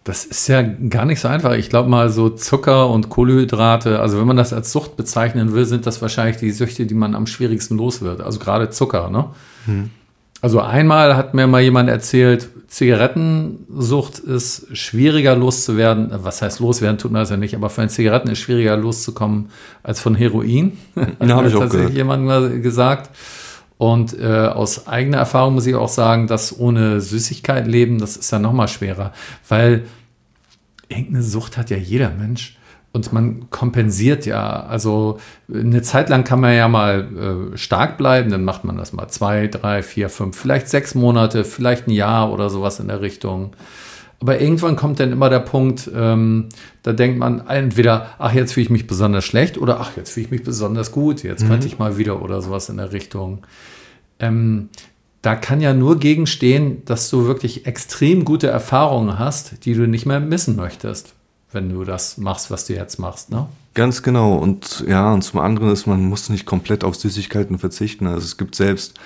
Das 0.09 0.25
ist 0.25 0.47
ja 0.47 0.63
gar 0.63 1.05
nicht 1.05 1.19
so 1.19 1.27
einfach. 1.27 1.53
Ich 1.53 1.69
glaube 1.69 1.87
mal, 1.87 2.09
so 2.09 2.29
Zucker 2.31 2.89
und 2.89 3.09
Kohlenhydrate, 3.09 3.99
also 3.99 4.19
wenn 4.19 4.25
man 4.25 4.37
das 4.37 4.53
als 4.53 4.71
Sucht 4.71 4.97
bezeichnen 4.97 5.53
will, 5.53 5.65
sind 5.65 5.85
das 5.85 6.01
wahrscheinlich 6.01 6.37
die 6.37 6.49
Süchte, 6.49 6.87
die 6.87 6.95
man 6.95 7.13
am 7.13 7.27
schwierigsten 7.27 7.77
los 7.77 8.01
wird. 8.01 8.19
Also 8.19 8.39
gerade 8.39 8.71
Zucker, 8.71 9.11
ne? 9.11 9.25
Hm. 9.65 9.91
Also 10.41 10.61
einmal 10.61 11.15
hat 11.15 11.35
mir 11.35 11.45
mal 11.45 11.61
jemand 11.61 11.89
erzählt, 11.89 12.49
Zigarettensucht 12.67 14.17
ist 14.17 14.75
schwieriger 14.75 15.35
loszuwerden. 15.35 16.09
Was 16.23 16.41
heißt 16.41 16.59
loswerden, 16.59 16.97
tut 16.97 17.11
man 17.11 17.21
das 17.21 17.29
ja 17.29 17.37
nicht, 17.37 17.53
aber 17.53 17.69
von 17.69 17.87
Zigaretten 17.87 18.29
ist 18.29 18.39
schwieriger 18.39 18.77
loszukommen 18.77 19.51
als 19.83 19.99
von 19.99 20.15
Heroin. 20.15 20.75
Ja, 21.21 21.35
habe 21.35 21.49
ich 21.49 21.55
auch 21.55 21.59
tatsächlich 21.59 21.97
jemand 21.97 22.25
mal 22.25 22.59
gesagt. 22.61 23.11
Und 23.77 24.19
äh, 24.19 24.25
aus 24.25 24.87
eigener 24.87 25.19
Erfahrung 25.19 25.53
muss 25.53 25.67
ich 25.67 25.75
auch 25.75 25.87
sagen, 25.87 26.25
dass 26.25 26.57
ohne 26.59 26.99
Süßigkeit 26.99 27.67
leben, 27.67 27.99
das 27.99 28.17
ist 28.17 28.31
ja 28.31 28.39
noch 28.39 28.53
mal 28.53 28.67
schwerer, 28.67 29.13
weil 29.47 29.85
irgendeine 30.89 31.23
Sucht 31.23 31.57
hat 31.57 31.69
ja 31.69 31.77
jeder 31.77 32.09
Mensch. 32.09 32.57
Und 32.91 33.13
man 33.13 33.51
kompensiert 33.51 34.25
ja. 34.25 34.63
Also 34.63 35.19
eine 35.53 35.83
Zeit 35.83 36.09
lang 36.09 36.23
kann 36.23 36.41
man 36.41 36.55
ja 36.55 36.67
mal 36.67 37.51
äh, 37.53 37.57
stark 37.57 37.97
bleiben, 37.99 38.31
dann 38.31 38.43
macht 38.43 38.63
man 38.63 38.77
das 38.77 38.93
mal 38.93 39.07
zwei, 39.09 39.47
drei, 39.47 39.83
vier, 39.83 40.09
fünf, 40.09 40.35
vielleicht 40.35 40.67
sechs 40.69 40.95
Monate, 40.95 41.43
vielleicht 41.43 41.87
ein 41.87 41.91
Jahr 41.91 42.31
oder 42.33 42.49
sowas 42.49 42.79
in 42.79 42.87
der 42.87 43.01
Richtung. 43.01 43.55
Aber 44.21 44.41
irgendwann 44.41 44.75
kommt 44.75 44.99
dann 44.99 45.11
immer 45.11 45.29
der 45.29 45.39
Punkt, 45.39 45.89
ähm, 45.95 46.49
da 46.83 46.91
denkt 46.91 47.19
man 47.19 47.47
entweder, 47.47 48.15
ach, 48.17 48.33
jetzt 48.33 48.53
fühle 48.53 48.65
ich 48.65 48.69
mich 48.69 48.87
besonders 48.87 49.23
schlecht 49.23 49.57
oder 49.57 49.79
ach, 49.79 49.95
jetzt 49.95 50.11
fühle 50.11 50.25
ich 50.25 50.31
mich 50.31 50.43
besonders 50.43 50.91
gut, 50.91 51.23
jetzt 51.23 51.43
mhm. 51.43 51.49
könnte 51.49 51.67
ich 51.67 51.79
mal 51.79 51.97
wieder 51.97 52.21
oder 52.21 52.41
sowas 52.41 52.69
in 52.69 52.77
der 52.77 52.91
Richtung. 52.91 53.45
Ähm, 54.19 54.69
da 55.21 55.35
kann 55.35 55.61
ja 55.61 55.73
nur 55.73 55.99
gegenstehen, 55.99 56.83
dass 56.85 57.09
du 57.09 57.25
wirklich 57.25 57.65
extrem 57.65 58.23
gute 58.23 58.47
Erfahrungen 58.47 59.19
hast, 59.19 59.65
die 59.65 59.73
du 59.73 59.87
nicht 59.87 60.05
mehr 60.05 60.19
missen 60.19 60.55
möchtest, 60.55 61.13
wenn 61.51 61.69
du 61.69 61.83
das 61.83 62.17
machst, 62.17 62.51
was 62.51 62.65
du 62.65 62.73
jetzt 62.73 62.99
machst, 62.99 63.29
ne? 63.29 63.47
Ganz 63.73 64.01
genau. 64.01 64.35
Und 64.35 64.83
ja, 64.87 65.13
und 65.13 65.21
zum 65.21 65.39
anderen 65.39 65.71
ist, 65.71 65.85
man 65.85 66.03
muss 66.03 66.29
nicht 66.29 66.45
komplett 66.45 66.83
auf 66.83 66.95
Süßigkeiten 66.95 67.59
verzichten. 67.59 68.07
Also 68.07 68.25
es 68.25 68.37
gibt 68.37 68.55
selbst 68.55 68.99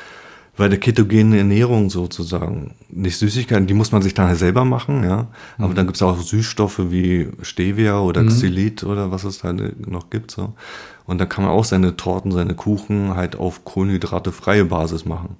bei 0.55 0.67
der 0.67 0.79
ketogenen 0.79 1.33
Ernährung 1.33 1.89
sozusagen 1.89 2.75
nicht 2.89 3.17
Süßigkeiten, 3.17 3.65
die 3.65 3.73
muss 3.73 3.91
man 3.91 4.03
sich 4.03 4.13
dann 4.13 4.27
halt 4.27 4.37
selber 4.37 4.65
machen, 4.65 5.03
ja. 5.03 5.27
Aber 5.57 5.69
mhm. 5.69 5.75
dann 5.75 5.85
gibt 5.87 5.95
es 5.95 6.03
auch 6.03 6.19
Süßstoffe 6.21 6.91
wie 6.91 7.29
Stevia 7.41 7.99
oder 7.99 8.21
mhm. 8.21 8.29
Xylit 8.29 8.83
oder 8.83 9.11
was 9.11 9.23
es 9.23 9.39
da 9.39 9.51
noch 9.51 10.09
gibt. 10.11 10.31
So. 10.31 10.53
Und 11.05 11.19
da 11.19 11.25
kann 11.25 11.43
man 11.43 11.53
auch 11.53 11.65
seine 11.65 11.97
Torten, 11.97 12.31
seine 12.31 12.53
Kuchen 12.53 13.15
halt 13.15 13.35
auf 13.35 13.65
Kohlenhydrate 13.65 14.31
freie 14.31 14.65
Basis 14.65 15.05
machen. 15.05 15.37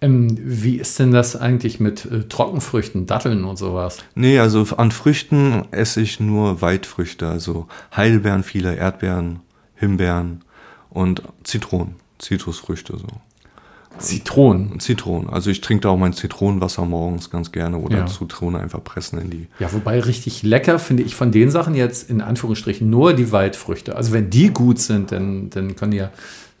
Ähm, 0.00 0.36
wie 0.38 0.76
ist 0.76 0.98
denn 0.98 1.12
das 1.12 1.36
eigentlich 1.36 1.80
mit 1.80 2.04
äh, 2.04 2.24
Trockenfrüchten, 2.28 3.06
Datteln 3.06 3.44
und 3.44 3.56
sowas? 3.56 3.98
Nee, 4.14 4.38
also 4.38 4.66
an 4.76 4.90
Früchten 4.90 5.64
esse 5.70 6.00
ich 6.00 6.20
nur 6.20 6.60
Weitfrüchte, 6.60 7.28
also 7.28 7.68
Heidelbeeren, 7.94 8.42
viele 8.42 8.74
Erdbeeren, 8.74 9.40
Himbeeren 9.74 10.42
und 10.90 11.22
Zitronen, 11.42 11.96
Zitrusfrüchte 12.18 12.96
so. 12.98 13.06
Zitronen. 13.98 14.80
Zitronen. 14.80 15.28
Also 15.28 15.50
ich 15.50 15.60
trinke 15.60 15.82
da 15.82 15.90
auch 15.90 15.96
mein 15.96 16.12
Zitronenwasser 16.12 16.84
morgens 16.84 17.30
ganz 17.30 17.52
gerne 17.52 17.78
oder 17.78 17.98
ja. 17.98 18.06
Zitrone 18.06 18.58
einfach 18.58 18.82
pressen 18.82 19.20
in 19.20 19.30
die. 19.30 19.46
Ja, 19.58 19.72
wobei 19.72 20.00
richtig 20.00 20.42
lecker 20.42 20.78
finde 20.78 21.02
ich 21.02 21.14
von 21.14 21.30
den 21.30 21.50
Sachen 21.50 21.74
jetzt 21.74 22.10
in 22.10 22.20
Anführungsstrichen 22.20 22.88
nur 22.88 23.12
die 23.12 23.30
Waldfrüchte. 23.30 23.94
Also 23.96 24.12
wenn 24.12 24.30
die 24.30 24.50
gut 24.50 24.80
sind, 24.80 25.12
dann, 25.12 25.50
dann 25.50 25.76
können 25.76 25.92
ja 25.92 26.10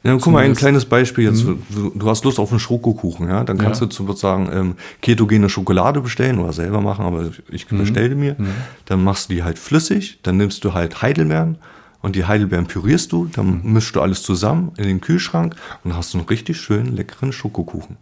Ja, 0.04 0.16
guck 0.20 0.32
mal, 0.34 0.44
ein 0.44 0.54
kleines 0.54 0.84
Beispiel 0.84 1.24
jetzt. 1.24 1.44
Du, 1.44 1.90
du 1.94 2.08
hast 2.10 2.24
Lust 2.24 2.38
auf 2.38 2.50
einen 2.50 2.60
Schokokuchen, 2.60 3.26
ja? 3.28 3.42
Dann 3.42 3.56
kannst 3.56 3.80
Ja. 3.80 3.86
du 3.86 3.94
sozusagen 3.94 4.50
ähm, 4.52 4.74
ketogene 5.00 5.48
Schokolade 5.48 6.00
bestellen 6.02 6.38
oder 6.38 6.52
selber 6.52 6.82
machen, 6.82 7.06
aber 7.06 7.30
ich 7.50 7.66
bestelle 7.66 8.14
mir. 8.14 8.36
Dann 8.84 9.02
machst 9.02 9.30
du 9.30 9.34
die 9.34 9.42
halt 9.42 9.58
flüssig, 9.58 10.18
dann 10.22 10.36
nimmst 10.36 10.62
du 10.64 10.74
halt 10.74 11.00
Heidelbeeren 11.00 11.56
und 12.02 12.16
die 12.16 12.26
Heidelbeeren 12.26 12.66
pürierst 12.66 13.12
du, 13.12 13.26
dann 13.32 13.62
mischst 13.64 13.96
du 13.96 14.02
alles 14.02 14.22
zusammen 14.22 14.72
in 14.76 14.84
den 14.84 15.00
Kühlschrank 15.00 15.56
und 15.84 15.96
hast 15.96 16.14
einen 16.14 16.24
richtig 16.24 16.58
schönen, 16.60 16.94
leckeren 16.94 17.32
Schokokuchen. 17.32 17.96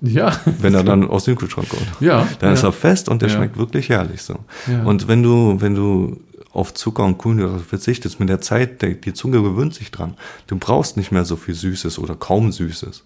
Ja. 0.00 0.32
Wenn 0.60 0.74
er 0.74 0.84
dann 0.84 1.08
aus 1.08 1.24
dem 1.24 1.34
Kühlschrank 1.36 1.68
kommt. 1.68 1.86
Ja, 2.00 2.28
Dann 2.40 2.52
ist 2.52 2.62
ja. 2.62 2.68
er 2.68 2.72
fest 2.72 3.08
und 3.08 3.22
der 3.22 3.28
Ja. 3.30 3.36
schmeckt 3.36 3.56
wirklich 3.56 3.88
herrlich 3.88 4.22
so. 4.22 4.36
Ja. 4.70 4.82
Und 4.84 5.08
wenn 5.08 5.22
du, 5.22 5.56
wenn 5.60 5.74
du 5.74 6.20
auf 6.54 6.72
Zucker 6.72 7.04
und 7.04 7.18
Kohlenhydrate 7.18 7.64
verzichtest, 7.64 8.20
mit 8.20 8.28
der 8.28 8.40
Zeit, 8.40 8.80
der, 8.80 8.90
die 8.94 9.12
Zunge 9.12 9.42
gewöhnt 9.42 9.74
sich 9.74 9.90
dran. 9.90 10.14
Du 10.46 10.56
brauchst 10.56 10.96
nicht 10.96 11.12
mehr 11.12 11.24
so 11.24 11.36
viel 11.36 11.54
Süßes 11.54 11.98
oder 11.98 12.14
kaum 12.14 12.52
Süßes. 12.52 13.04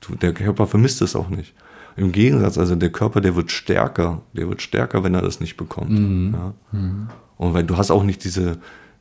Du, 0.00 0.14
der 0.16 0.34
Körper 0.34 0.66
vermisst 0.66 1.00
es 1.00 1.14
auch 1.16 1.28
nicht. 1.28 1.54
Im 1.96 2.12
Gegensatz, 2.12 2.58
also 2.58 2.74
der 2.76 2.90
Körper, 2.90 3.20
der 3.20 3.34
wird 3.36 3.50
stärker. 3.50 4.20
Der 4.32 4.48
wird 4.48 4.62
stärker, 4.62 5.02
wenn 5.04 5.14
er 5.14 5.22
das 5.22 5.40
nicht 5.40 5.56
bekommt. 5.56 5.90
Mhm. 5.90 6.34
Ja. 6.34 6.54
Und 7.36 7.54
weil 7.54 7.64
du 7.64 7.76
hast 7.76 7.90
auch 7.90 8.02
nicht 8.04 8.22
diese, 8.24 8.58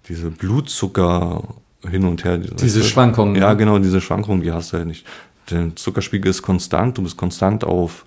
diese 0.08 0.30
Blutzucker 0.32 1.44
hin 1.88 2.06
und 2.06 2.24
her. 2.24 2.38
Diese 2.38 2.84
Schwankungen, 2.84 3.36
Ja, 3.36 3.50
ne? 3.52 3.58
genau, 3.58 3.80
diese 3.80 4.02
Schwankungen, 4.02 4.42
die 4.42 4.52
hast 4.52 4.74
du 4.74 4.78
ja 4.78 4.86
nicht. 4.86 5.06
Der 5.50 5.76
Zuckerspiegel 5.76 6.30
ist 6.30 6.42
konstant, 6.42 6.98
du 6.98 7.04
bist 7.04 7.18
konstant 7.18 7.64
auf, 7.64 8.06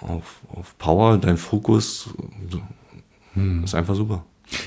auf, 0.00 0.40
auf 0.54 0.76
Power, 0.78 1.18
dein 1.18 1.36
Fokus 1.36 2.08
Hm. 3.34 3.64
ist 3.64 3.74
einfach 3.74 3.96
super. 3.96 4.24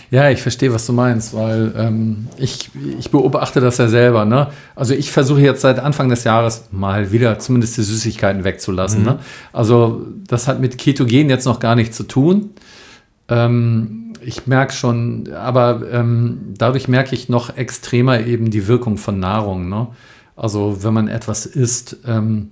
Ja, 0.10 0.30
ich 0.30 0.42
verstehe, 0.42 0.74
was 0.74 0.86
du 0.86 0.94
meinst, 0.94 1.34
weil 1.34 1.74
ähm, 1.78 2.28
ich, 2.38 2.70
ich 2.98 3.12
beobachte 3.12 3.60
das 3.60 3.78
ja 3.78 3.88
selber. 3.88 4.26
Ne? 4.26 4.48
Also 4.76 4.94
ich 4.94 5.12
versuche 5.12 5.42
jetzt 5.42 5.62
seit 5.62 5.80
Anfang 5.80 6.10
des 6.10 6.24
Jahres 6.24 6.66
mal 6.72 7.12
wieder 7.12 7.40
zumindest 7.40 7.78
die 7.78 7.84
Süßigkeiten 7.84 8.44
wegzulassen. 8.44 9.04
Ne? 9.04 9.20
Also 9.54 10.06
das 10.28 10.48
hat 10.48 10.60
mit 10.60 10.78
Ketogen 10.78 11.30
jetzt 11.30 11.46
noch 11.46 11.60
gar 11.60 11.76
nichts 11.76 11.98
zu 11.98 12.04
tun. 12.04 12.52
Ähm, 13.30 14.13
ich 14.22 14.48
merke 14.48 14.74
schon, 14.74 15.32
aber 15.34 15.82
ähm, 15.92 16.54
dadurch 16.58 16.88
merke 16.88 17.13
ich 17.13 17.30
noch 17.30 17.56
extremer 17.56 18.26
eben 18.26 18.50
die 18.50 18.68
Wirkung 18.68 18.98
von 18.98 19.20
Nahrung. 19.20 19.70
Ne? 19.70 19.88
Also 20.36 20.84
wenn 20.84 20.94
man 20.94 21.08
etwas 21.08 21.46
isst, 21.46 21.98
ähm, 22.06 22.52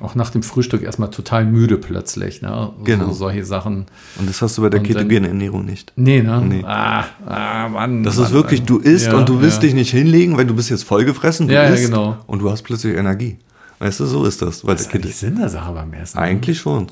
auch 0.00 0.14
nach 0.14 0.30
dem 0.30 0.42
Frühstück 0.42 0.82
erstmal 0.82 1.10
total 1.10 1.44
müde 1.44 1.76
plötzlich. 1.76 2.42
Ne? 2.42 2.72
Genau. 2.84 3.06
So, 3.06 3.12
solche 3.12 3.44
Sachen. 3.44 3.86
Und 4.18 4.28
das 4.28 4.40
hast 4.42 4.56
du 4.58 4.62
bei 4.62 4.70
der 4.70 4.80
ketogenen 4.80 5.24
Ernährung 5.24 5.64
nicht. 5.64 5.92
Nee, 5.96 6.22
ne? 6.22 6.40
Nee. 6.46 6.62
Ah, 6.64 7.04
ah, 7.26 7.68
Mann. 7.68 8.04
Das 8.04 8.16
Mann, 8.16 8.26
ist 8.26 8.32
wirklich, 8.32 8.62
du 8.62 8.78
isst 8.78 9.06
Ja, 9.06 9.16
und 9.16 9.28
du 9.28 9.40
willst 9.40 9.56
ja. 9.56 9.62
dich 9.62 9.74
nicht 9.74 9.90
hinlegen, 9.90 10.36
weil 10.36 10.46
du 10.46 10.54
bist 10.54 10.70
jetzt 10.70 10.84
vollgefressen. 10.84 11.48
Du 11.48 11.54
Ja, 11.54 11.64
ja, 11.64 11.70
isst 11.70 11.86
genau. 11.86 12.16
Und 12.26 12.40
du 12.40 12.50
hast 12.50 12.62
plötzlich 12.62 12.96
Energie. 12.96 13.38
Weißt 13.80 14.00
du, 14.00 14.06
so 14.06 14.24
ist 14.24 14.42
das. 14.42 14.64
Weil 14.64 14.74
Das 14.76 14.86
ist 14.86 14.94
eigentlich 14.94 15.16
Sinn 15.16 15.36
der 15.36 15.48
Sache 15.48 15.72
beim 15.72 15.92
Essen. 15.92 16.18
eigentlich 16.18 16.58
schon. 16.58 16.88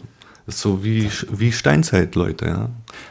Das 0.47 0.57
ist 0.57 0.61
so 0.61 0.85
wie, 0.85 1.11
wie 1.33 1.51
Steinzeit, 1.51 2.15
Leute, 2.15 2.47
ja. 2.47 2.69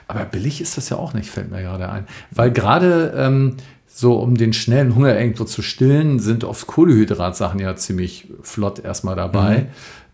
Aber 0.07 0.23
billig 0.23 0.61
ist 0.61 0.77
das 0.77 0.87
ja 0.87 0.95
auch 0.95 1.13
nicht, 1.13 1.29
fällt 1.29 1.51
mir 1.51 1.61
gerade 1.61 1.89
ein. 1.89 2.07
Weil 2.31 2.51
gerade 2.51 3.13
ähm, 3.17 3.57
so, 3.97 4.15
um 4.19 4.35
den 4.35 4.51
schnellen 4.51 4.93
Hunger 4.93 5.17
irgendwo 5.17 5.45
zu 5.45 5.61
stillen, 5.61 6.19
sind 6.19 6.43
oft 6.43 6.67
Kohlehydratsachen 6.67 7.61
ja 7.61 7.77
ziemlich 7.77 8.27
flott 8.41 8.79
erstmal 8.79 9.15
dabei. 9.15 9.59
Mhm. 9.59 9.65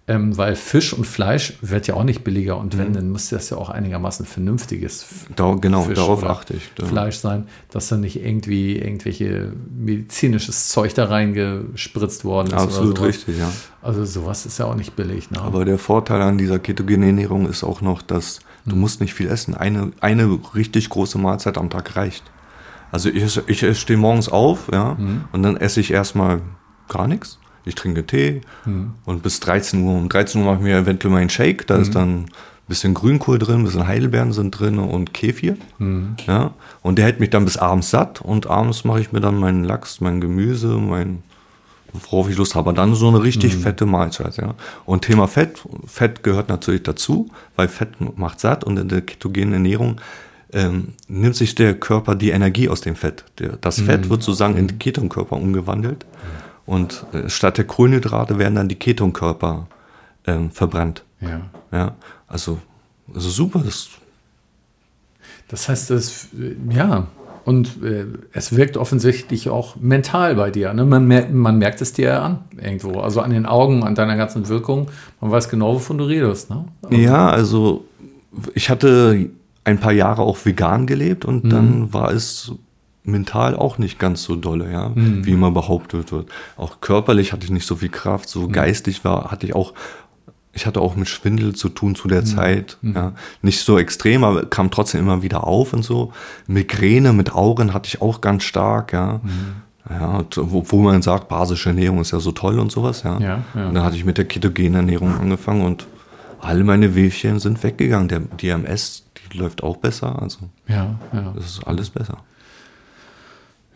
Ähm, 0.07 0.37
weil 0.37 0.55
Fisch 0.55 0.93
und 0.93 1.05
Fleisch 1.07 1.53
wird 1.61 1.87
ja 1.87 1.93
auch 1.93 2.03
nicht 2.03 2.23
billiger. 2.23 2.57
Und 2.57 2.73
Mhm. 2.75 2.79
wenn, 2.79 2.93
dann 2.93 3.09
muss 3.11 3.29
das 3.29 3.49
ja 3.49 3.57
auch 3.57 3.69
einigermaßen 3.69 4.25
vernünftiges 4.25 5.05
Da, 5.35 5.53
genau, 5.55 5.83
Fisch 5.83 5.95
darauf 5.95 6.23
achte 6.23 6.55
ich. 6.55 6.63
Ja. 6.79 6.85
Fleisch 6.85 7.17
sein, 7.17 7.47
dass 7.69 7.87
da 7.87 7.97
nicht 7.97 8.21
irgendwie 8.23 8.77
irgendwelche 8.77 9.51
medizinisches 9.79 10.69
Zeug 10.69 10.93
da 10.95 11.05
reingespritzt 11.05 12.23
worden 12.25 12.47
ist. 12.47 12.53
Absolut 12.53 13.01
richtig, 13.01 13.37
ja. 13.39 13.51
Also 13.81 14.05
sowas 14.05 14.45
ist 14.45 14.57
ja 14.59 14.65
auch 14.65 14.75
nicht 14.75 14.95
billig. 14.95 15.31
Ne? 15.31 15.41
Aber 15.41 15.65
der 15.65 15.77
Vorteil 15.77 16.21
an 16.21 16.37
dieser 16.37 16.59
ketogenen 16.59 17.09
Ernährung 17.09 17.47
ist 17.47 17.63
auch 17.63 17.81
noch, 17.81 18.01
dass 18.01 18.39
du 18.65 18.75
Mhm. 18.75 18.81
musst 18.81 19.01
nicht 19.01 19.13
viel 19.13 19.27
essen. 19.27 19.55
Eine, 19.55 19.91
eine 20.01 20.39
richtig 20.55 20.89
große 20.89 21.17
Mahlzeit 21.17 21.57
am 21.57 21.69
Tag 21.69 21.95
reicht. 21.95 22.23
Also 22.91 23.09
ich, 23.09 23.37
ich, 23.47 23.79
stehe 23.79 23.97
morgens 23.97 24.29
auf, 24.29 24.69
ja, 24.71 24.95
Mhm. 24.99 25.25
und 25.31 25.43
dann 25.43 25.57
esse 25.57 25.79
ich 25.79 25.91
erstmal 25.91 26.41
gar 26.89 27.07
nichts. 27.07 27.39
Ich 27.63 27.75
trinke 27.75 28.05
Tee 28.05 28.41
Mhm. 28.65 28.93
und 29.05 29.23
bis 29.23 29.39
13 29.39 29.83
Uhr. 29.83 29.93
Um 29.95 30.09
13 30.09 30.41
Uhr 30.41 30.47
mache 30.47 30.57
ich 30.57 30.63
mir 30.63 30.77
eventuell 30.77 31.13
meinen 31.13 31.29
Shake. 31.29 31.67
Da 31.67 31.75
Mhm. 31.75 31.81
ist 31.81 31.95
dann 31.95 32.09
ein 32.23 32.25
bisschen 32.67 32.93
Grünkohl 32.93 33.37
drin, 33.39 33.59
ein 33.61 33.63
bisschen 33.65 33.87
Heidelbeeren 33.87 34.33
sind 34.33 34.51
drin 34.51 34.79
und 34.79 35.13
Kefir. 35.13 35.57
Mhm. 35.77 36.15
Ja, 36.27 36.53
und 36.81 36.97
der 36.97 37.05
hält 37.05 37.19
mich 37.19 37.29
dann 37.29 37.45
bis 37.45 37.57
abends 37.57 37.89
satt. 37.91 38.19
Und 38.21 38.47
abends 38.47 38.83
mache 38.83 38.99
ich 39.01 39.11
mir 39.11 39.19
dann 39.21 39.39
meinen 39.39 39.63
Lachs, 39.63 40.01
mein 40.01 40.19
Gemüse, 40.21 40.67
mein 40.77 41.23
worauf 42.09 42.29
ich 42.29 42.37
Lust 42.37 42.55
habe. 42.55 42.69
Aber 42.69 42.75
dann 42.75 42.95
so 42.95 43.09
eine 43.09 43.21
richtig 43.21 43.57
Mhm. 43.57 43.61
fette 43.61 43.85
Mahlzeit, 43.85 44.37
ja. 44.37 44.53
Und 44.85 45.03
Thema 45.03 45.27
Fett, 45.27 45.61
Fett 45.85 46.23
gehört 46.23 46.47
natürlich 46.47 46.83
dazu, 46.83 47.29
weil 47.57 47.67
Fett 47.67 47.89
macht 48.17 48.39
satt 48.39 48.63
und 48.63 48.77
in 48.79 48.87
der 48.87 49.01
ketogenen 49.01 49.51
Ernährung 49.53 49.99
ähm, 50.53 50.89
nimmt 51.07 51.35
sich 51.35 51.55
der 51.55 51.73
Körper 51.75 52.15
die 52.15 52.29
Energie 52.31 52.69
aus 52.69 52.81
dem 52.81 52.95
Fett. 52.95 53.23
Der, 53.39 53.57
das 53.61 53.79
Mhm. 53.79 53.85
Fett 53.85 54.09
wird 54.09 54.23
sozusagen 54.23 54.57
in 54.57 54.79
Ketonkörper 54.79 55.35
umgewandelt 55.35 56.05
und 56.65 57.05
äh, 57.13 57.29
statt 57.29 57.57
der 57.57 57.65
Kohlenhydrate 57.65 58.37
werden 58.37 58.55
dann 58.55 58.67
die 58.69 58.75
Ketonkörper 58.75 59.67
ähm, 60.27 60.51
verbrannt. 60.51 61.03
ja. 61.21 61.41
Ja, 61.71 61.95
also, 62.27 62.59
also 63.13 63.29
super. 63.29 63.61
Das, 63.63 63.89
Das 65.47 65.69
heißt, 65.69 65.89
das, 65.89 66.27
ja, 66.69 67.07
und 67.45 67.81
äh, 67.83 68.05
es 68.33 68.55
wirkt 68.55 68.77
offensichtlich 68.77 69.49
auch 69.49 69.75
mental 69.77 70.35
bei 70.35 70.51
dir. 70.51 70.73
Ne? 70.73 70.85
Man, 70.85 71.07
mer 71.07 71.27
man 71.29 71.57
merkt 71.57 71.81
es 71.81 71.91
dir 71.93 72.21
an, 72.21 72.39
irgendwo. 72.61 72.99
Also 72.99 73.21
an 73.21 73.31
den 73.31 73.45
Augen, 73.45 73.83
an 73.83 73.95
deiner 73.95 74.15
ganzen 74.15 74.47
Wirkung. 74.47 74.89
Man 75.21 75.31
weiß 75.31 75.49
genau, 75.49 75.73
wovon 75.75 75.97
du 75.97 76.03
redest. 76.03 76.49
Ne? 76.51 76.65
Ja, 76.91 77.29
also 77.29 77.85
ich 78.53 78.69
hatte 78.69 79.29
ein 79.63 79.79
paar 79.79 79.91
Jahre 79.91 80.23
auch 80.23 80.37
vegan 80.43 80.87
gelebt 80.87 81.25
und 81.25 81.49
dann 81.51 81.93
war 81.93 82.11
es 82.11 82.51
mental 83.03 83.55
auch 83.55 83.77
nicht 83.77 83.99
ganz 83.99 84.23
so 84.23 84.35
dolle, 84.35 84.71
ja, 84.71 84.91
wie 84.95 85.31
immer 85.31 85.51
behauptet 85.51 86.11
wird. 86.11 86.29
Auch 86.57 86.81
körperlich 86.81 87.33
hatte 87.33 87.45
ich 87.45 87.51
nicht 87.51 87.65
so 87.65 87.75
viel 87.75 87.89
Kraft, 87.89 88.29
so 88.29 88.47
geistig 88.47 89.03
war, 89.03 89.31
hatte 89.31 89.45
ich 89.45 89.55
auch, 89.55 89.73
ich 90.53 90.65
hatte 90.65 90.81
auch 90.81 90.95
mit 90.95 91.07
Schwindel 91.07 91.55
zu 91.55 91.69
tun 91.69 91.95
zu 91.95 92.07
der 92.07 92.25
Zeit, 92.25 92.77
ja. 92.81 93.13
Nicht 93.41 93.61
so 93.61 93.77
extrem, 93.77 94.23
aber 94.23 94.45
kam 94.45 94.71
trotzdem 94.71 95.01
immer 95.01 95.21
wieder 95.21 95.45
auf 95.45 95.73
und 95.73 95.83
so. 95.83 96.11
Migräne 96.47 97.13
mit 97.13 97.33
Augen 97.33 97.73
hatte 97.73 97.87
ich 97.87 98.01
auch 98.01 98.21
ganz 98.21 98.43
stark, 98.43 98.93
ja. 98.93 99.21
Ja, 99.89 100.17
und 100.17 100.37
wo, 100.39 100.63
wo 100.67 100.81
man 100.81 101.01
sagt, 101.01 101.27
basische 101.27 101.69
Ernährung 101.69 102.01
ist 102.01 102.11
ja 102.11 102.19
so 102.19 102.31
toll 102.31 102.59
und 102.59 102.71
sowas, 102.71 103.03
ja. 103.03 103.19
Ja, 103.19 103.43
ja. 103.55 103.67
Und 103.67 103.73
dann 103.75 103.83
hatte 103.83 103.95
ich 103.95 104.05
mit 104.05 104.17
der 104.17 104.25
ketogenen 104.25 104.75
Ernährung 104.75 105.13
angefangen 105.19 105.65
und 105.65 105.87
alle 106.39 106.63
meine 106.63 106.95
Wehwehchen 106.95 107.39
sind 107.39 107.63
weggegangen. 107.63 108.07
Der, 108.07 108.19
die 108.19 108.49
MS, 108.49 109.05
läuft 109.33 109.63
auch 109.63 109.77
besser. 109.77 110.21
Also 110.21 110.39
Ja, 110.67 110.95
ja. 111.13 111.33
das 111.35 111.45
ist 111.45 111.67
alles 111.67 111.89
besser. 111.89 112.17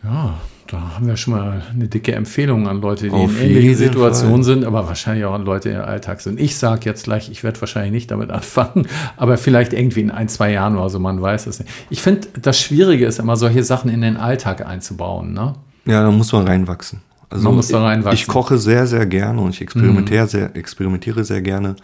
Ja, 0.04 0.34
da 0.68 0.94
haben 0.94 1.06
wir 1.06 1.16
schon 1.16 1.34
mal 1.34 1.62
eine 1.72 1.88
dicke 1.88 2.12
Empfehlung 2.14 2.68
an 2.68 2.80
Leute, 2.80 3.04
die 3.04 3.10
Auf 3.10 3.40
in 3.40 3.48
ähnlichen 3.50 3.74
Situationen 3.74 4.44
sind, 4.44 4.64
aber 4.64 4.86
wahrscheinlich 4.86 5.24
auch 5.24 5.34
an 5.34 5.42
Leute, 5.44 5.70
die 5.70 5.74
im 5.74 5.80
Alltag 5.80 6.20
sind. 6.20 6.38
Ich 6.38 6.56
sage 6.56 6.82
jetzt 6.84 7.04
gleich, 7.04 7.28
ich 7.30 7.42
werde 7.42 7.60
wahrscheinlich 7.60 7.92
nicht 7.92 8.10
damit 8.10 8.30
anfangen, 8.30 8.86
aber 9.16 9.36
vielleicht 9.36 9.72
irgendwie 9.72 10.02
in 10.02 10.10
ein, 10.10 10.28
zwei 10.28 10.52
Jahren 10.52 10.76
oder 10.76 10.90
so, 10.90 11.00
man 11.00 11.20
weiß 11.20 11.46
es 11.48 11.58
nicht. 11.58 11.70
Ich 11.90 12.02
finde, 12.02 12.28
das 12.40 12.60
Schwierige 12.60 13.06
ist 13.06 13.18
immer, 13.18 13.36
solche 13.36 13.64
Sachen 13.64 13.90
in 13.90 14.00
den 14.02 14.16
Alltag 14.16 14.64
einzubauen. 14.64 15.32
Ne? 15.32 15.54
Ja, 15.86 16.02
da 16.02 16.10
muss 16.10 16.30
man 16.32 16.46
reinwachsen. 16.46 17.00
Also 17.28 17.44
Man 17.48 17.56
muss 17.56 17.68
da 17.68 17.78
ich- 17.78 17.84
reinwachsen. 17.84 18.14
Ich 18.20 18.26
koche 18.28 18.58
sehr, 18.58 18.86
sehr 18.86 19.06
gerne 19.06 19.40
und 19.40 19.50
ich 19.50 19.60
experimentiere, 19.60 20.28
sehr, 20.28 20.54
experimentiere 20.54 21.24
sehr 21.24 21.42
gerne. 21.42 21.74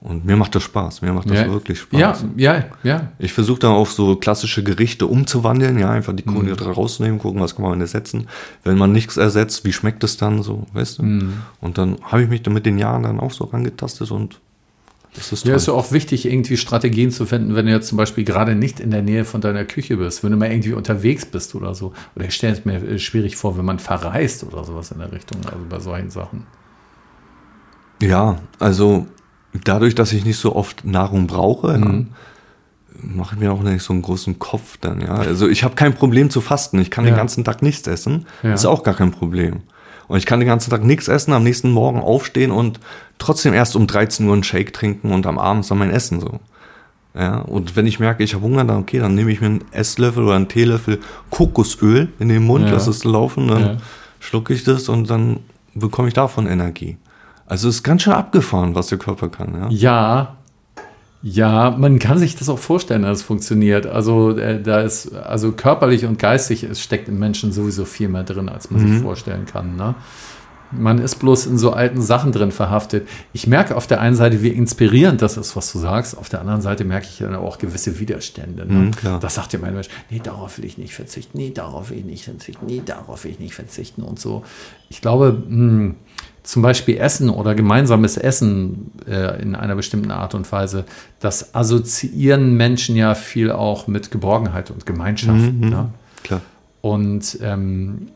Und 0.00 0.24
mir 0.24 0.36
macht 0.36 0.54
das 0.54 0.62
Spaß. 0.62 1.02
Mir 1.02 1.12
macht 1.12 1.28
das 1.28 1.38
ja, 1.38 1.50
wirklich 1.50 1.80
Spaß. 1.80 2.00
Ja, 2.00 2.16
ja, 2.36 2.64
ja. 2.84 3.12
Ich 3.18 3.32
versuche 3.32 3.58
dann 3.58 3.72
auf 3.72 3.92
so 3.92 4.14
klassische 4.14 4.62
Gerichte 4.62 5.06
umzuwandeln, 5.06 5.76
ja, 5.76 5.90
einfach 5.90 6.12
Mhm. 6.12 6.16
die 6.18 6.22
Kohlenhydrate 6.22 6.70
rausnehmen, 6.70 7.18
gucken, 7.18 7.40
was 7.40 7.56
kann 7.56 7.64
man 7.64 7.80
ersetzen. 7.80 8.28
Wenn 8.62 8.78
man 8.78 8.92
nichts 8.92 9.16
ersetzt, 9.16 9.64
wie 9.64 9.72
schmeckt 9.72 10.04
es 10.04 10.16
dann 10.16 10.44
so, 10.44 10.66
weißt 10.72 10.98
du? 10.98 11.02
Mhm. 11.02 11.32
Und 11.60 11.78
dann 11.78 11.96
habe 12.02 12.22
ich 12.22 12.28
mich 12.28 12.46
mit 12.46 12.64
den 12.64 12.78
Jahren 12.78 13.02
dann 13.02 13.18
auch 13.18 13.32
so 13.32 13.44
rangetastet 13.44 14.12
und 14.12 14.40
das 15.14 15.32
ist 15.32 15.42
toll. 15.42 15.50
Ja, 15.50 15.56
ist 15.56 15.66
ja 15.66 15.72
auch 15.72 15.90
wichtig, 15.90 16.26
irgendwie 16.26 16.56
Strategien 16.56 17.10
zu 17.10 17.26
finden, 17.26 17.56
wenn 17.56 17.66
du 17.66 17.72
jetzt 17.72 17.88
zum 17.88 17.98
Beispiel 17.98 18.22
gerade 18.22 18.54
nicht 18.54 18.78
in 18.78 18.92
der 18.92 19.02
Nähe 19.02 19.24
von 19.24 19.40
deiner 19.40 19.64
Küche 19.64 19.96
bist, 19.96 20.22
wenn 20.22 20.30
du 20.30 20.36
mal 20.36 20.48
irgendwie 20.50 20.74
unterwegs 20.74 21.26
bist 21.26 21.56
oder 21.56 21.74
so. 21.74 21.92
Oder 22.14 22.26
ich 22.26 22.34
stelle 22.34 22.52
es 22.52 22.64
mir 22.64 22.76
äh, 22.76 22.98
schwierig 23.00 23.36
vor, 23.36 23.58
wenn 23.58 23.64
man 23.64 23.80
verreist 23.80 24.44
oder 24.44 24.62
sowas 24.62 24.92
in 24.92 24.98
der 25.00 25.10
Richtung, 25.10 25.40
also 25.44 25.64
bei 25.68 25.80
solchen 25.80 26.10
Sachen. 26.10 26.46
Ja, 28.00 28.38
also 28.60 29.06
dadurch, 29.64 29.94
dass 29.94 30.12
ich 30.12 30.24
nicht 30.24 30.38
so 30.38 30.54
oft 30.56 30.84
Nahrung 30.84 31.26
brauche, 31.26 31.76
Mhm. 31.78 32.08
ja, 33.02 33.14
mache 33.14 33.34
ich 33.34 33.40
mir 33.40 33.52
auch 33.52 33.62
nicht 33.62 33.82
so 33.82 33.92
einen 33.92 34.02
großen 34.02 34.38
Kopf 34.38 34.76
dann, 34.80 35.00
ja. 35.00 35.14
Also 35.14 35.48
ich 35.48 35.62
habe 35.64 35.74
kein 35.74 35.94
Problem 35.94 36.30
zu 36.30 36.40
fasten. 36.40 36.80
Ich 36.80 36.90
kann 36.90 37.04
Ja. 37.04 37.12
den 37.12 37.16
ganzen 37.16 37.44
Tag 37.44 37.62
nichts 37.62 37.86
essen. 37.86 38.26
Ja. 38.42 38.52
Ist 38.54 38.66
auch 38.66 38.82
gar 38.82 38.94
kein 38.94 39.10
Problem. 39.12 39.60
Und 40.08 40.18
ich 40.18 40.26
kann 40.26 40.40
den 40.40 40.48
ganzen 40.48 40.70
Tag 40.70 40.84
nichts 40.84 41.06
essen, 41.08 41.32
am 41.32 41.42
nächsten 41.44 41.70
Morgen 41.70 42.00
aufstehen 42.00 42.50
und 42.50 42.80
trotzdem 43.18 43.52
erst 43.54 43.76
um 43.76 43.86
13 43.86 44.26
Uhr 44.26 44.32
einen 44.32 44.42
Shake 44.42 44.72
trinken 44.72 45.12
und 45.12 45.26
am 45.26 45.38
Abend 45.38 45.70
dann 45.70 45.78
mein 45.78 45.90
Essen 45.90 46.18
so. 46.20 46.40
Ja, 47.14 47.38
und 47.40 47.76
wenn 47.76 47.86
ich 47.86 48.00
merke, 48.00 48.22
ich 48.22 48.34
habe 48.34 48.44
Hunger, 48.44 48.64
dann 48.64 48.78
okay, 48.80 48.98
dann 49.00 49.14
nehme 49.14 49.30
ich 49.32 49.40
mir 49.40 49.46
einen 49.48 49.64
Esslöffel 49.72 50.24
oder 50.24 50.36
einen 50.36 50.48
Teelöffel 50.48 51.00
Kokosöl 51.30 52.08
in 52.18 52.28
den 52.28 52.42
Mund, 52.44 52.66
Ja. 52.66 52.72
lass 52.72 52.86
es 52.86 53.04
laufen, 53.04 53.48
dann 53.48 53.80
schlucke 54.20 54.54
ich 54.54 54.64
das 54.64 54.88
und 54.88 55.08
dann 55.10 55.40
bekomme 55.74 56.08
ich 56.08 56.14
davon 56.14 56.46
Energie. 56.46 56.96
Also 57.48 57.68
es 57.68 57.76
ist 57.76 57.82
ganz 57.82 58.02
schön 58.02 58.12
abgefahren, 58.12 58.74
was 58.74 58.88
der 58.88 58.98
Körper 58.98 59.28
kann. 59.28 59.54
Ja, 59.54 59.68
Ja, 59.70 60.36
ja, 61.22 61.74
man 61.76 61.98
kann 61.98 62.18
sich 62.18 62.36
das 62.36 62.48
auch 62.48 62.58
vorstellen, 62.58 63.02
dass 63.02 63.18
es 63.18 63.24
funktioniert. 63.24 63.86
Also 63.86 64.36
äh, 64.38 64.62
da 64.62 64.82
ist, 64.82 65.12
also 65.14 65.50
körperlich 65.50 66.04
und 66.04 66.18
geistig, 66.18 66.62
es 66.62 66.80
steckt 66.80 67.08
im 67.08 67.18
Menschen 67.18 67.50
sowieso 67.50 67.84
viel 67.84 68.08
mehr 68.08 68.22
drin, 68.22 68.48
als 68.48 68.70
man 68.70 68.86
sich 68.86 69.02
vorstellen 69.02 69.44
kann. 69.44 69.74
Ne? 69.74 69.96
Man 70.70 70.98
ist 70.98 71.16
bloß 71.16 71.46
in 71.46 71.56
so 71.58 71.72
alten 71.72 72.00
Sachen 72.02 72.32
drin 72.32 72.52
verhaftet. 72.52 73.08
Ich 73.32 73.46
merke 73.46 73.76
auf 73.76 73.86
der 73.86 74.00
einen 74.00 74.16
Seite, 74.16 74.42
wie 74.42 74.48
inspirierend 74.48 75.22
das 75.22 75.36
ist, 75.36 75.56
was 75.56 75.72
du 75.72 75.78
sagst. 75.78 76.16
Auf 76.16 76.28
der 76.28 76.40
anderen 76.40 76.60
Seite 76.60 76.84
merke 76.84 77.06
ich 77.10 77.18
dann 77.18 77.34
auch 77.34 77.58
gewisse 77.58 77.98
Widerstände. 77.98 78.66
Ne? 78.66 78.74
Mhm. 78.74 79.20
Das 79.20 79.34
sagt 79.36 79.52
ja 79.52 79.58
mein 79.58 79.74
Mensch, 79.74 79.88
nee, 80.10 80.20
darauf 80.22 80.58
will 80.58 80.64
ich 80.64 80.76
nicht 80.78 80.94
verzichten, 80.94 81.38
nee, 81.38 81.50
darauf 81.50 81.90
will 81.90 81.98
ich 81.98 82.04
nicht 82.04 82.24
verzichten, 82.24 82.66
nee, 82.66 82.82
darauf 82.84 83.24
will 83.24 83.30
ich 83.30 83.38
nicht 83.40 83.54
verzichten 83.54 84.02
und 84.02 84.18
so. 84.20 84.44
Ich 84.90 85.00
glaube, 85.00 85.42
mh, 85.48 85.94
zum 86.42 86.62
Beispiel 86.62 86.96
Essen 86.96 87.28
oder 87.30 87.54
gemeinsames 87.54 88.16
Essen 88.16 88.90
äh, 89.06 89.40
in 89.42 89.54
einer 89.54 89.74
bestimmten 89.74 90.10
Art 90.10 90.34
und 90.34 90.50
Weise, 90.50 90.84
das 91.20 91.54
assoziieren 91.54 92.56
Menschen 92.56 92.96
ja 92.96 93.14
viel 93.14 93.50
auch 93.52 93.86
mit 93.86 94.10
Geborgenheit 94.10 94.70
und 94.70 94.86
Gemeinschaft. 94.86 95.52
Mhm, 95.52 95.68
Ne? 95.68 95.88
klar. 96.22 96.40
Und 96.80 97.38
ähm, 97.42 98.08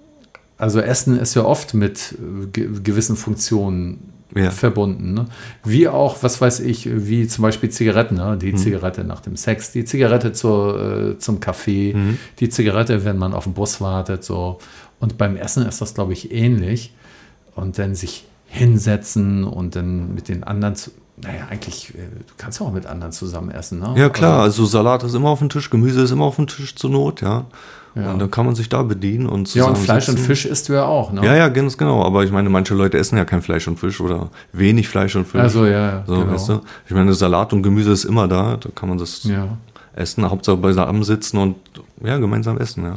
also 0.62 0.80
Essen 0.80 1.18
ist 1.18 1.34
ja 1.34 1.44
oft 1.44 1.74
mit 1.74 2.12
äh, 2.12 2.46
ge 2.46 2.68
gewissen 2.82 3.16
Funktionen 3.16 3.98
Ja. 4.34 4.50
verbunden. 4.50 5.12
Ne? 5.12 5.24
Wie 5.64 5.88
auch, 5.88 6.22
was 6.22 6.40
weiß 6.40 6.60
ich, 6.60 6.88
wie 6.90 7.26
zum 7.28 7.42
Beispiel 7.42 7.68
Zigaretten, 7.70 8.14
ne? 8.16 8.38
Die 8.38 8.54
Zigarette 8.54 9.04
nach 9.04 9.20
dem 9.20 9.36
Sex, 9.36 9.72
die 9.72 9.84
Zigarette 9.84 10.32
zur, 10.32 11.14
äh, 11.16 11.18
zum 11.18 11.38
Kaffee, 11.40 11.92
Mhm. 11.94 12.18
die 12.38 12.48
Zigarette, 12.48 13.04
wenn 13.04 13.18
man 13.18 13.34
auf 13.34 13.44
den 13.44 13.52
Bus 13.54 13.80
wartet. 13.80 14.24
So. 14.24 14.58
Und 15.00 15.18
beim 15.18 15.36
Essen 15.36 15.66
ist 15.66 15.80
das, 15.82 15.92
glaube 15.94 16.12
ich, 16.14 16.32
ähnlich. 16.32 16.94
Und 17.54 17.76
dann 17.78 17.94
sich 17.94 18.24
hinsetzen 18.46 19.44
und 19.44 19.76
dann 19.76 20.14
mit 20.14 20.28
den 20.28 20.44
anderen, 20.44 20.76
zu, 20.76 20.90
naja, 21.16 21.46
eigentlich, 21.50 21.94
äh, 21.94 21.98
du 21.98 22.34
kannst 22.36 22.60
ja 22.60 22.66
auch 22.66 22.72
mit 22.72 22.86
anderen 22.86 23.12
zusammen 23.12 23.50
essen. 23.50 23.80
Ne? 23.80 23.94
Ja, 23.96 24.08
klar, 24.08 24.42
also 24.42 24.64
Salat 24.64 25.02
ist 25.04 25.14
immer 25.14 25.28
auf 25.28 25.38
dem 25.40 25.48
Tisch, 25.48 25.70
Gemüse 25.70 26.02
ist 26.02 26.10
immer 26.10 26.24
auf 26.24 26.36
dem 26.36 26.46
Tisch 26.46 26.74
zur 26.74 26.90
Not, 26.90 27.20
ja. 27.20 27.44
Ja. 27.94 28.12
Und 28.12 28.20
dann 28.20 28.30
kann 28.30 28.46
man 28.46 28.54
sich 28.54 28.70
da 28.70 28.82
bedienen 28.82 29.26
und 29.26 29.54
ja, 29.54 29.64
und 29.64 29.76
Fleisch 29.76 30.08
und 30.08 30.16
sitzen. 30.16 30.26
Fisch 30.26 30.46
isst 30.46 30.70
du 30.70 30.72
ja 30.72 30.86
auch. 30.86 31.12
Ne? 31.12 31.26
Ja, 31.26 31.36
ja, 31.36 31.48
ganz 31.48 31.76
genau. 31.76 32.02
Aber 32.02 32.24
ich 32.24 32.32
meine, 32.32 32.48
manche 32.48 32.74
Leute 32.74 32.96
essen 32.96 33.18
ja 33.18 33.26
kein 33.26 33.42
Fleisch 33.42 33.68
und 33.68 33.78
Fisch 33.78 34.00
oder 34.00 34.30
wenig 34.52 34.88
Fleisch 34.88 35.14
und 35.14 35.26
Fisch. 35.26 35.40
Also, 35.42 35.66
ja, 35.66 36.02
so, 36.06 36.14
genau. 36.14 36.32
weißt 36.32 36.48
du? 36.48 36.60
Ich 36.86 36.94
meine, 36.94 37.12
Salat 37.12 37.52
und 37.52 37.62
Gemüse 37.62 37.92
ist 37.92 38.04
immer 38.04 38.28
da, 38.28 38.56
da 38.56 38.70
kann 38.74 38.88
man 38.88 38.96
das 38.96 39.24
Ja. 39.24 39.58
essen, 39.94 40.28
Hauptsache 40.30 40.56
beisammen 40.56 41.04
sitzen 41.04 41.36
und 41.36 41.56
ja, 42.02 42.16
gemeinsam 42.16 42.56
essen, 42.56 42.84
ja. 42.84 42.96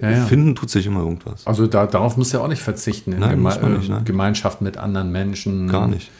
Ja, 0.00 0.10
ja. 0.10 0.24
Finden 0.24 0.56
tut 0.56 0.70
sich 0.70 0.86
immer 0.86 1.00
irgendwas. 1.00 1.46
Also 1.46 1.68
da, 1.68 1.86
darauf 1.86 2.16
musst 2.16 2.32
du 2.32 2.38
ja 2.38 2.42
auch 2.42 2.48
nicht 2.48 2.62
verzichten. 2.62 3.12
In 3.12 3.20
Nein, 3.20 3.30
Geme 3.30 3.42
muss 3.42 3.62
man 3.62 3.78
nicht, 3.78 3.88
nein. 3.88 4.04
Gemeinschaft 4.04 4.60
mit 4.60 4.76
anderen 4.76 5.12
Menschen. 5.12 5.68
Gar 5.68 5.86
nicht. 5.86 6.10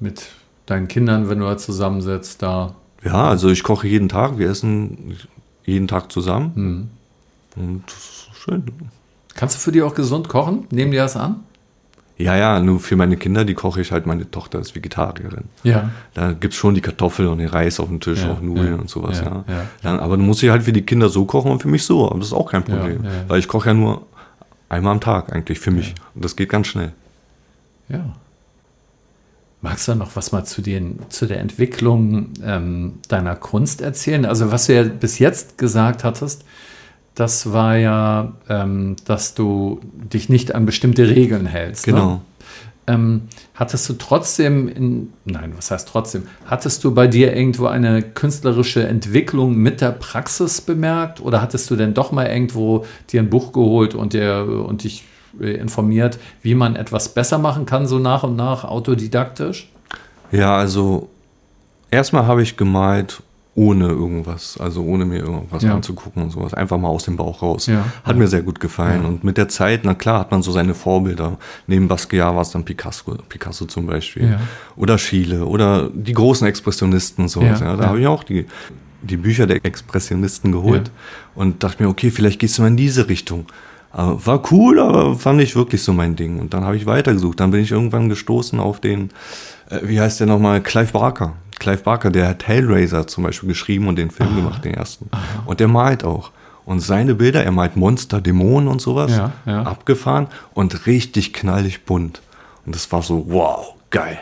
Mit 0.00 0.26
deinen 0.70 0.88
Kindern, 0.88 1.28
wenn 1.28 1.38
du 1.38 1.46
da 1.46 1.56
zusammensitzt, 1.56 2.42
da. 2.42 2.74
Ja, 3.04 3.28
also 3.28 3.48
ich 3.48 3.62
koche 3.62 3.86
jeden 3.86 4.08
Tag, 4.08 4.38
wir 4.38 4.50
essen 4.50 5.16
jeden 5.64 5.88
Tag 5.88 6.10
zusammen. 6.12 6.52
Hm. 6.54 6.90
Und 7.56 7.84
das 7.86 7.94
ist 7.94 8.28
schön. 8.36 8.64
Kannst 9.34 9.56
du 9.56 9.60
für 9.60 9.72
die 9.72 9.82
auch 9.82 9.94
gesund 9.94 10.28
kochen? 10.28 10.66
Nehmen 10.70 10.90
die 10.90 10.96
das 10.96 11.16
an? 11.16 11.40
Ja, 12.16 12.36
ja, 12.36 12.58
nur 12.58 12.80
für 12.80 12.96
meine 12.96 13.16
Kinder, 13.16 13.44
die 13.44 13.54
koche 13.54 13.80
ich 13.80 13.92
halt, 13.92 14.04
meine 14.04 14.28
Tochter 14.28 14.58
ist 14.58 14.74
Vegetarierin. 14.74 15.44
Ja. 15.62 15.90
Da 16.14 16.32
gibt's 16.32 16.56
schon 16.56 16.74
die 16.74 16.80
Kartoffel 16.80 17.28
und 17.28 17.38
den 17.38 17.46
Reis 17.46 17.78
auf 17.78 17.86
dem 17.86 18.00
Tisch, 18.00 18.22
Ja, 18.22 18.32
auch 18.32 18.40
Nudeln 18.40 18.74
ja, 18.74 18.74
und 18.74 18.90
sowas, 18.90 19.20
ja, 19.20 19.44
ja. 19.46 19.66
Dann, 19.82 20.00
aber 20.00 20.16
dann 20.16 20.26
muss 20.26 20.42
ich 20.42 20.50
halt 20.50 20.64
für 20.64 20.72
die 20.72 20.82
Kinder 20.82 21.08
so 21.08 21.26
kochen 21.26 21.52
und 21.52 21.62
für 21.62 21.68
mich 21.68 21.84
so. 21.84 22.06
Aber 22.10 22.18
das 22.18 22.28
ist 22.28 22.32
auch 22.34 22.50
kein 22.50 22.64
Problem. 22.64 23.04
Weil 23.28 23.38
ich 23.38 23.46
koche 23.46 23.68
ja 23.68 23.74
nur 23.74 24.02
einmal 24.68 24.94
am 24.94 25.00
Tag 25.00 25.32
eigentlich 25.32 25.60
für 25.60 25.70
mich. 25.70 25.94
Und 26.16 26.24
das 26.24 26.34
geht 26.34 26.48
ganz 26.48 26.66
schnell. 26.66 26.92
Ja. 27.88 28.04
Magst 29.60 29.88
du 29.88 29.94
noch 29.94 30.14
was 30.14 30.30
mal 30.30 30.44
zu, 30.44 30.62
den, 30.62 31.00
zu 31.08 31.26
der 31.26 31.40
Entwicklung 31.40 32.28
ähm, 32.44 33.00
deiner 33.08 33.34
Kunst 33.34 33.80
erzählen? 33.80 34.24
Also, 34.24 34.52
was 34.52 34.66
du 34.66 34.74
ja 34.74 34.84
bis 34.84 35.18
jetzt 35.18 35.58
gesagt 35.58 36.04
hattest, 36.04 36.44
das 37.16 37.52
war 37.52 37.76
ja, 37.76 38.34
ähm, 38.48 38.94
dass 39.04 39.34
du 39.34 39.80
dich 40.12 40.28
nicht 40.28 40.54
an 40.54 40.64
bestimmte 40.64 41.08
Regeln 41.08 41.46
hältst. 41.46 41.88
Ne? 41.88 41.94
Genau. 41.94 42.20
Ähm, 42.86 43.22
hattest 43.54 43.88
du 43.88 43.94
trotzdem, 43.94 44.68
in, 44.68 45.12
nein, 45.24 45.52
was 45.56 45.70
heißt 45.72 45.88
trotzdem, 45.88 46.22
hattest 46.46 46.84
du 46.84 46.94
bei 46.94 47.06
dir 47.06 47.36
irgendwo 47.36 47.66
eine 47.66 48.00
künstlerische 48.02 48.86
Entwicklung 48.86 49.56
mit 49.56 49.80
der 49.80 49.90
Praxis 49.90 50.60
bemerkt 50.60 51.20
oder 51.20 51.42
hattest 51.42 51.68
du 51.70 51.76
denn 51.76 51.92
doch 51.92 52.12
mal 52.12 52.26
irgendwo 52.26 52.86
dir 53.10 53.20
ein 53.20 53.28
Buch 53.28 53.52
geholt 53.52 53.94
und, 53.94 54.14
dir, 54.14 54.64
und 54.66 54.84
dich 54.84 55.04
informiert, 55.40 56.18
wie 56.42 56.54
man 56.54 56.76
etwas 56.76 57.14
besser 57.14 57.38
machen 57.38 57.66
kann, 57.66 57.86
so 57.86 57.98
nach 57.98 58.22
und 58.22 58.36
nach, 58.36 58.64
autodidaktisch? 58.64 59.68
Ja, 60.32 60.56
also 60.56 61.08
erstmal 61.90 62.26
habe 62.26 62.42
ich 62.42 62.56
gemalt 62.56 63.22
ohne 63.54 63.88
irgendwas, 63.88 64.56
also 64.60 64.84
ohne 64.84 65.04
mir 65.04 65.18
irgendwas 65.18 65.64
Ja. 65.64 65.74
anzugucken 65.74 66.22
und 66.22 66.30
sowas. 66.30 66.54
Einfach 66.54 66.78
mal 66.78 66.88
aus 66.88 67.06
dem 67.06 67.16
Bauch 67.16 67.42
raus. 67.42 67.66
Ja. 67.66 67.84
Hat 68.04 68.16
mir 68.16 68.28
sehr 68.28 68.42
gut 68.42 68.60
gefallen. 68.60 69.02
Ja. 69.02 69.08
Und 69.08 69.24
mit 69.24 69.36
der 69.36 69.48
Zeit, 69.48 69.80
na 69.82 69.94
klar, 69.94 70.20
hat 70.20 70.30
man 70.30 70.42
so 70.42 70.52
seine 70.52 70.74
Vorbilder. 70.74 71.38
Neben 71.66 71.88
Basquiat 71.88 72.32
war 72.36 72.42
es 72.42 72.50
dann 72.50 72.64
Picasso, 72.64 73.16
Picasso 73.28 73.64
zum 73.64 73.86
Beispiel. 73.86 74.38
Oder 74.76 74.96
Schiele 74.96 75.44
oder 75.44 75.90
die 75.92 76.12
großen 76.12 76.46
Expressionisten 76.46 77.24
und 77.24 77.28
sowas. 77.30 77.58
Da 77.58 77.78
habe 77.88 78.00
ich 78.00 78.06
auch 78.06 78.22
die, 78.22 78.46
die 79.02 79.16
Bücher 79.16 79.48
der 79.48 79.64
Expressionisten 79.64 80.52
geholt 80.52 80.92
und 81.34 81.64
dachte 81.64 81.82
mir, 81.82 81.88
okay, 81.88 82.12
vielleicht 82.12 82.38
gehst 82.38 82.58
du 82.58 82.62
mal 82.62 82.68
in 82.68 82.76
diese 82.76 83.08
Richtung. 83.08 83.46
Aber 83.90 84.26
war 84.26 84.42
cool, 84.52 84.78
aber 84.80 85.14
fand 85.16 85.40
ich 85.40 85.56
wirklich 85.56 85.82
so 85.82 85.92
mein 85.92 86.14
Ding. 86.14 86.38
Und 86.40 86.52
dann 86.54 86.64
habe 86.64 86.76
ich 86.76 86.86
weitergesucht. 86.86 87.40
Dann 87.40 87.50
bin 87.50 87.60
ich 87.62 87.70
irgendwann 87.70 88.08
gestoßen 88.08 88.60
auf 88.60 88.80
den, 88.80 89.10
äh, 89.70 89.78
wie 89.82 90.00
heißt 90.00 90.20
der 90.20 90.26
nochmal, 90.26 90.60
Clive 90.60 90.92
Barker. 90.92 91.34
Clive 91.58 91.82
Barker, 91.82 92.10
der 92.10 92.28
hat 92.28 92.46
Hellraiser 92.46 93.06
zum 93.06 93.24
Beispiel 93.24 93.48
geschrieben 93.48 93.88
und 93.88 93.96
den 93.96 94.10
Film 94.10 94.36
gemacht, 94.36 94.64
den 94.64 94.74
ersten. 94.74 95.08
Und 95.46 95.58
der 95.60 95.68
malt 95.68 96.04
auch. 96.04 96.30
Und 96.64 96.80
seine 96.80 97.14
Bilder, 97.14 97.42
er 97.42 97.50
malt 97.50 97.76
Monster, 97.76 98.20
Dämonen 98.20 98.68
und 98.68 98.80
sowas, 98.80 99.10
Ja, 99.16 99.32
ja. 99.46 99.62
abgefahren 99.62 100.26
und 100.54 100.86
richtig 100.86 101.32
knallig 101.32 101.84
bunt. 101.84 102.20
Und 102.66 102.74
das 102.74 102.92
war 102.92 103.02
so, 103.02 103.24
wow, 103.28 103.74
geil. 103.90 104.18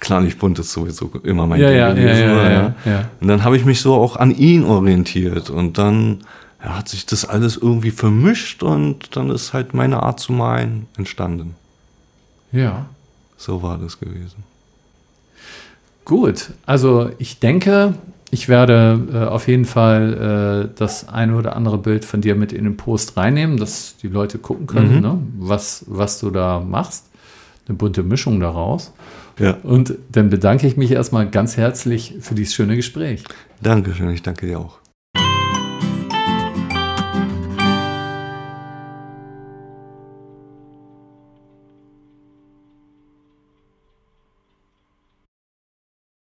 Knallig 0.00 0.36
bunt 0.36 0.58
ist 0.58 0.72
sowieso 0.72 1.10
immer 1.22 1.46
mein 1.46 1.60
Ja, 1.60 1.92
Ding 1.94 2.04
gewesen. 2.04 2.74
Und 3.20 3.28
dann 3.28 3.44
habe 3.44 3.56
ich 3.56 3.64
mich 3.64 3.80
so 3.80 3.94
auch 3.94 4.16
an 4.16 4.32
ihn 4.32 4.64
orientiert 4.64 5.48
und 5.48 5.78
dann 5.78 6.18
ja, 6.64 6.76
hat 6.78 6.88
sich 6.88 7.04
das 7.06 7.24
alles 7.24 7.56
irgendwie 7.56 7.90
vermischt 7.90 8.62
und 8.62 9.14
dann 9.16 9.30
ist 9.30 9.52
halt 9.52 9.74
meine 9.74 10.02
Art 10.02 10.18
zu 10.20 10.32
malen 10.32 10.86
entstanden. 10.96 11.54
Ja. 12.52 12.86
So 13.36 13.62
war 13.62 13.76
das 13.78 14.00
gewesen. 14.00 14.44
Gut, 16.04 16.50
also 16.66 17.10
ich 17.18 17.38
denke, 17.40 17.94
ich 18.30 18.48
werde 18.48 19.00
äh, 19.12 19.18
auf 19.26 19.48
jeden 19.48 19.64
Fall 19.64 20.68
äh, 20.72 20.76
das 20.78 21.08
eine 21.08 21.34
oder 21.36 21.56
andere 21.56 21.78
Bild 21.78 22.04
von 22.04 22.20
dir 22.20 22.34
mit 22.34 22.52
in 22.52 22.64
den 22.64 22.76
Post 22.76 23.16
reinnehmen, 23.16 23.56
dass 23.56 23.96
die 24.02 24.08
Leute 24.08 24.38
gucken 24.38 24.66
können, 24.66 24.96
Mhm. 24.96 25.00
ne, 25.00 25.18
was, 25.38 25.84
was 25.88 26.18
du 26.20 26.30
da 26.30 26.60
machst. 26.60 27.06
Eine 27.66 27.78
bunte 27.78 28.02
Mischung 28.02 28.40
daraus. 28.40 28.92
Ja, 29.38 29.56
Und 29.62 29.94
dann 30.12 30.28
bedanke 30.30 30.66
ich 30.66 30.76
mich 30.76 30.90
erstmal 30.90 31.28
ganz 31.28 31.56
herzlich 31.56 32.14
für 32.20 32.34
dieses 32.34 32.54
schöne 32.54 32.76
Gespräch. 32.76 33.24
danke 33.62 33.94
schön, 33.94 34.10
ich 34.10 34.22
danke 34.22 34.46
dir 34.46 34.60
auch. 34.60 34.78